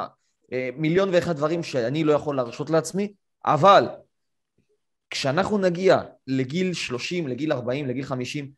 [0.54, 3.14] אה, מיליון ואחד דברים שאני לא יכול להרשות לעצמי,
[3.46, 3.86] אבל
[5.10, 8.52] כשאנחנו נגיע לגיל 30, לגיל 40, לגיל 50,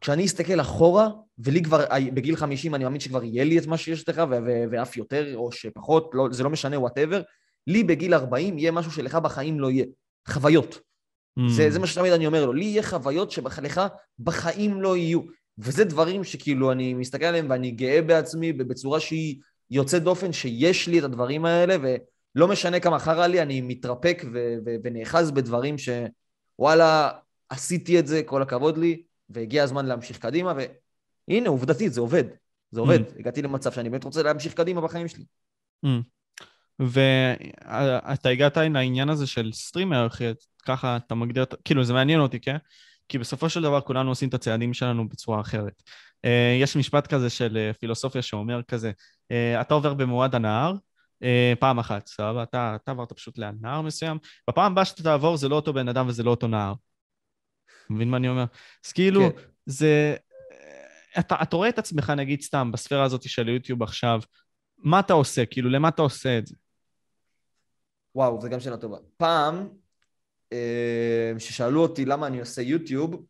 [0.00, 1.08] כשאני אסתכל אחורה,
[1.38, 4.22] ולי כבר, בגיל 50 אני מאמין שכבר יהיה לי את מה שיש לך,
[4.70, 7.22] ואף יותר, או שפחות, לא, זה לא משנה, whatever,
[7.66, 9.84] לי בגיל 40 יהיה משהו שלך בחיים לא יהיה.
[10.28, 10.80] חוויות.
[11.38, 11.42] Mm.
[11.48, 13.80] זה, זה מה שתמיד אני אומר לו, לי יהיה חוויות שלך
[14.18, 15.20] בחיים לא יהיו.
[15.58, 20.98] וזה דברים שכאילו אני מסתכל עליהם ואני גאה בעצמי בצורה שהיא יוצאת דופן, שיש לי
[20.98, 21.76] את הדברים האלה,
[22.36, 27.10] ולא משנה כמה חרא לי, אני מתרפק ו- ו- ונאחז בדברים שוואלה,
[27.48, 30.54] עשיתי את זה, כל הכבוד לי, והגיע הזמן להמשיך קדימה,
[31.28, 32.24] והנה, עובדתית, זה עובד.
[32.70, 33.00] זה עובד.
[33.00, 33.18] Mm.
[33.18, 35.24] הגעתי למצב שאני באמת רוצה להמשיך קדימה בחיים שלי.
[35.86, 35.88] Mm.
[36.78, 40.06] ואתה הגעת לעניין הזה של סטרימר,
[40.64, 42.56] ככה אתה מגדיר, כאילו זה מעניין אותי, כן?
[43.08, 45.82] כי בסופו של דבר כולנו עושים את הצעדים שלנו בצורה אחרת.
[46.24, 48.92] אה, יש משפט כזה של אה, פילוסופיה שאומר כזה,
[49.30, 50.74] אה, אתה עובר במועד הנהר,
[51.58, 52.42] פעם אחת, סבבה?
[52.42, 54.18] אתה, אתה עברת פשוט לנהר מסוים,
[54.50, 56.74] בפעם הבאה שאתה תעבור זה לא אותו בן אדם וזה לא אותו נהר.
[57.90, 58.44] מבין מה אני אומר?
[58.86, 59.42] אז כאילו, כן.
[59.66, 60.16] זה...
[61.18, 64.20] אתה, אתה רואה את עצמך, נגיד סתם, בספירה הזאת של יוטיוב עכשיו,
[64.78, 65.46] מה אתה עושה?
[65.46, 66.54] כאילו, למה אתה עושה את זה?
[68.14, 68.98] וואו, זו גם שאלה טובה.
[69.16, 69.68] פעם,
[71.36, 73.26] כששאלו אותי למה אני עושה יוטיוב,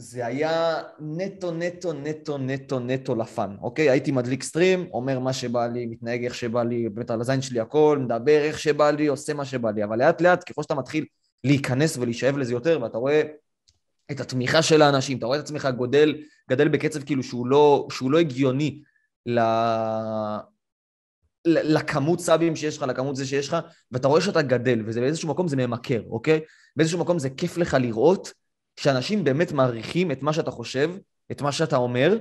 [0.00, 3.90] זה היה נטו, נטו, נטו, נטו, נטו לפאן, אוקיי?
[3.90, 7.60] הייתי מדליק סטרים, אומר מה שבא לי, מתנהג איך שבא לי, באמת על הזין שלי
[7.60, 11.04] הכל, מדבר איך שבא לי, עושה מה שבא לי, אבל לאט לאט, ככל שאתה מתחיל
[11.44, 13.22] להיכנס ולהישאב לזה יותר, ואתה רואה
[14.10, 18.10] את התמיכה של האנשים, אתה רואה את עצמך גודל, גדל בקצב כאילו שהוא לא, שהוא
[18.10, 18.82] לא הגיוני
[19.26, 19.40] ל...
[21.46, 23.56] לכמות סאבים שיש לך, לכמות זה שיש לך,
[23.92, 26.40] ואתה רואה שאתה גדל, וזה באיזשהו מקום זה ממכר, אוקיי?
[26.76, 28.32] באיזשהו מקום זה כיף לך לראות
[28.78, 30.90] שאנשים באמת מעריכים את מה שאתה חושב,
[31.30, 32.18] את מה שאתה אומר,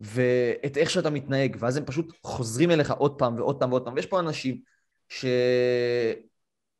[0.00, 3.94] ואת איך שאתה מתנהג, ואז הם פשוט חוזרים אליך עוד פעם ועוד פעם ועוד פעם,
[3.94, 4.60] ויש פה אנשים
[5.08, 5.24] ש...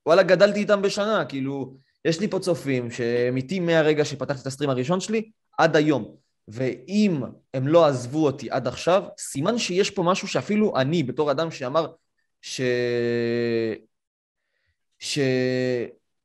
[0.07, 4.71] וואלה, גדלתי איתם בשנה, כאילו, יש לי פה צופים שהם איתי מהרגע שפתחתי את הסטרים
[4.71, 6.17] הראשון שלי עד היום.
[6.49, 7.23] ואם
[7.55, 11.87] הם לא עזבו אותי עד עכשיו, סימן שיש פה משהו שאפילו אני, בתור אדם שאמר
[12.43, 12.61] ש...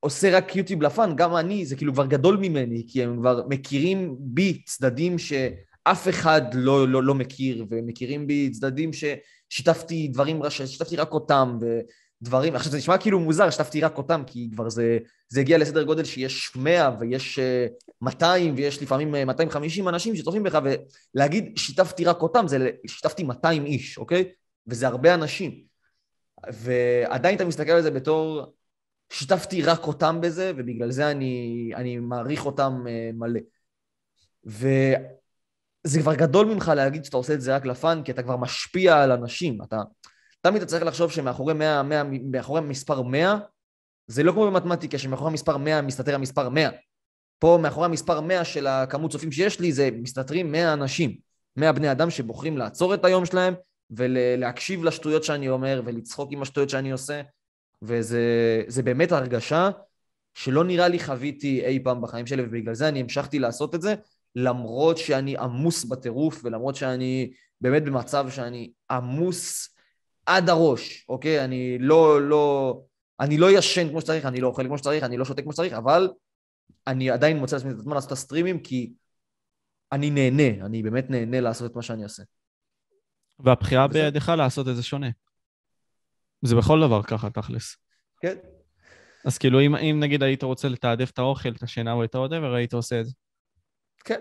[0.01, 4.15] שעושה רק יוטיוב לפאן, גם אני, זה כאילו כבר גדול ממני, כי הם כבר מכירים
[4.19, 11.11] בי צדדים שאף אחד לא, לא, לא מכיר, ומכירים בי צדדים ששיתפתי דברים, ששיתפתי רק
[11.11, 11.79] אותם, ו...
[12.21, 14.97] דברים, עכשיו זה נשמע כאילו מוזר, שתפתי רק אותם, כי כבר זה,
[15.29, 17.39] זה הגיע לסדר גודל שיש 100 ויש
[18.01, 20.59] 200 אה, ויש לפעמים 250 אה, אנשים שצופים בך,
[21.15, 24.23] ולהגיד שיתפתי רק אותם, זה שיתפתי 200 איש, אוקיי?
[24.67, 25.63] וזה הרבה אנשים.
[26.53, 28.53] ועדיין אתה מסתכל על זה בתור,
[29.09, 33.39] שיתפתי רק אותם בזה, ובגלל זה אני, אני מעריך אותם אה, מלא.
[34.45, 39.03] וזה כבר גדול ממך להגיד שאתה עושה את זה רק לפאן, כי אתה כבר משפיע
[39.03, 39.61] על אנשים.
[39.63, 39.81] אתה,
[40.41, 43.37] תמיד אתה צריך לחשוב שמאחורי 100, 100, מאחורי המספר 100,
[44.07, 46.69] זה לא כמו במתמטיקה, שמאחורי המספר 100 מסתתר המספר 100.
[47.39, 51.17] פה מאחורי המספר 100 של הכמות צופים שיש לי, זה מסתתרים 100 אנשים.
[51.55, 53.53] 100 בני אדם שבוחרים לעצור את היום שלהם
[53.91, 57.21] ולהקשיב לשטויות שאני אומר ולצחוק עם השטויות שאני עושה.
[57.81, 59.69] וזה באמת הרגשה
[60.33, 63.95] שלא נראה לי חוויתי אי פעם בחיים שלי, ובגלל זה אני המשכתי לעשות את זה,
[64.35, 69.75] למרות שאני עמוס בטירוף, ולמרות שאני באמת במצב שאני עמוס
[70.25, 71.43] עד הראש, אוקיי?
[71.43, 72.79] אני לא, לא,
[73.19, 75.73] אני לא ישן כמו שצריך, אני לא אוכל כמו שצריך, אני לא שותה כמו שצריך,
[75.73, 76.09] אבל
[76.87, 78.91] אני עדיין מוצא לעצמי את הזמן לעשות את הסטרימים, כי
[79.91, 82.23] אני נהנה, אני באמת נהנה לעשות את מה שאני עושה.
[83.39, 83.87] והבחירה.
[83.87, 85.07] בידיך לעשות את זה שונה.
[86.41, 87.77] זה בכל דבר ככה, תכלס.
[88.21, 88.35] כן.
[89.25, 92.55] אז כאילו, אם, אם נגיד היית רוצה לתעדף את האוכל, את השינה או את ה-whatever,
[92.55, 93.13] היית עושה את זה.
[94.05, 94.19] כן.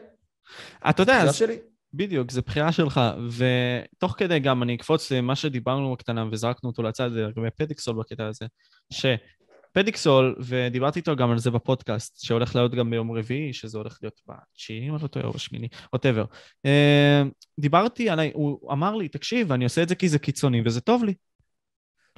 [0.90, 1.34] אתה יודע, אז...
[1.34, 1.58] שלי.
[1.94, 3.00] בדיוק, זה בחירה שלך,
[3.36, 8.46] ותוך כדי גם אני אקפוץ למה שדיברנו בקטנה וזרקנו אותו לצד, לגבי פדיקסול בקטע הזה,
[8.92, 14.20] שפדיקסול, ודיברתי איתו גם על זה בפודקאסט, שהולך להיות גם ביום רביעי, שזה הולך להיות
[14.26, 16.24] בתשיעי, אם אני לא טועה, או בשמיני, ווטאבר.
[16.66, 17.22] אה,
[17.60, 21.04] דיברתי עליי, הוא אמר לי, תקשיב, אני עושה את זה כי זה קיצוני וזה טוב
[21.04, 21.14] לי.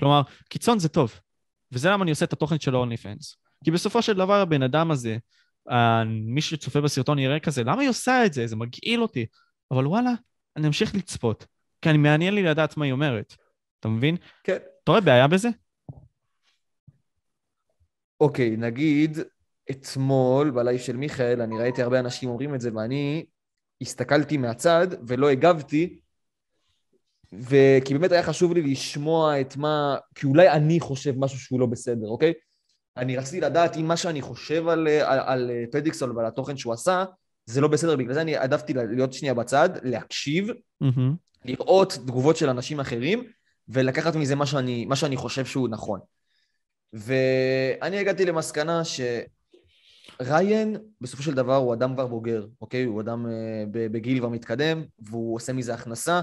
[0.01, 1.21] כלומר, קיצון זה טוב,
[1.73, 2.73] וזה למה אני עושה את התוכן של
[3.03, 3.37] פנס.
[3.65, 5.17] כי בסופו של דבר הבן אדם הזה,
[6.07, 8.47] מי שצופה בסרטון יראה כזה, למה היא עושה את זה?
[8.47, 9.27] זה מגעיל אותי.
[9.71, 10.11] אבל וואלה,
[10.57, 11.47] אני אמשיך לצפות,
[11.83, 13.35] כי אני מעניין לי לדעת מה היא אומרת.
[13.81, 14.17] אתה מבין?
[14.45, 14.57] כן.
[14.85, 15.49] אתה רואה בעיה בזה?
[18.21, 19.19] אוקיי, נגיד,
[19.71, 23.25] אתמול בלייב של מיכאל, אני ראיתי הרבה אנשים אומרים את זה, ואני
[23.81, 26.01] הסתכלתי מהצד ולא הגבתי,
[27.33, 29.97] וכי באמת היה חשוב לי לשמוע את מה...
[30.15, 32.33] כי אולי אני חושב משהו שהוא לא בסדר, אוקיי?
[32.97, 37.05] אני רציתי לדעת אם מה שאני חושב על, על, על פדיקסול ועל התוכן שהוא עשה,
[37.47, 41.01] זה לא בסדר, בגלל זה אני העדפתי להיות שנייה בצד, להקשיב, mm-hmm.
[41.45, 43.25] לראות תגובות של אנשים אחרים,
[43.69, 46.01] ולקחת מזה מה שאני, מה שאני חושב שהוא נכון.
[46.93, 48.83] ואני הגעתי למסקנה
[50.21, 52.85] שריין, בסופו של דבר, הוא אדם כבר בוגר, אוקיי?
[52.85, 53.31] הוא אדם uh,
[53.73, 56.21] בגיל כבר מתקדם, והוא עושה מזה הכנסה,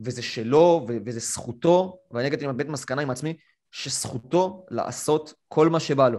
[0.00, 3.36] וזה שלו, ו- וזה זכותו, ואני הגעתי לבית מסקנה עם עצמי,
[3.70, 6.18] שזכותו לעשות כל מה שבא לו.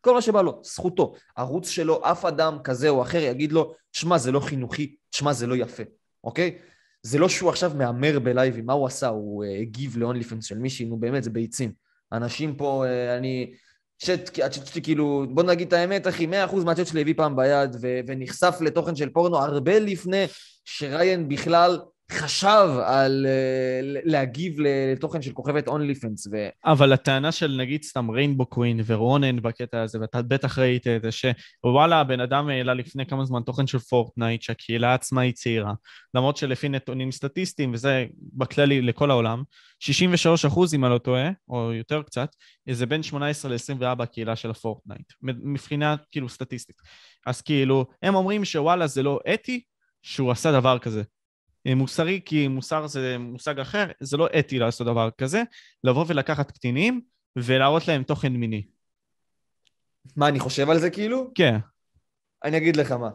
[0.00, 1.14] כל מה שבא לו, זכותו.
[1.36, 5.46] ערוץ שלו, אף אדם כזה או אחר יגיד לו, שמע, זה לא חינוכי, שמע, זה
[5.46, 5.82] לא יפה,
[6.24, 6.58] אוקיי?
[7.02, 9.08] זה לא שהוא עכשיו מהמר בלייבים, מה הוא עשה?
[9.08, 11.72] הוא אה, הגיב ל-only fans של מישהי, נו באמת, זה ביצים.
[12.12, 13.54] אנשים פה, אה, אני...
[13.98, 17.76] צ'אט, הצ'אט שלי כאילו, בוא נגיד את האמת, אחי, 100% מהצ'אט שלי הביא פעם ביד
[17.80, 20.24] ו- ונחשף לתוכן של פורנו הרבה לפני
[20.64, 21.78] שריין בכלל
[22.12, 26.26] חשב על uh, להגיב לתוכן של כוכבת אונלי פנס.
[26.32, 26.48] ו...
[26.64, 31.08] אבל הטענה של נגיד סתם ריינבו קווין ורונן בקטע הזה, ואתה בטח ראית את זה,
[31.12, 35.72] שוואלה, הבן אדם העלה לפני כמה זמן תוכן של פורטנייט, שהקהילה עצמה היא צעירה,
[36.14, 39.42] למרות שלפי נתונים סטטיסטיים, וזה בכללי לכל העולם,
[39.80, 42.28] 63 אחוז, אם אני לא טועה, או יותר קצת,
[42.70, 46.76] זה בין 18 ל-24 הקהילה של הפורטנייט, מבחינה כאילו סטטיסטית.
[47.26, 49.62] אז כאילו, הם אומרים שוואלה, זה לא אתי
[50.02, 51.02] שהוא עשה דבר כזה.
[51.66, 55.42] מוסרי, כי מוסר זה מושג אחר, זה לא אתי לעשות דבר כזה,
[55.84, 57.00] לבוא ולקחת קטינים
[57.36, 58.66] ולהראות להם תוכן מיני.
[60.16, 61.30] מה, אני חושב על זה כאילו?
[61.34, 61.56] כן.
[62.44, 63.10] אני אגיד לך מה.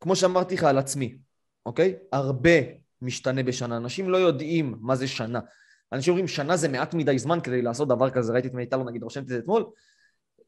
[0.00, 1.18] כמו שאמרתי לך על עצמי,
[1.66, 1.94] אוקיי?
[2.12, 2.58] הרבה
[3.02, 3.76] משתנה בשנה.
[3.76, 5.40] אנשים לא יודעים מה זה שנה.
[5.92, 8.32] אנשים אומרים, שנה זה מעט מדי זמן כדי לעשות דבר כזה.
[8.32, 9.64] ראיתי את מיטלו, נגיד, רושמת את זה אתמול,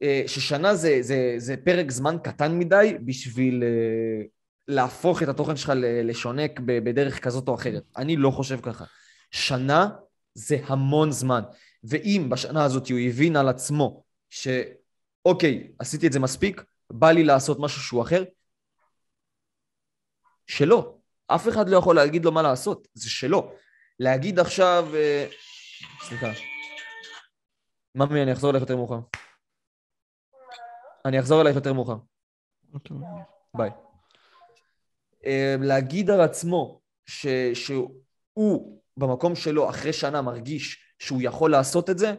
[0.03, 4.25] אה, ששנה זה, זה, זה פרק זמן קטן מדי בשביל אה,
[4.67, 5.71] להפוך את התוכן שלך
[6.03, 7.83] לשונק בדרך כזאת או אחרת.
[7.97, 8.85] אני לא חושב ככה.
[9.31, 9.89] שנה
[10.33, 11.41] זה המון זמן.
[11.83, 17.59] ואם בשנה הזאת הוא הבין על עצמו שאוקיי, עשיתי את זה מספיק, בא לי לעשות
[17.59, 18.23] משהו שהוא אחר,
[20.47, 20.97] שלא.
[21.27, 23.51] אף אחד לא יכול להגיד לו מה לעשות, זה שלו.
[23.99, 24.87] להגיד עכשיו...
[24.95, 25.27] אה,
[26.07, 26.27] סליחה.
[27.95, 28.99] ממי, אני אחזור אליך יותר מאוחר.
[31.05, 31.95] אני אחזור אלייך יותר מאוחר.
[32.73, 32.97] אוקיי.
[33.57, 33.69] ביי.
[35.25, 41.99] אה, להגיד על עצמו ש, שהוא במקום שלו אחרי שנה מרגיש שהוא יכול לעשות את
[41.99, 42.13] זה,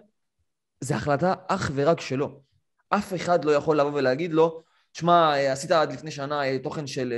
[0.80, 2.40] זה החלטה אך ורק שלו.
[2.88, 4.62] אף אחד לא יכול לבוא ולהגיד לו,
[4.92, 7.14] שמע, אה, עשית עד לפני שנה אה, תוכן של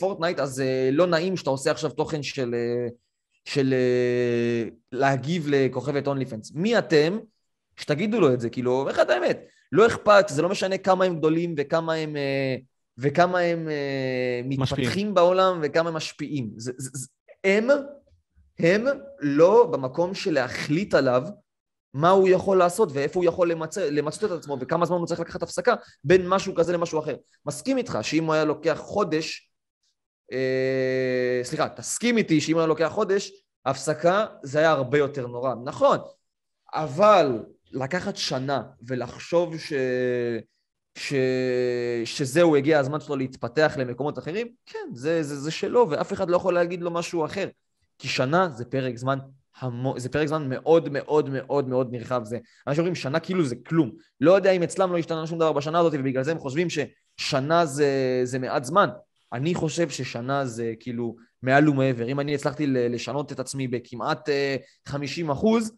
[0.00, 2.54] פורטנייט, אז לא נעים שאתה עושה עכשיו תוכן של,
[3.44, 3.74] של
[4.92, 6.52] להגיב לכוכבת אונלי פנס.
[6.54, 7.18] מי אתם
[7.76, 8.50] שתגידו לו את זה?
[8.50, 9.40] כאילו, איך את האמת?
[9.72, 12.16] לא אכפת, זה לא משנה כמה הם גדולים וכמה הם...
[12.98, 15.14] וכמה הם uh, מתפתחים משפיעים.
[15.14, 16.50] בעולם וכמה הם משפיעים.
[16.56, 17.06] זה, זה, זה,
[17.44, 17.68] הם,
[18.58, 18.84] הם
[19.20, 21.22] לא במקום של להחליט עליו
[21.94, 23.52] מה הוא יכול לעשות ואיפה הוא יכול
[23.90, 25.74] למצות את עצמו וכמה זמן הוא צריך לקחת הפסקה
[26.04, 27.16] בין משהו כזה למשהו אחר.
[27.46, 29.50] מסכים איתך שאם הוא היה לוקח חודש,
[30.32, 33.32] אה, סליחה, תסכים איתי שאם הוא היה לוקח חודש,
[33.66, 35.54] הפסקה זה היה הרבה יותר נורא.
[35.64, 35.98] נכון,
[36.74, 39.72] אבל לקחת שנה ולחשוב ש...
[40.96, 41.14] ש...
[42.04, 46.36] שזהו, הגיע הזמן שלו להתפתח למקומות אחרים, כן, זה, זה, זה שלו, ואף אחד לא
[46.36, 47.48] יכול להגיד לו משהו אחר.
[47.98, 49.18] כי שנה זה פרק זמן
[49.60, 49.94] המו...
[49.98, 52.24] זה פרק זמן מאוד מאוד מאוד מאוד נרחב.
[52.24, 52.38] זה...
[52.66, 53.90] אנשים אומרים שנה כאילו זה כלום.
[54.20, 57.66] לא יודע אם אצלם לא השתנה שום דבר בשנה הזאת, ובגלל זה הם חושבים ששנה
[57.66, 58.88] זה, זה מעט זמן.
[59.32, 62.08] אני חושב ששנה זה כאילו מעל ומעבר.
[62.08, 64.28] אם אני הצלחתי לשנות את עצמי בכמעט
[64.88, 65.72] 50 אה, אחוז,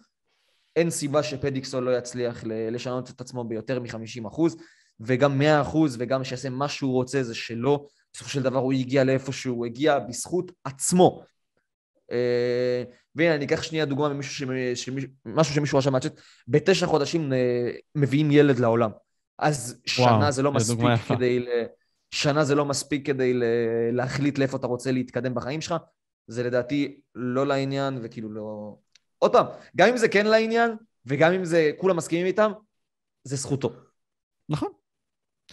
[0.76, 4.56] אין סיבה שפדיקסון לא יצליח לשנות את עצמו ביותר מ-50 אחוז.
[5.00, 7.86] וגם מאה אחוז, וגם שיעשה מה שהוא רוצה, זה שלא.
[8.12, 11.22] בסופו של דבר הוא הגיע לאיפה שהוא הגיע בזכות עצמו.
[12.12, 12.82] אה,
[13.14, 18.30] והנה, אני אקח שנייה דוגמה ממשהו שמישהו, משהו שמישהו רשם מהצ'אט, בתשע חודשים אה, מביאים
[18.30, 18.90] ילד לעולם.
[19.38, 21.46] אז שנה זה לא מספיק כדי...
[22.10, 23.32] שנה זה לא מספיק כדי
[23.92, 25.74] להחליט לאיפה אתה רוצה להתקדם בחיים שלך.
[26.26, 28.76] זה לדעתי לא לעניין, וכאילו לא...
[29.18, 29.46] עוד פעם,
[29.76, 30.70] גם אם זה כן לעניין,
[31.06, 32.52] וגם אם זה כולם מסכימים איתם,
[33.24, 33.72] זה זכותו.
[34.48, 34.68] נכון.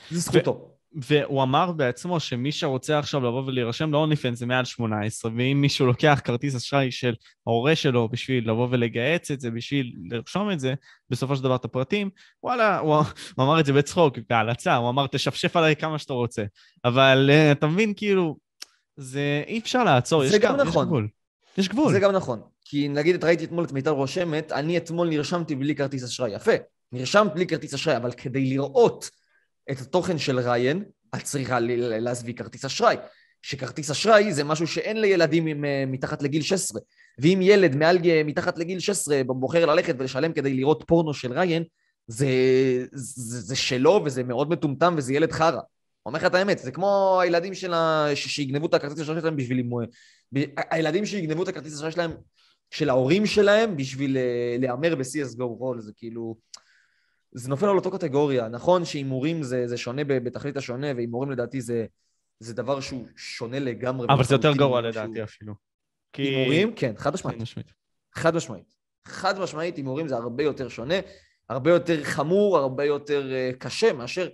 [0.09, 0.75] זה זכותו.
[0.95, 6.21] והוא אמר בעצמו שמי שרוצה עכשיו לבוא ולהירשם לאוניפנס זה מעל 18, ואם מישהו לוקח
[6.23, 7.13] כרטיס אשראי של
[7.47, 10.73] ההורה שלו בשביל לבוא ולגהץ את זה, בשביל לרשום את זה,
[11.09, 12.09] בסופו של דבר את הפרטים,
[12.43, 13.05] וואלה, הוא, הוא
[13.45, 16.43] אמר את זה בצחוק, בהלצה, הוא אמר תשפשף עליי כמה שאתה רוצה.
[16.85, 18.37] אבל uh, אתה מבין, כאילו,
[18.97, 20.83] זה אי אפשר לעצור, זה יש, גם נכון.
[20.83, 21.07] יש גבול.
[21.57, 21.93] יש גבול.
[21.93, 22.41] זה גם נכון.
[22.65, 26.35] כי נגיד, ראיתי אתמול את מיטל רושמת, אני אתמול נרשמתי בלי כרטיס אשראי.
[26.35, 26.51] יפה,
[26.91, 29.09] נרשמת בלי כרטיס אשראי, אבל כדי לראות
[29.71, 30.83] את התוכן של ריין,
[31.15, 32.95] את צריכה להזמין כרטיס אשראי.
[33.41, 36.81] שכרטיס אשראי זה משהו שאין לילדים עם, אה, מתחת לגיל 16.
[37.19, 41.63] ואם ילד מעל מתחת לגיל 16 בוחר ללכת ולשלם כדי לראות פורנו של ריין,
[42.07, 42.27] זה,
[42.91, 45.59] זה, זה שלו וזה מאוד מטומטם וזה ילד חרא.
[46.05, 49.63] אומר לך את האמת, זה כמו הילדים שלה, שיגנבו את הכרטיס אשראי שלהם בשביל...
[50.71, 52.11] הילדים שיגנבו את הכרטיס אשראי שלהם,
[52.71, 56.35] של ההורים שלהם, בשביל אה, להמר ב-CSGO רול, זה כאילו...
[57.37, 58.47] זה נופל על אותו קטגוריה.
[58.47, 61.85] נכון שהימורים זה, זה שונה בתכלית השונה, והימורים לדעתי זה,
[62.39, 64.07] זה דבר שהוא שונה לגמרי.
[64.09, 65.23] אבל זה יותר גרוע לדעתי שהוא...
[65.23, 65.53] אפילו.
[66.13, 66.21] כי...
[66.21, 67.37] הימורים, כן, חד משמעית.
[68.13, 68.75] חד משמעית.
[69.07, 70.95] חד משמעית, הימורים זה הרבה יותר שונה.
[71.49, 74.29] הרבה יותר חמור, הרבה יותר אה, קשה מאשר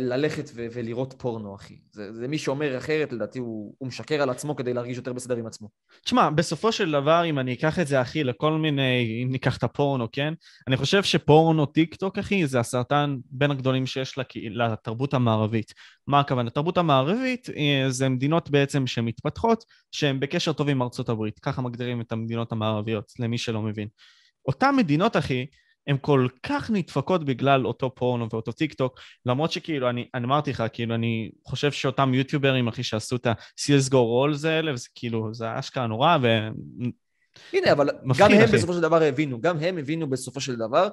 [0.00, 1.74] ללכת ו- ולראות פורנו, אחי.
[1.92, 5.36] זה, זה מי שאומר אחרת, לדעתי הוא, הוא משקר על עצמו כדי להרגיש יותר בסדר
[5.36, 5.68] עם עצמו.
[6.04, 9.62] תשמע, בסופו של דבר, אם אני אקח את זה, אחי, לכל מיני, אם ניקח את
[9.62, 10.34] הפורנו, כן?
[10.68, 14.24] אני חושב שפורנו טיק טוק, אחי, זה הסרטן בין הגדולים שיש לה,
[14.68, 15.72] לתרבות המערבית.
[16.06, 16.48] מה הכוונה?
[16.48, 21.38] התרבות המערבית אה, זה מדינות בעצם שמתפתחות, שהן בקשר טוב עם ארצות הברית.
[21.38, 23.88] ככה מגדירים את המדינות המערביות, למי שלא מבין.
[24.48, 25.46] אותן מדינות, אחי,
[25.86, 30.50] הן כל כך נדפקות בגלל אותו פורנו ואותו טיק טוק, למרות שכאילו, אני, אני אמרתי
[30.50, 35.58] לך, כאילו, אני חושב שאותם יוטיוברים, אחי, שעשו את ה-CSGO רולס האלה, וזה כאילו, זה
[35.58, 36.48] אשכרה נורא, ו...
[37.52, 38.52] הנה, אבל גם הם אחי.
[38.52, 40.88] בסופו של דבר הבינו, גם הם הבינו בסופו של דבר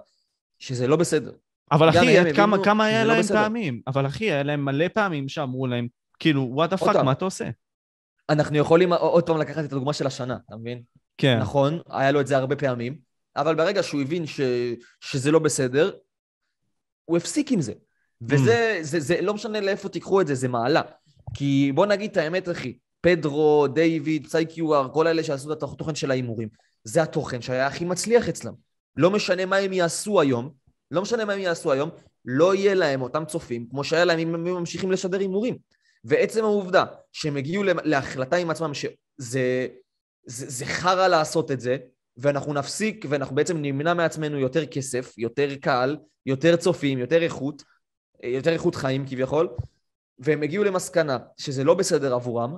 [0.59, 1.31] שזה לא בסדר.
[1.71, 3.81] אבל אחי, עד כמה, כמה היה לא, להם מלא פעמים?
[3.87, 5.87] אבל אחי, היה להם מלא פעמים שאמרו להם,
[6.19, 7.49] כאילו, what the fuck, מה אתה עושה?
[8.29, 10.81] אנחנו יכולים עוד פעם לקחת את הדוגמה של השנה, אתה מבין?
[11.17, 11.39] כן.
[11.39, 13.10] נכון, היה לו את זה הרבה פעמים.
[13.35, 14.41] אבל ברגע שהוא הבין ש,
[14.99, 15.91] שזה לא בסדר,
[17.05, 17.73] הוא הפסיק עם זה.
[18.21, 18.83] וזה, mm.
[18.83, 20.81] זה, זה, לא משנה לאיפה תיקחו את זה, זה מעלה.
[21.33, 26.11] כי בוא נגיד את האמת, אחי, פדרו, דיוויד, פסייקיואר, כל אלה שעשו את התוכן של
[26.11, 26.49] ההימורים,
[26.83, 28.53] זה התוכן שהיה הכי מצליח אצלם.
[28.95, 30.51] לא משנה מה הם יעשו היום,
[30.91, 31.89] לא משנה מה הם יעשו היום,
[32.25, 35.57] לא יהיה להם אותם צופים כמו שהיה להם אם הם ממשיכים לשדר הימורים.
[36.03, 39.67] ועצם העובדה שהם הגיעו להחלטה עם עצמם שזה
[40.25, 41.77] זה, זה חרא לעשות את זה,
[42.21, 47.63] ואנחנו נפסיק, ואנחנו בעצם נמנע מעצמנו יותר כסף, יותר קהל, יותר צופים, יותר איכות,
[48.23, 49.49] יותר איכות חיים כביכול,
[50.19, 52.55] והם הגיעו למסקנה שזה לא בסדר עבורם,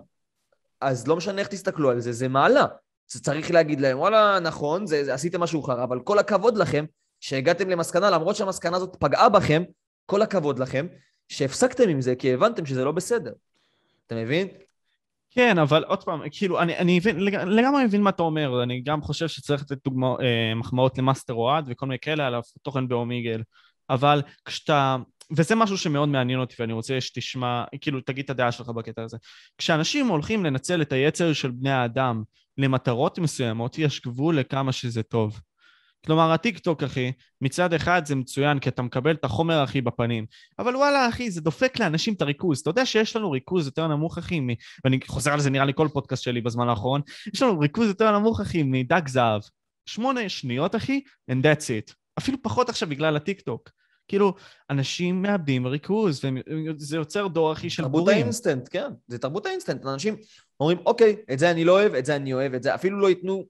[0.81, 2.65] אז לא משנה איך תסתכלו על זה, זה מעלה.
[3.11, 6.85] זה צריך להגיד להם, וואלה, נכון, זה, זה, עשיתם משהו חרא, אבל כל הכבוד לכם
[7.19, 9.63] שהגעתם למסקנה, למרות שהמסקנה הזאת פגעה בכם,
[10.05, 10.87] כל הכבוד לכם
[11.27, 13.33] שהפסקתם עם זה, כי הבנתם שזה לא בסדר.
[14.07, 14.47] אתה מבין?
[15.35, 19.01] כן, אבל עוד פעם, כאילו, אני, אני מבין, לגמרי מבין מה אתה אומר, אני גם
[19.01, 23.41] חושב שצריך לתת דוגמא, אה, מחמאות למאסטר אוהד וכל מיני כאלה על התוכן ב Omegle,
[23.89, 24.97] אבל כשאתה,
[25.37, 29.17] וזה משהו שמאוד מעניין אותי ואני רוצה שתשמע, כאילו, תגיד את הדעה שלך בקטע הזה.
[29.57, 32.23] כשאנשים הולכים לנצל את היצר של בני האדם
[32.57, 35.39] למטרות מסוימות, יש גבול לכמה שזה טוב.
[36.05, 37.11] כלומר, הטיק טוק, אחי,
[37.41, 40.25] מצד אחד זה מצוין, כי אתה מקבל את החומר, הכי בפנים.
[40.59, 42.59] אבל וואלה, אחי, זה דופק לאנשים את הריכוז.
[42.59, 44.47] אתה יודע שיש לנו ריכוז יותר נמוך, אחי, מ...
[44.85, 47.01] ואני חוזר על זה נראה לי כל פודקאסט שלי בזמן האחרון,
[47.33, 49.41] יש לנו ריכוז יותר נמוך, אחי, מדג זהב.
[49.85, 51.01] שמונה שניות, אחי,
[51.31, 51.93] and that's it.
[52.17, 53.69] אפילו פחות עכשיו בגלל הטיק טוק.
[54.07, 54.33] כאילו,
[54.69, 58.05] אנשים מאבדים ריכוז, וזה יוצר דור, אחי, של בורים.
[58.05, 58.91] תרבות האינסטנט, כן.
[59.07, 59.85] זה תרבות האינסטנט.
[59.85, 60.15] אנשים
[60.59, 62.75] אומרים, אוקיי, את זה אני לא אוהב, את זה אני אוהב, את זה.
[62.75, 63.45] אפילו לא ייתנו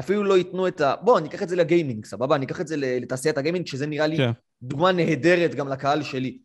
[0.00, 0.94] אפילו לא ייתנו את ה...
[0.96, 2.36] בוא, אני אקח את זה לגיימינג, סבבה?
[2.36, 4.30] אני אקח את זה לתעשיית הגיימינג, שזה נראה לי כן.
[4.62, 6.38] דוגמה נהדרת גם לקהל שלי.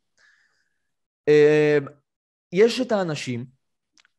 [1.28, 1.86] אמ,
[2.52, 3.45] יש את האנשים,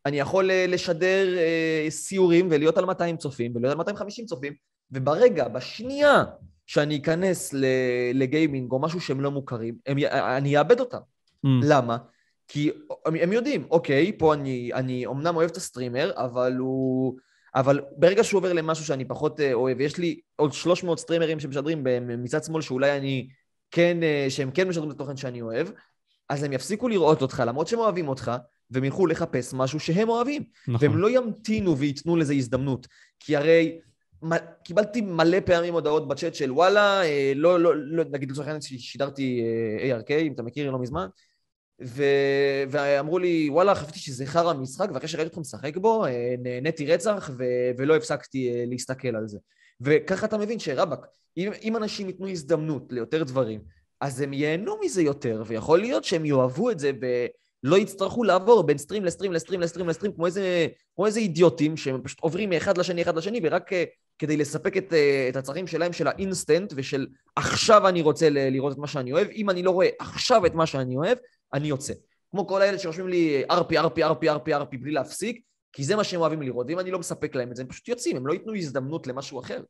[0.06, 4.52] אני יכול אה, לשדר אה, סיורים ולהיות על 200 צופים ולהיות על 250 צופים,
[4.90, 6.24] וברגע, בשנייה
[6.66, 7.54] שאני אכנס
[8.14, 9.98] לגיימינג או משהו שהם לא מוכרים, הם,
[10.36, 10.98] אני אאבד אותם.
[11.46, 11.48] ממ.
[11.62, 11.96] למה?
[12.48, 12.70] כי
[13.06, 17.16] הם, הם יודעים, אוקיי, פה אני, אני אמנם אוהב את הסטרימר, אבל הוא...
[17.54, 21.86] אבל ברגע שהוא עובר למשהו שאני פחות אה, אוהב, יש לי עוד 300 סטרימרים שמשדרים
[22.18, 23.28] מצד שמאל שאולי אני
[23.70, 25.68] כן, אה, שהם כן משדרים את התוכן שאני אוהב,
[26.28, 28.32] אז הם יפסיקו לראות אותך, למרות שהם אוהבים אותך,
[28.70, 30.42] והם ילכו לחפש משהו שהם אוהבים.
[30.68, 30.88] נכון.
[30.88, 32.86] והם לא ימתינו וייתנו לזה הזדמנות.
[33.20, 33.78] כי הרי
[34.64, 39.42] קיבלתי מלא פעמים הודעות בצ'אט של וואלה, אה, לא, לא, לא, נגיד לצורך העניין שידרתי
[39.78, 41.08] ARK, אם אתה מכיר, לא מזמן,
[41.84, 42.02] ו...
[42.70, 47.30] ואמרו לי, וואלה, חשבתי שזה חרא משחק, ואחרי שראיתי אותך משחק בו, אה, נהניתי רצח,
[47.38, 47.44] ו...
[47.78, 49.38] ולא הפסקתי אה, להסתכל על זה.
[49.80, 51.06] וככה אתה מבין שרבאק,
[51.36, 53.60] אם, אם אנשים ייתנו הזדמנות ליותר דברים,
[54.00, 58.78] אז הם ייהנו מזה יותר, ויכול להיות שהם יאהבו את זה ולא יצטרכו לעבור בין
[58.78, 63.02] סטרים לסטרים לסטרים לסטרים לסטרים, כמו איזה, כמו איזה אידיוטים שהם פשוט עוברים מאחד לשני,
[63.02, 63.84] אחד לשני, ורק אה,
[64.18, 64.92] כדי לספק את,
[65.28, 67.06] את הצרכים שלהם של האינסטנט ושל
[67.36, 70.66] עכשיו אני רוצה לראות את מה שאני אוהב, אם אני לא רואה עכשיו את מה
[70.66, 71.18] שאני אוהב,
[71.52, 71.92] אני יוצא.
[72.30, 75.40] כמו כל האלה שרושמים לי ארפי, ארפי, ארפי, ארפי, ארפי, בלי להפסיק,
[75.72, 77.88] כי זה מה שהם אוהבים לראות, ואם אני לא מספק להם את זה, הם פשוט
[77.88, 79.62] יוצאים, הם לא ייתנו הזדמנות למשהו אחר.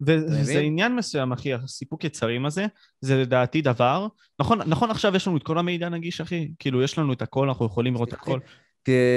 [0.00, 2.66] וזה עניין מסוים, אחי, הסיפוק יצרים הזה,
[3.00, 4.06] זה לדעתי דבר,
[4.40, 6.50] נכון, נכון עכשיו יש לנו את כל המידע נגיש, אחי?
[6.58, 8.38] כאילו, יש לנו את הכל, אנחנו יכולים לראות הכל.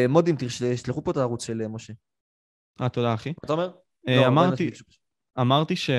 [0.09, 1.93] מודים, תשלחו פה את הערוץ של משה.
[2.81, 3.33] אה, תודה, אחי.
[3.45, 3.71] אתה אומר?
[4.07, 4.69] אה, לא, אמרתי,
[5.39, 5.89] אמרתי ש...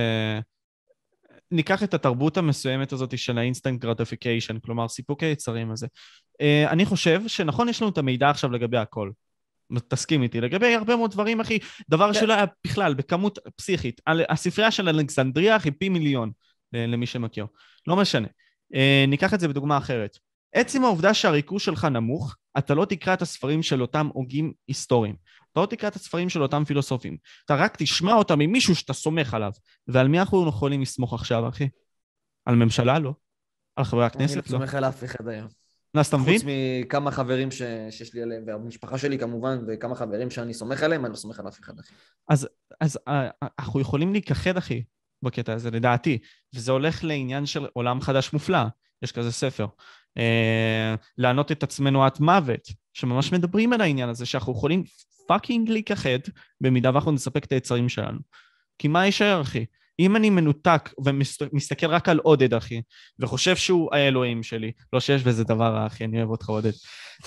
[1.53, 5.87] ניקח את התרבות המסוימת הזאת של ה instant gratification, כלומר סיפוק היצרים הזה.
[6.43, 9.11] אה, אני חושב שנכון, יש לנו את המידע עכשיו לגבי הכל.
[9.89, 11.59] תסכים איתי, לגבי הרבה מאוד דברים, אחי,
[11.91, 12.21] דבר כן.
[12.21, 14.01] שלא היה בכלל, בכמות פסיכית.
[14.29, 16.31] הספרייה של אלכסנדריה, אחי, פי מיליון,
[16.73, 17.47] למי שמכיר.
[17.87, 18.29] לא משנה.
[18.75, 20.19] אה, ניקח את זה בדוגמה אחרת.
[20.55, 25.15] עצם העובדה שהריכוז שלך נמוך, אתה לא תקרא את הספרים של אותם הוגים היסטוריים.
[25.53, 27.17] אתה לא תקרא את הספרים של אותם פילוסופים.
[27.45, 29.53] אתה רק תשמע אותם ממישהו שאתה סומך עליו.
[29.89, 31.69] ועל מי אנחנו יכולים לסמוך עכשיו, אחי?
[32.45, 33.15] על ממשלה לא.
[33.77, 34.49] על חברי אני הכנסת לא לא.
[34.49, 35.49] סומך על אף אחד היום.
[35.95, 36.39] אז אתה מבין?
[36.39, 37.63] חוץ מכמה חברים ש...
[37.91, 41.49] שיש לי עליהם, והמשפחה שלי כמובן, וכמה חברים שאני סומך עליהם, אני לא סומך על
[41.49, 41.95] אף אחד, אחי.
[42.81, 44.83] אז אה, אנחנו יכולים להיכחד, אחי,
[45.23, 46.19] בקטע הזה, לדעתי.
[46.55, 48.59] וזה הולך לעניין של עולם חדש מופלא,
[49.03, 49.67] יש כזה ספר.
[50.19, 54.85] אה, לענות את עצמנו עד מוות, שממש מדברים על העניין הזה, שאנחנו יכולים
[55.27, 56.19] fucking להיכחד,
[56.61, 58.19] במידה ואנחנו נספק את היצרים שלנו.
[58.79, 59.65] כי מה יישאר, אחי?
[59.99, 62.83] אם אני מנותק ומסתכל רק על עודד, אחי,
[63.19, 66.73] וחושב שהוא האלוהים שלי, לא שיש בזה דבר רע, אחי, אני אוהב אותך, עודד,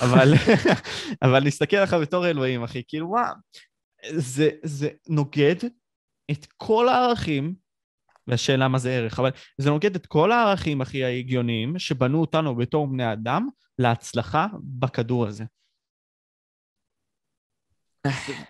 [0.02, 0.34] אבל,
[1.24, 3.34] אבל נסתכל עליך בתור אלוהים, אחי, כאילו, וואו,
[4.12, 5.56] זה, זה נוגד
[6.32, 7.56] את כל הערכים,
[8.28, 12.88] והשאלה מה זה ערך, אבל זה נוגד את כל הערכים, הכי ההגיוניים, שבנו אותנו בתור
[12.88, 13.48] בני אדם
[13.80, 15.44] להצלחה בכדור הזה.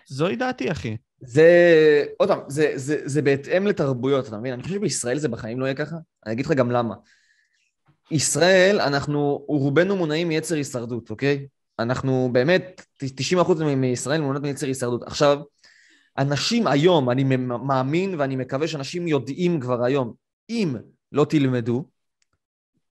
[0.06, 0.96] זוהי דעתי, אחי.
[1.20, 4.52] זה, עוד פעם, זה, זה, זה בהתאם לתרבויות, אתה מבין?
[4.52, 5.96] אני חושב שבישראל זה בחיים לא יהיה ככה.
[6.26, 6.94] אני אגיד לך גם למה.
[8.10, 11.46] ישראל, אנחנו, רובנו מונעים מיצר הישרדות, אוקיי?
[11.78, 15.02] אנחנו באמת, 90% מישראל מונעות מיצר הישרדות.
[15.02, 15.38] עכשיו,
[16.18, 20.12] אנשים היום, אני מאמין ואני מקווה שאנשים יודעים כבר היום,
[20.50, 20.76] אם
[21.12, 21.84] לא תלמדו,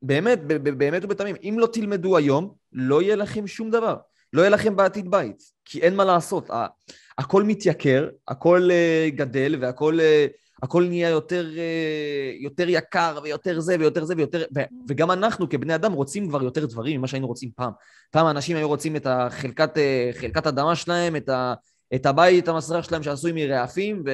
[0.01, 3.95] באמת, באמת ובתמים, אם לא תלמדו היום, לא יהיה לכם שום דבר.
[4.35, 6.49] לא יהיה לכם בעתיד בית, כי אין מה לעשות.
[7.17, 13.75] הכל מתייקר, הכל uh, גדל והכל uh, הכל נהיה יותר, uh, יותר יקר ויותר זה
[13.79, 14.43] ויותר זה ויותר...
[14.87, 17.71] וגם אנחנו כבני אדם רוצים כבר יותר דברים ממה שהיינו רוצים פעם.
[18.11, 19.77] פעם אנשים היו רוצים את החלקת,
[20.19, 21.53] חלקת אדמה שלהם, את, ה,
[21.95, 24.09] את הבית, את המסרח שלהם שעשוי מרעפים, ו,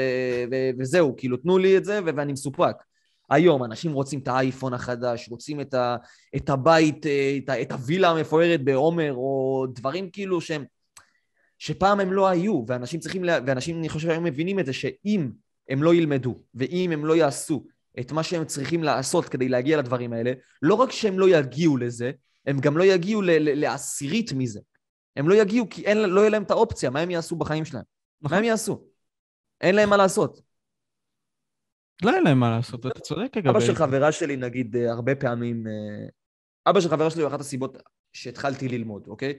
[0.51, 2.75] ו, וזהו, כאילו תנו לי את זה ואני מסופק.
[3.31, 5.95] היום אנשים רוצים את האייפון החדש, רוצים את, ה,
[6.35, 7.05] את הבית,
[7.43, 10.65] את, ה, את הווילה המפוארת בעומר, או דברים כאילו שהם...
[11.57, 13.39] שפעם הם לא היו, ואנשים צריכים, לה...
[13.47, 15.31] ואנשים, אני חושב, היום מבינים את זה, שאם
[15.69, 17.65] הם לא ילמדו, ואם הם לא יעשו
[17.99, 22.11] את מה שהם צריכים לעשות כדי להגיע לדברים האלה, לא רק שהם לא יגיעו לזה,
[22.45, 24.59] הם גם לא יגיעו ל- ל- לעשירית מזה.
[25.15, 27.83] הם לא יגיעו כי אין, לא יהיה להם את האופציה, מה הם יעשו בחיים שלהם?
[28.21, 28.35] נכון.
[28.35, 28.83] מה הם יעשו?
[29.61, 30.41] אין להם מה לעשות.
[32.01, 33.47] לא יהיה להם מה לעשות, אתה צודק אגב.
[33.47, 35.67] אבא של חברה שלי, נגיד, אה, הרבה פעמים...
[35.67, 36.07] אה,
[36.65, 37.77] אבא של חברה שלי הוא אחת הסיבות
[38.13, 39.33] שהתחלתי ללמוד, אוקיי?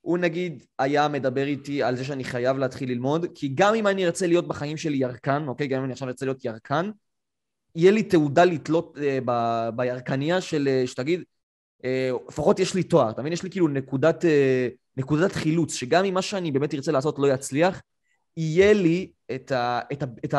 [0.00, 4.06] הוא נגיד היה מדבר איתי על זה שאני חייב להתחיל ללמוד, כי גם אם אני
[4.06, 5.66] ארצה להיות בחיים שלי ירקן, אוקיי?
[5.66, 6.90] גם אם אני עכשיו ארצה להיות ירקן,
[7.76, 9.32] יהיה לי תעודה לתלות אה, ב,
[9.76, 11.22] בירקניה של, אה, שתגיד,
[11.84, 13.32] אה, לפחות יש לי תואר, אתה מבין?
[13.32, 17.32] יש לי כאילו נקודת, אה, נקודת חילוץ, שגם אם מה שאני באמת ארצה לעשות לא
[17.32, 17.82] יצליח,
[18.36, 20.34] יהיה לי את, ה, את, ה, את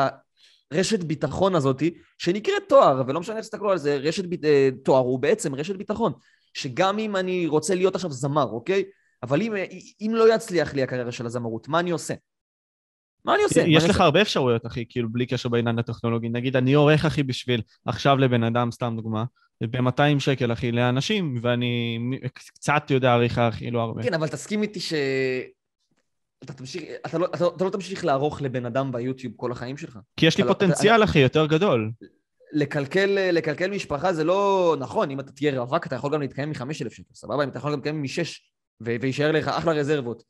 [0.70, 5.00] הרשת ביטחון הזאתי, שנקראת תואר, ולא משנה איך תסתכלו על זה, רשת ביט, אה, תואר
[5.00, 6.12] הוא בעצם רשת ביטחון,
[6.54, 8.84] שגם אם אני רוצה להיות עכשיו זמר, אוקיי?
[9.22, 9.54] אבל אם,
[10.00, 12.14] אם לא יצליח לי הקריירה של הזמרות, מה אני עושה?
[13.24, 13.60] מה אני עושה?
[13.66, 16.28] יש לך הרבה אפשרויות, אחי, כאילו, בלי קשר בעניין הטכנולוגי.
[16.28, 19.24] נגיד, אני עורך, אחי, בשביל עכשיו לבן אדם, סתם דוגמה,
[19.60, 21.98] ב-200 שקל, אחי, לאנשים, ואני
[22.34, 24.02] קצת יודע עריכה, אחי, לא הרבה.
[24.02, 24.92] כן, אבל תסכים איתי ש...
[26.44, 29.98] אתה, תמשיך, אתה, לא, אתה, אתה לא תמשיך לערוך לבן אדם ביוטיוב כל החיים שלך.
[30.16, 31.90] כי יש לי לא- פוטנציאל, אתה, אחי, יותר גדול.
[32.52, 36.72] לקלקל, לקלקל משפחה זה לא נכון, אם אתה תהיה רווק, אתה יכול גם להתקיים מ-5,000
[36.72, 37.44] שקל, סבבה?
[37.44, 38.28] אם אתה יכול גם להתקיים מ-6,
[38.80, 40.22] ויישאר לך אחלה רזרבות.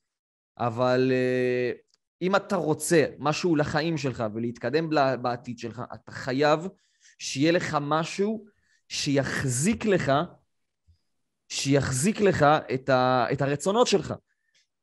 [0.59, 1.87] אבל uh,
[2.23, 4.91] אם אתה רוצה משהו לחיים שלך ולהתקדם
[5.23, 6.69] בעתיד שלך, אתה חייב
[7.19, 8.45] שיהיה לך משהו
[8.89, 10.13] שיחזיק לך,
[11.49, 14.15] שיחזיק לך את, ה, את הרצונות שלך.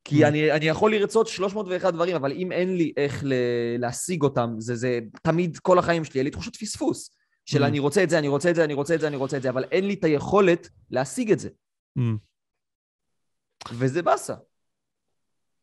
[0.03, 0.27] כי mm.
[0.27, 3.34] אני, אני יכול לרצות 301 דברים, אבל אם אין לי איך ל,
[3.80, 7.15] להשיג אותם, זה, זה תמיד כל החיים שלי, יהיה לי תחושת פספוס.
[7.45, 7.67] של mm.
[7.67, 9.41] אני רוצה את זה, אני רוצה את זה, אני רוצה את זה, אני רוצה את
[9.41, 11.49] זה, אבל אין לי את היכולת להשיג את זה.
[11.99, 12.01] Mm.
[13.71, 14.35] וזה באסה.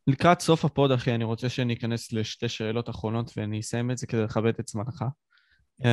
[0.06, 4.06] לקראת סוף הפוד, אחי, אני רוצה שאני אכנס לשתי שאלות אחרונות ואני אסיים את זה
[4.06, 5.04] כדי לכבד את זמנך.
[5.82, 5.86] Um,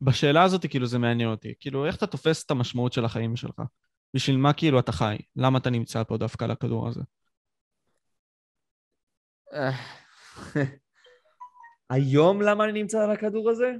[0.00, 1.54] בשאלה הזאת, כאילו, זה מעניין אותי.
[1.60, 3.62] כאילו, איך אתה תופס את המשמעות של החיים שלך?
[4.14, 5.16] בשביל מה כאילו אתה חי?
[5.36, 7.00] למה אתה נמצא פה דווקא על הכדור הזה?
[11.90, 13.72] היום למה אני נמצא על הכדור הזה?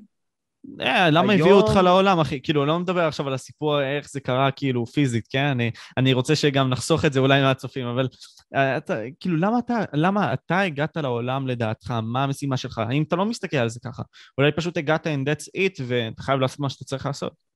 [0.80, 2.40] אה, למה הביאו אותך לעולם, אחי?
[2.42, 5.44] כאילו, לא מדבר עכשיו על הסיפור איך זה קרה, כאילו, פיזית, כן?
[5.44, 8.08] אני, אני רוצה שגם נחסוך את זה אולי מהצופים, אבל
[8.54, 11.90] אה, אתה, כאילו, למה אתה, למה אתה הגעת לעולם לדעתך?
[11.90, 12.78] מה המשימה שלך?
[12.78, 14.02] האם אתה לא מסתכל על זה ככה?
[14.38, 17.49] אולי פשוט הגעת in that's it, ואתה חייב לעשות מה שאתה צריך לעשות.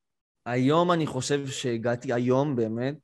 [0.47, 2.99] היום אני חושב שהגעתי, היום באמת,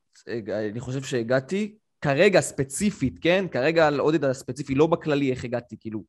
[0.71, 3.45] אני חושב שהגעתי, כרגע ספציפית, כן?
[3.51, 6.03] כרגע על עודד הספציפי, לא בכללי איך הגעתי, כאילו,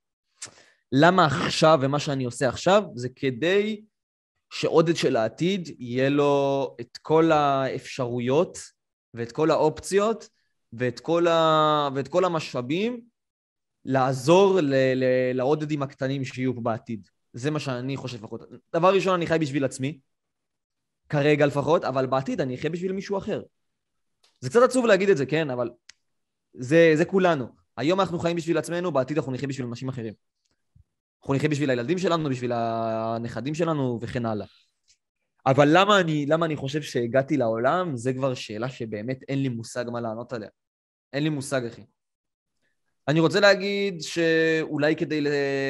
[0.93, 3.83] למה עכשיו ומה שאני עושה עכשיו, זה כדי
[4.53, 8.59] שעודד של העתיד יהיה לו את כל האפשרויות
[9.15, 10.29] ואת כל האופציות
[10.73, 11.89] ואת כל, ה...
[11.95, 13.01] ואת כל המשאבים
[13.85, 14.75] לעזור ל...
[14.75, 15.05] ל...
[15.35, 17.09] לעודדים הקטנים שיהיו בעתיד.
[17.33, 18.41] זה מה שאני חושב לפחות.
[18.75, 19.99] דבר ראשון, אני חי בשביל עצמי,
[21.13, 23.43] כרגע לפחות, אבל בעתיד אני אחיה בשביל מישהו אחר.
[24.41, 25.51] זה קצת עצוב להגיד את זה, כן?
[25.51, 25.71] אבל
[26.55, 27.47] זה, זה כולנו.
[27.77, 30.15] היום אנחנו חיים בשביל עצמנו, בעתיד אנחנו נחיה בשביל אנשים אחרים.
[31.23, 34.47] אנחנו נחיה בשביל הילדים שלנו, בשביל הנכדים שלנו וכן הלאה.
[35.47, 39.85] אבל למה אני, למה אני חושב שהגעתי לעולם, זה כבר שאלה שבאמת אין לי מושג
[39.93, 40.49] מה לענות עליה.
[41.13, 41.83] אין לי מושג, אחי.
[43.09, 45.21] אני רוצה להגיד שאולי כדי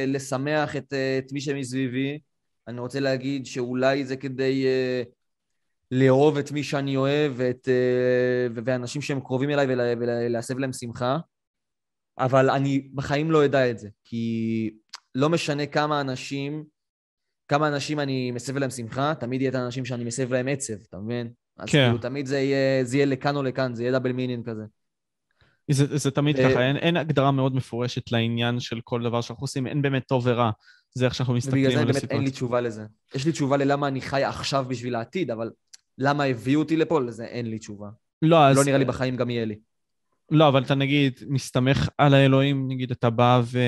[0.06, 2.18] לשמח את, את מי שמסביבי,
[2.68, 5.21] אני רוצה להגיד שאולי זה כדי uh,
[5.94, 9.66] לאהוב את מי שאני אוהב ואת, uh, ואנשים שהם קרובים אליי
[10.00, 11.18] ולהסב להם שמחה,
[12.18, 14.70] אבל אני בחיים לא אדע את זה, כי
[15.14, 16.64] לא משנה כמה אנשים,
[17.48, 20.98] כמה אנשים אני מסב להם שמחה, תמיד יהיה את האנשים שאני מסב להם עצב, אתה
[20.98, 21.32] מבין?
[21.58, 21.84] אז כן.
[21.86, 24.62] כאילו, תמיד זה יהיה, זה יהיה לכאן או לכאן, זה יהיה דאבל מינין כזה.
[25.70, 26.42] זה, זה תמיד ו...
[26.42, 30.26] ככה, אין, אין הגדרה מאוד מפורשת לעניין של כל דבר שאנחנו עושים, אין באמת טוב
[30.26, 30.50] ורע.
[30.94, 31.88] זה איך שאנחנו מסתכלים על הסיטואציה.
[31.88, 32.82] ובגלל זה באמת אין לי תשובה לזה.
[33.14, 35.50] יש לי תשובה ללמה אני חי עכשיו בשביל העתיד, אבל
[35.98, 37.88] למה הביאו אותי לפה, לזה אין לי תשובה.
[38.22, 38.56] לא, אז...
[38.56, 39.58] לא נראה לי בחיים גם יהיה לי.
[40.30, 43.58] לא, אבל אתה נגיד מסתמך על האלוהים, נגיד אתה בא ו...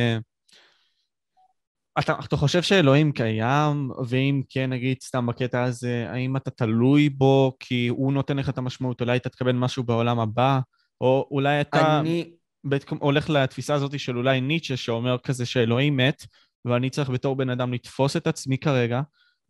[1.99, 7.57] אתה, אתה חושב שאלוהים קיים, ואם כן, נגיד, סתם בקטע הזה, האם אתה תלוי בו
[7.61, 10.61] כי הוא נותן לך את המשמעות, אולי אתה תקבל משהו בעולם הבא,
[11.01, 12.31] או אולי אתה אני...
[12.65, 16.27] בית, הולך לתפיסה הזאת של אולי ניטשה, שאומר כזה שאלוהים מת,
[16.65, 19.01] ואני צריך בתור בן אדם לתפוס את עצמי כרגע,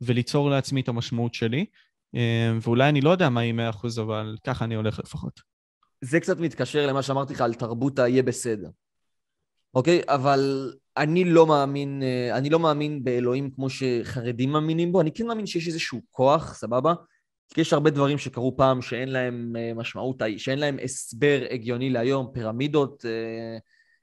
[0.01, 1.67] וליצור לעצמי את המשמעות שלי, אה,
[2.61, 5.41] ואולי אני לא יודע מה היא 100%, אבל ככה אני הולך לפחות.
[6.01, 8.69] זה קצת מתקשר למה שאמרתי לך על תרבות ה"יהיה בסדר".
[9.74, 10.03] אוקיי?
[10.09, 15.27] אבל אני לא מאמין, אה, אני לא מאמין באלוהים כמו שחרדים מאמינים בו, אני כן
[15.27, 16.95] מאמין שיש איזשהו כוח, סבבה?
[17.55, 22.31] כי יש הרבה דברים שקרו פעם שאין להם אה, משמעות, שאין להם הסבר הגיוני להיום,
[22.35, 23.59] פירמידות, אה,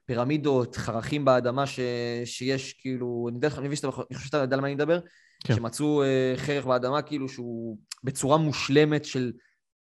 [0.06, 1.80] פירמידות, חרכים באדמה ש,
[2.26, 5.00] שיש כאילו, אני, יודע, אני שאתה, אני חושב שאתה יודע על מה אני מדבר,
[5.44, 5.56] כן.
[5.56, 6.04] שמצאו
[6.36, 9.32] חרך באדמה כאילו שהוא בצורה מושלמת של,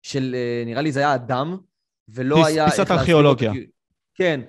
[0.02, 1.58] של נראה לי זה היה אדם,
[2.10, 2.70] ולא פיס, היה...
[2.70, 3.52] פיסת ארכיאולוגיה.
[4.16, 4.42] כן,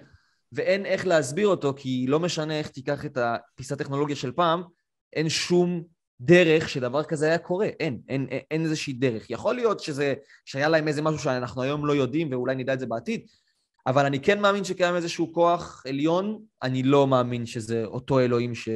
[0.53, 4.63] ואין איך להסביר אותו, כי לא משנה איך תיקח את הפיסת טכנולוגיה של פעם,
[5.13, 5.83] אין שום
[6.21, 9.31] דרך שדבר כזה היה קורה, אין, אין, אין, אין איזושהי דרך.
[9.31, 10.15] יכול להיות שזה,
[10.45, 13.27] שהיה להם איזה משהו שאנחנו היום לא יודעים ואולי נדע את זה בעתיד,
[13.87, 18.69] אבל אני כן מאמין שקיים איזשהו כוח עליון, אני לא מאמין שזה אותו אלוהים ש...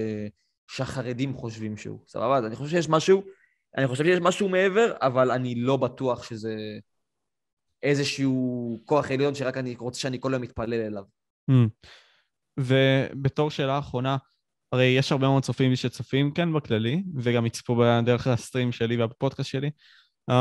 [0.71, 2.37] שהחרדים חושבים שהוא, סבבה?
[2.37, 3.23] אז אני חושב שיש משהו,
[3.77, 6.57] אני חושב שיש משהו מעבר, אבל אני לא בטוח שזה
[7.83, 11.03] איזשהו כוח עליון שרק אני רוצה שאני כל היום מתפלל אליו.
[11.51, 11.89] Mm.
[12.61, 14.17] ובתור שאלה אחרונה,
[14.73, 19.71] הרי יש הרבה מאוד צופים שצופים כן בכללי, וגם יצפו בדרך הסטרים שלי והפודקאסט שלי.
[20.31, 20.35] אמ,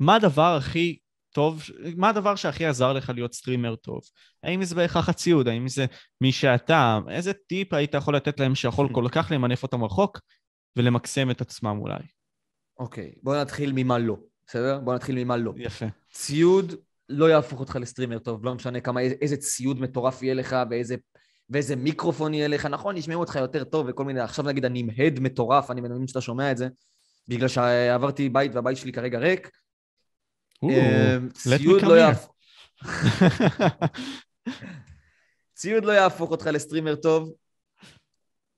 [0.00, 0.98] מה הדבר הכי
[1.32, 1.62] טוב,
[1.96, 4.00] מה הדבר שהכי עזר לך להיות סטרימר טוב?
[4.42, 5.48] האם זה בהכרח הציוד?
[5.48, 5.86] האם זה
[6.20, 6.98] מי שאתה?
[7.10, 10.20] איזה טיפ היית יכול לתת להם שיכול כל כך למנף אותם רחוק
[10.76, 11.98] ולמקסם את עצמם אולי?
[12.78, 14.78] אוקיי, אוקיי, בוא נתחיל ממה לא, בסדר?
[14.78, 15.52] בוא נתחיל ממה לא.
[15.56, 15.86] יפה.
[16.12, 16.74] ציוד
[17.08, 20.96] לא יהפוך אותך לסטרימר טוב, לא משנה כמה, איזה ציוד מטורף יהיה לך ואיזה,
[21.50, 24.88] ואיזה מיקרופון יהיה לך, נכון, ישמעו אותך יותר טוב וכל מיני, עכשיו נגיד אני עם
[24.96, 26.68] הד מטורף, אני מבין שאתה שומע את זה,
[27.28, 29.50] בגלל שעברתי בית והבית שלי כרגע ריק.
[30.62, 32.34] אמ, ציוד לא יהפוך...
[35.56, 37.32] ציוד לא יהפוך אותך לסטרימר טוב.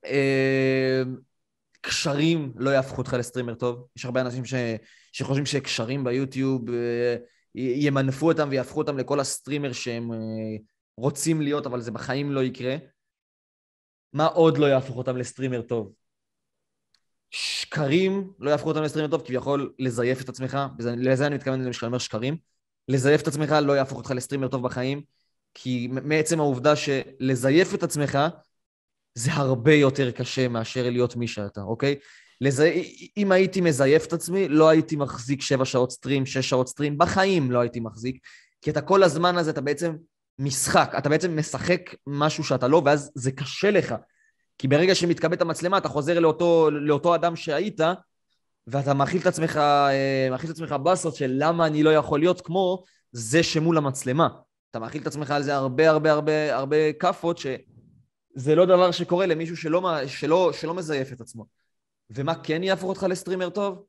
[0.06, 1.16] אמ,
[1.81, 3.86] קשרים לא יהפכו אותך לסטרימר טוב.
[3.97, 4.55] יש הרבה אנשים ש...
[5.12, 7.16] שחושבים שקשרים ביוטיוב אה,
[7.55, 10.18] ימנפו אותם ויהפכו אותם לכל הסטרימר שהם אה,
[10.97, 12.77] רוצים להיות, אבל זה בחיים לא יקרה.
[14.12, 15.93] מה עוד לא יהפוך אותם לסטרימר טוב?
[17.31, 21.98] שקרים לא יהפכו אותם לסטרימר טוב, כביכול לזייף את עצמך, לזה אני מתכוון כשאני אומר
[21.98, 22.36] שקרים.
[22.89, 25.02] לזייף את עצמך לא יהפוך אותך לסטרימר טוב בחיים,
[25.55, 28.19] כי מעצם העובדה שלזייף את עצמך
[29.15, 31.97] זה הרבה יותר קשה מאשר להיות מי שאתה, אוקיי?
[32.40, 32.73] לזה,
[33.16, 37.51] אם הייתי מזייף את עצמי, לא הייתי מחזיק שבע שעות סטרים, שש שעות סטרים, בחיים
[37.51, 38.19] לא הייתי מחזיק,
[38.62, 39.97] כי אתה כל הזמן הזה, אתה בעצם
[40.39, 43.94] משחק, אתה בעצם משחק משהו שאתה לא, ואז זה קשה לך.
[44.61, 47.81] כי ברגע שמתקבלת המצלמה, אתה חוזר לאותו, לאותו אדם שהיית,
[48.66, 52.41] ואתה מאכיל את עצמך, אה, מאכיל את עצמך באסות של למה אני לא יכול להיות
[52.41, 52.82] כמו
[53.12, 54.28] זה שמול המצלמה.
[54.70, 59.27] אתה מאכיל את עצמך על זה הרבה הרבה הרבה הרבה כאפות, שזה לא דבר שקורה
[59.27, 61.47] למישהו שלא, שלא, שלא מזייף את עצמו.
[62.11, 63.85] ומה כן יהפוך אותך לסטרימר טוב?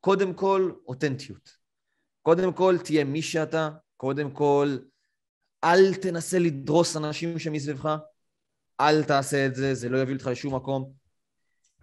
[0.00, 1.50] קודם כל, אותנטיות.
[2.22, 3.68] קודם כל, תהיה מי שאתה.
[3.96, 4.76] קודם כל,
[5.64, 7.96] אל תנסה לדרוס אנשים שמסביבך.
[8.80, 10.92] אל תעשה את זה, זה לא יביא אותך לשום מקום.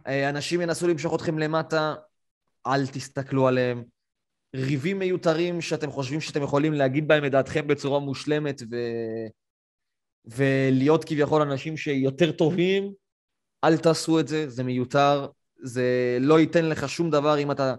[0.07, 1.95] אה, אנשים ינסו למשוך אתכם למטה,
[2.67, 3.83] אל תסתכלו עליהם.
[4.55, 8.75] ריבים מיותרים שאתם חושבים שאתם יכולים להגיד בהם את דעתכם בצורה מושלמת ו...
[10.25, 12.93] ולהיות כביכול אנשים שיותר טובים,
[13.63, 15.27] אל תעשו את זה, זה מיותר,
[15.63, 17.75] זה לא ייתן לך שום דבר אם אתה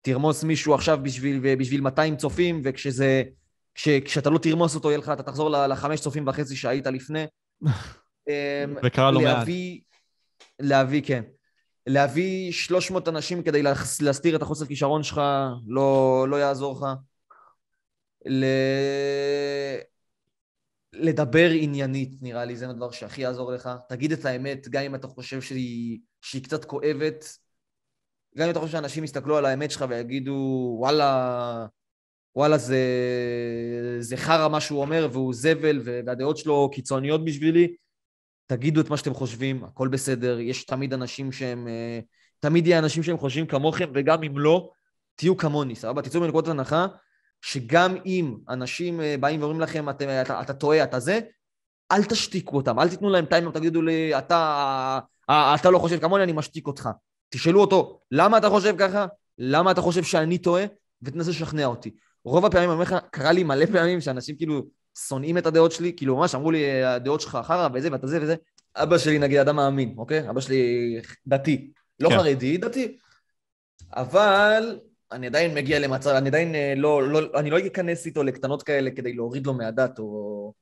[0.00, 3.22] תרמוס מישהו עכשיו בשביל, בשביל 200 צופים, וכשזה...
[3.74, 7.24] כש, לא תרמוס אותו, יהיה לך, אתה תחזור לחמש צופים וחצי שהיית לפני.
[8.28, 9.48] אמ, וקרה לו מעט.
[10.60, 11.22] להביא, כן.
[11.86, 13.62] להביא 300 אנשים כדי
[14.00, 15.20] להסתיר את החוסר כישרון שלך,
[15.66, 16.86] לא, לא יעזור לך.
[18.26, 18.44] ל...
[20.92, 23.70] לדבר עניינית, נראה לי, זה הדבר שהכי יעזור לך.
[23.88, 27.24] תגיד את האמת, גם אם אתה חושב שהיא, שהיא קצת כואבת,
[28.36, 31.66] גם אם אתה חושב שאנשים יסתכלו על האמת שלך ויגידו, וואלה,
[32.36, 32.78] וואלה, זה,
[34.00, 37.74] זה חרא מה שהוא אומר, והוא זבל, והדעות שלו קיצוניות בשבילי,
[38.46, 41.68] תגידו את מה שאתם חושבים, הכל בסדר, יש תמיד אנשים שהם...
[41.68, 42.00] אה,
[42.40, 44.70] תמיד יהיה אנשים שהם חושבים כמוכם, וגם אם לא,
[45.14, 46.02] תהיו כמוני, סבבה?
[46.02, 46.86] תצאו מנקודת הנחה
[47.42, 51.20] שגם אם אנשים אה, באים ואומרים לכם, אתה, אתה, אתה טועה, אתה זה,
[51.92, 54.98] אל תשתיקו אותם, אל תיתנו להם טיימר, תגידו לי, אתה,
[55.30, 56.88] אה, אתה לא חושב כמוני, אני משתיק אותך.
[57.28, 59.06] תשאלו אותו, למה אתה חושב ככה?
[59.38, 60.64] למה אתה חושב שאני טועה?
[61.02, 61.90] ותנסה לשכנע אותי.
[62.24, 64.66] רוב הפעמים, אני אומר לך, קרה לי מלא פעמים שאנשים כאילו
[65.08, 68.34] שונאים את הדעות שלי, כאילו ממש אמרו לי, הדעות שלך חרא וזה ואתה זה וזה.
[68.76, 70.30] אבא שלי נגיד אדם מאמין, אוקיי?
[70.30, 71.70] אבא שלי דתי.
[72.00, 72.16] לא כן.
[72.16, 72.98] חרדי, דתי.
[73.96, 74.78] אבל
[75.12, 78.90] אני עדיין מגיע למצב, אני עדיין אה, לא, לא, אני לא אכנס איתו לקטנות כאלה
[78.90, 80.52] כדי להוריד לו מהדת, או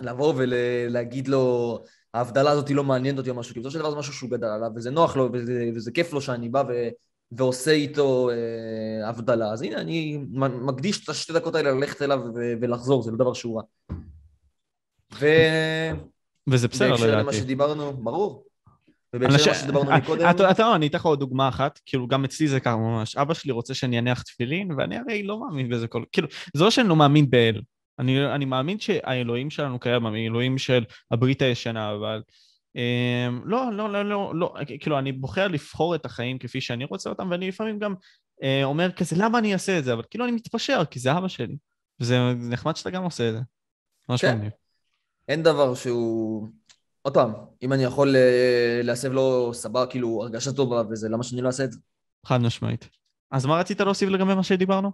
[0.00, 1.78] לבוא ולהגיד לו,
[2.14, 4.46] ההבדלה הזאת לא מעניינת אותי או משהו, כי בסופו של דבר זה משהו שהוא גדל
[4.46, 6.72] עליו, וזה נוח לו, וזה, וזה כיף לו שאני בא ו,
[7.36, 9.52] ועושה איתו אה, הבדלה.
[9.52, 12.20] אז הנה, אני מקדיש את השתי דקות האלה ללכת אליו
[12.60, 13.62] ולחזור, זה לא דבר שהוא רע.
[15.14, 15.26] ו...
[16.50, 17.02] וזה בסדר לדעתי.
[17.02, 18.44] בהקשר למה שדיברנו, ברור.
[19.16, 20.30] ובהקשר למה שדיברנו מקודם...
[20.30, 23.16] אתה יודע, אני אתן לך עוד דוגמה אחת, כאילו גם אצלי זה קרה ממש.
[23.16, 26.04] אבא שלי רוצה שאני אניח תפילין, ואני הרי לא מאמין בזה כל...
[26.12, 27.60] כאילו, זה לא שאני לא מאמין באל.
[27.98, 32.22] אני, אני מאמין שהאלוהים שלנו קיים, האלוהים של הברית הישנה, אבל...
[32.74, 37.10] Um, לא, לא, לא, לא, לא, כאילו, אני בוחר לבחור את החיים כפי שאני רוצה
[37.10, 39.92] אותם, ואני לפעמים גם uh, אומר כזה, למה אני אעשה את זה?
[39.92, 41.56] אבל כאילו אני מתפשר, כי זה אבא שלי.
[42.00, 43.40] וזה נחמד שאתה גם עושה את זה.
[44.08, 44.36] ממש כן.
[44.36, 44.52] מגניב.
[45.28, 46.48] אין דבר שהוא...
[47.02, 47.32] עוד פעם,
[47.62, 51.64] אם אני יכול אה, להסב לו סבבה, כאילו, הרגשה טובה וזה, למה שאני לא אעשה
[51.64, 51.78] את זה?
[52.26, 52.88] חד משמעית.
[53.30, 54.92] אז מה רצית להוסיף לגבי מה שדיברנו?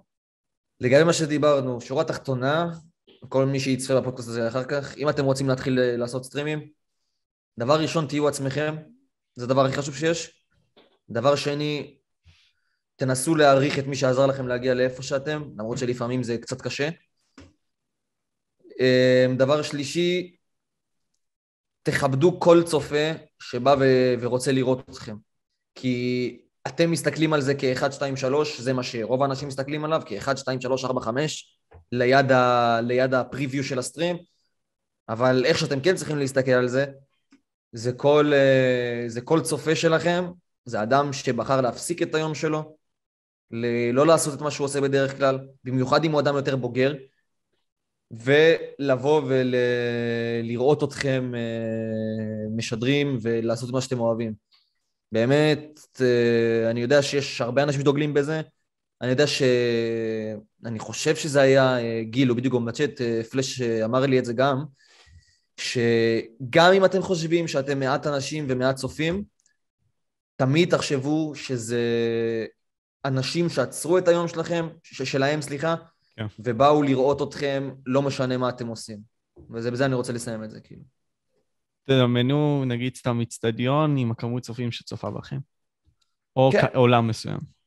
[0.80, 2.72] לגבי מה שדיברנו, שורה תחתונה,
[3.28, 6.68] כל מי שיצפה בפודקאסט הזה אחר כך, אם אתם רוצים להתחיל אה, לעשות סטרימים,
[7.60, 8.76] דבר ראשון, תהיו עצמכם,
[9.34, 10.44] זה הדבר הכי חשוב שיש.
[11.10, 11.96] דבר שני,
[12.96, 16.88] תנסו להעריך את מי שעזר לכם להגיע לאיפה שאתם, למרות שלפעמים זה קצת קשה.
[18.80, 20.36] אה, דבר שלישי,
[21.82, 23.12] תכבדו כל צופה
[23.42, 25.16] שבא ו- ורוצה לראות אתכם.
[25.74, 30.36] כי אתם מסתכלים על זה כ-1, 2, 3, זה מה שרוב האנשים מסתכלים עליו, כ-1,
[30.36, 31.58] 2, 3, 4, 5,
[31.92, 34.16] ליד, ה- ליד הפריוויו של הסטרים,
[35.08, 36.86] אבל איך שאתם כן צריכים להסתכל על זה,
[37.72, 40.24] זה כל, אה, זה כל צופה שלכם,
[40.64, 42.76] זה אדם שבחר להפסיק את היום שלו,
[43.92, 46.94] לא לעשות את מה שהוא עושה בדרך כלל, במיוחד אם הוא אדם יותר בוגר,
[48.10, 54.34] ולבוא ולראות אתכם אה, משדרים ולעשות מה שאתם אוהבים.
[55.12, 58.40] באמת, אה, אני יודע שיש הרבה אנשים שדוגלים בזה,
[59.00, 59.42] אני יודע ש...
[60.64, 64.64] אני חושב שזה היה גיל, הוא בדיוק גם בצ'אט, פלאש אמר לי את זה גם,
[65.60, 69.24] שגם אם אתם חושבים שאתם מעט אנשים ומעט צופים,
[70.36, 71.80] תמיד תחשבו שזה
[73.04, 75.74] אנשים שעצרו את היום שלכם, שלהם, סליחה,
[76.16, 76.26] כן.
[76.38, 78.98] ובאו לראות אתכם, לא משנה מה אתם עושים.
[79.50, 80.82] ובזה אני רוצה לסיים את זה, כאילו.
[81.84, 85.38] תדמיינו, נגיד, סתם אצטדיון עם הכמות צופים שצופה בכם.
[86.36, 86.66] או כן.
[86.74, 87.59] עולם מסוים.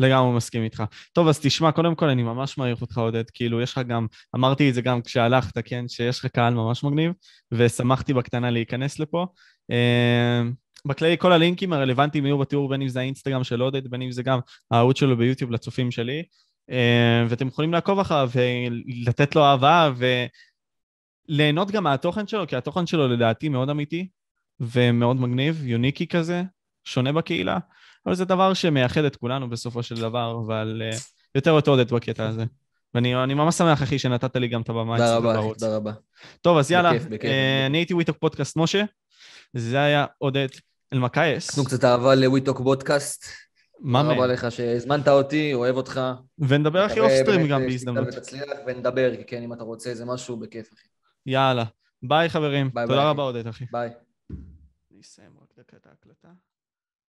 [0.00, 0.82] לגמרי מסכים איתך.
[1.12, 3.30] טוב, אז תשמע, קודם כל אני ממש מעריך אותך, עודד.
[3.30, 7.12] כאילו, יש לך גם, אמרתי את זה גם כשהלכת, כן, שיש לך קהל ממש מגניב,
[7.52, 9.26] ושמחתי בקטנה להיכנס לפה.
[9.72, 10.54] Uh,
[10.84, 14.22] בכללי, כל הלינקים הרלוונטיים יהיו בתיאור, בין אם זה האינסטגרם של עודד, בין אם זה
[14.22, 14.38] גם
[14.70, 16.22] הערוץ שלו ביוטיוב לצופים שלי.
[16.70, 19.90] אה, ואתם יכולים לעקוב אחריו ולתת לו אהבה
[21.28, 24.08] וליהנות גם מהתוכן שלו, כי התוכן שלו לדעתי מאוד אמיתי
[24.60, 26.42] ומאוד מגניב, יוניקי כזה,
[26.84, 27.58] שונה בקהילה,
[28.10, 30.96] אבל זה דבר שמייחד את כולנו בסופו של דבר, אבל uh,
[31.34, 32.44] יותר עודד בקטע הזה.
[32.94, 35.92] ואני ממש שמח, אחי, שנתת לי גם את הבמה תודה רבה, תודה רבה.
[36.40, 38.84] טוב, אז יאללה, בכיף, בכיף, uh, אני הייתי וויטוק פודקאסט משה,
[39.52, 40.48] זה היה עודד
[40.92, 41.54] אלמקייס.
[41.54, 43.24] תנו קצת אהבה לוויטוק פודקאסט.
[43.80, 46.00] מה תודה רבה לך שהזמנת אותי, אוהב אותך.
[46.38, 48.08] ונדבר אחי off stream גם בהזדמנות.
[48.08, 50.88] ותצליח ונדבר, כן, אם אתה רוצה איזה משהו, בכיף, אחי.
[51.26, 51.64] יאללה.
[52.02, 52.70] ביי חברים.
[52.74, 53.64] ביי, תודה ביי, רבה עודד, אחי.
[53.72, 53.90] ביי.
[54.92, 56.28] אני אסיים רק דקה את ההקלטה.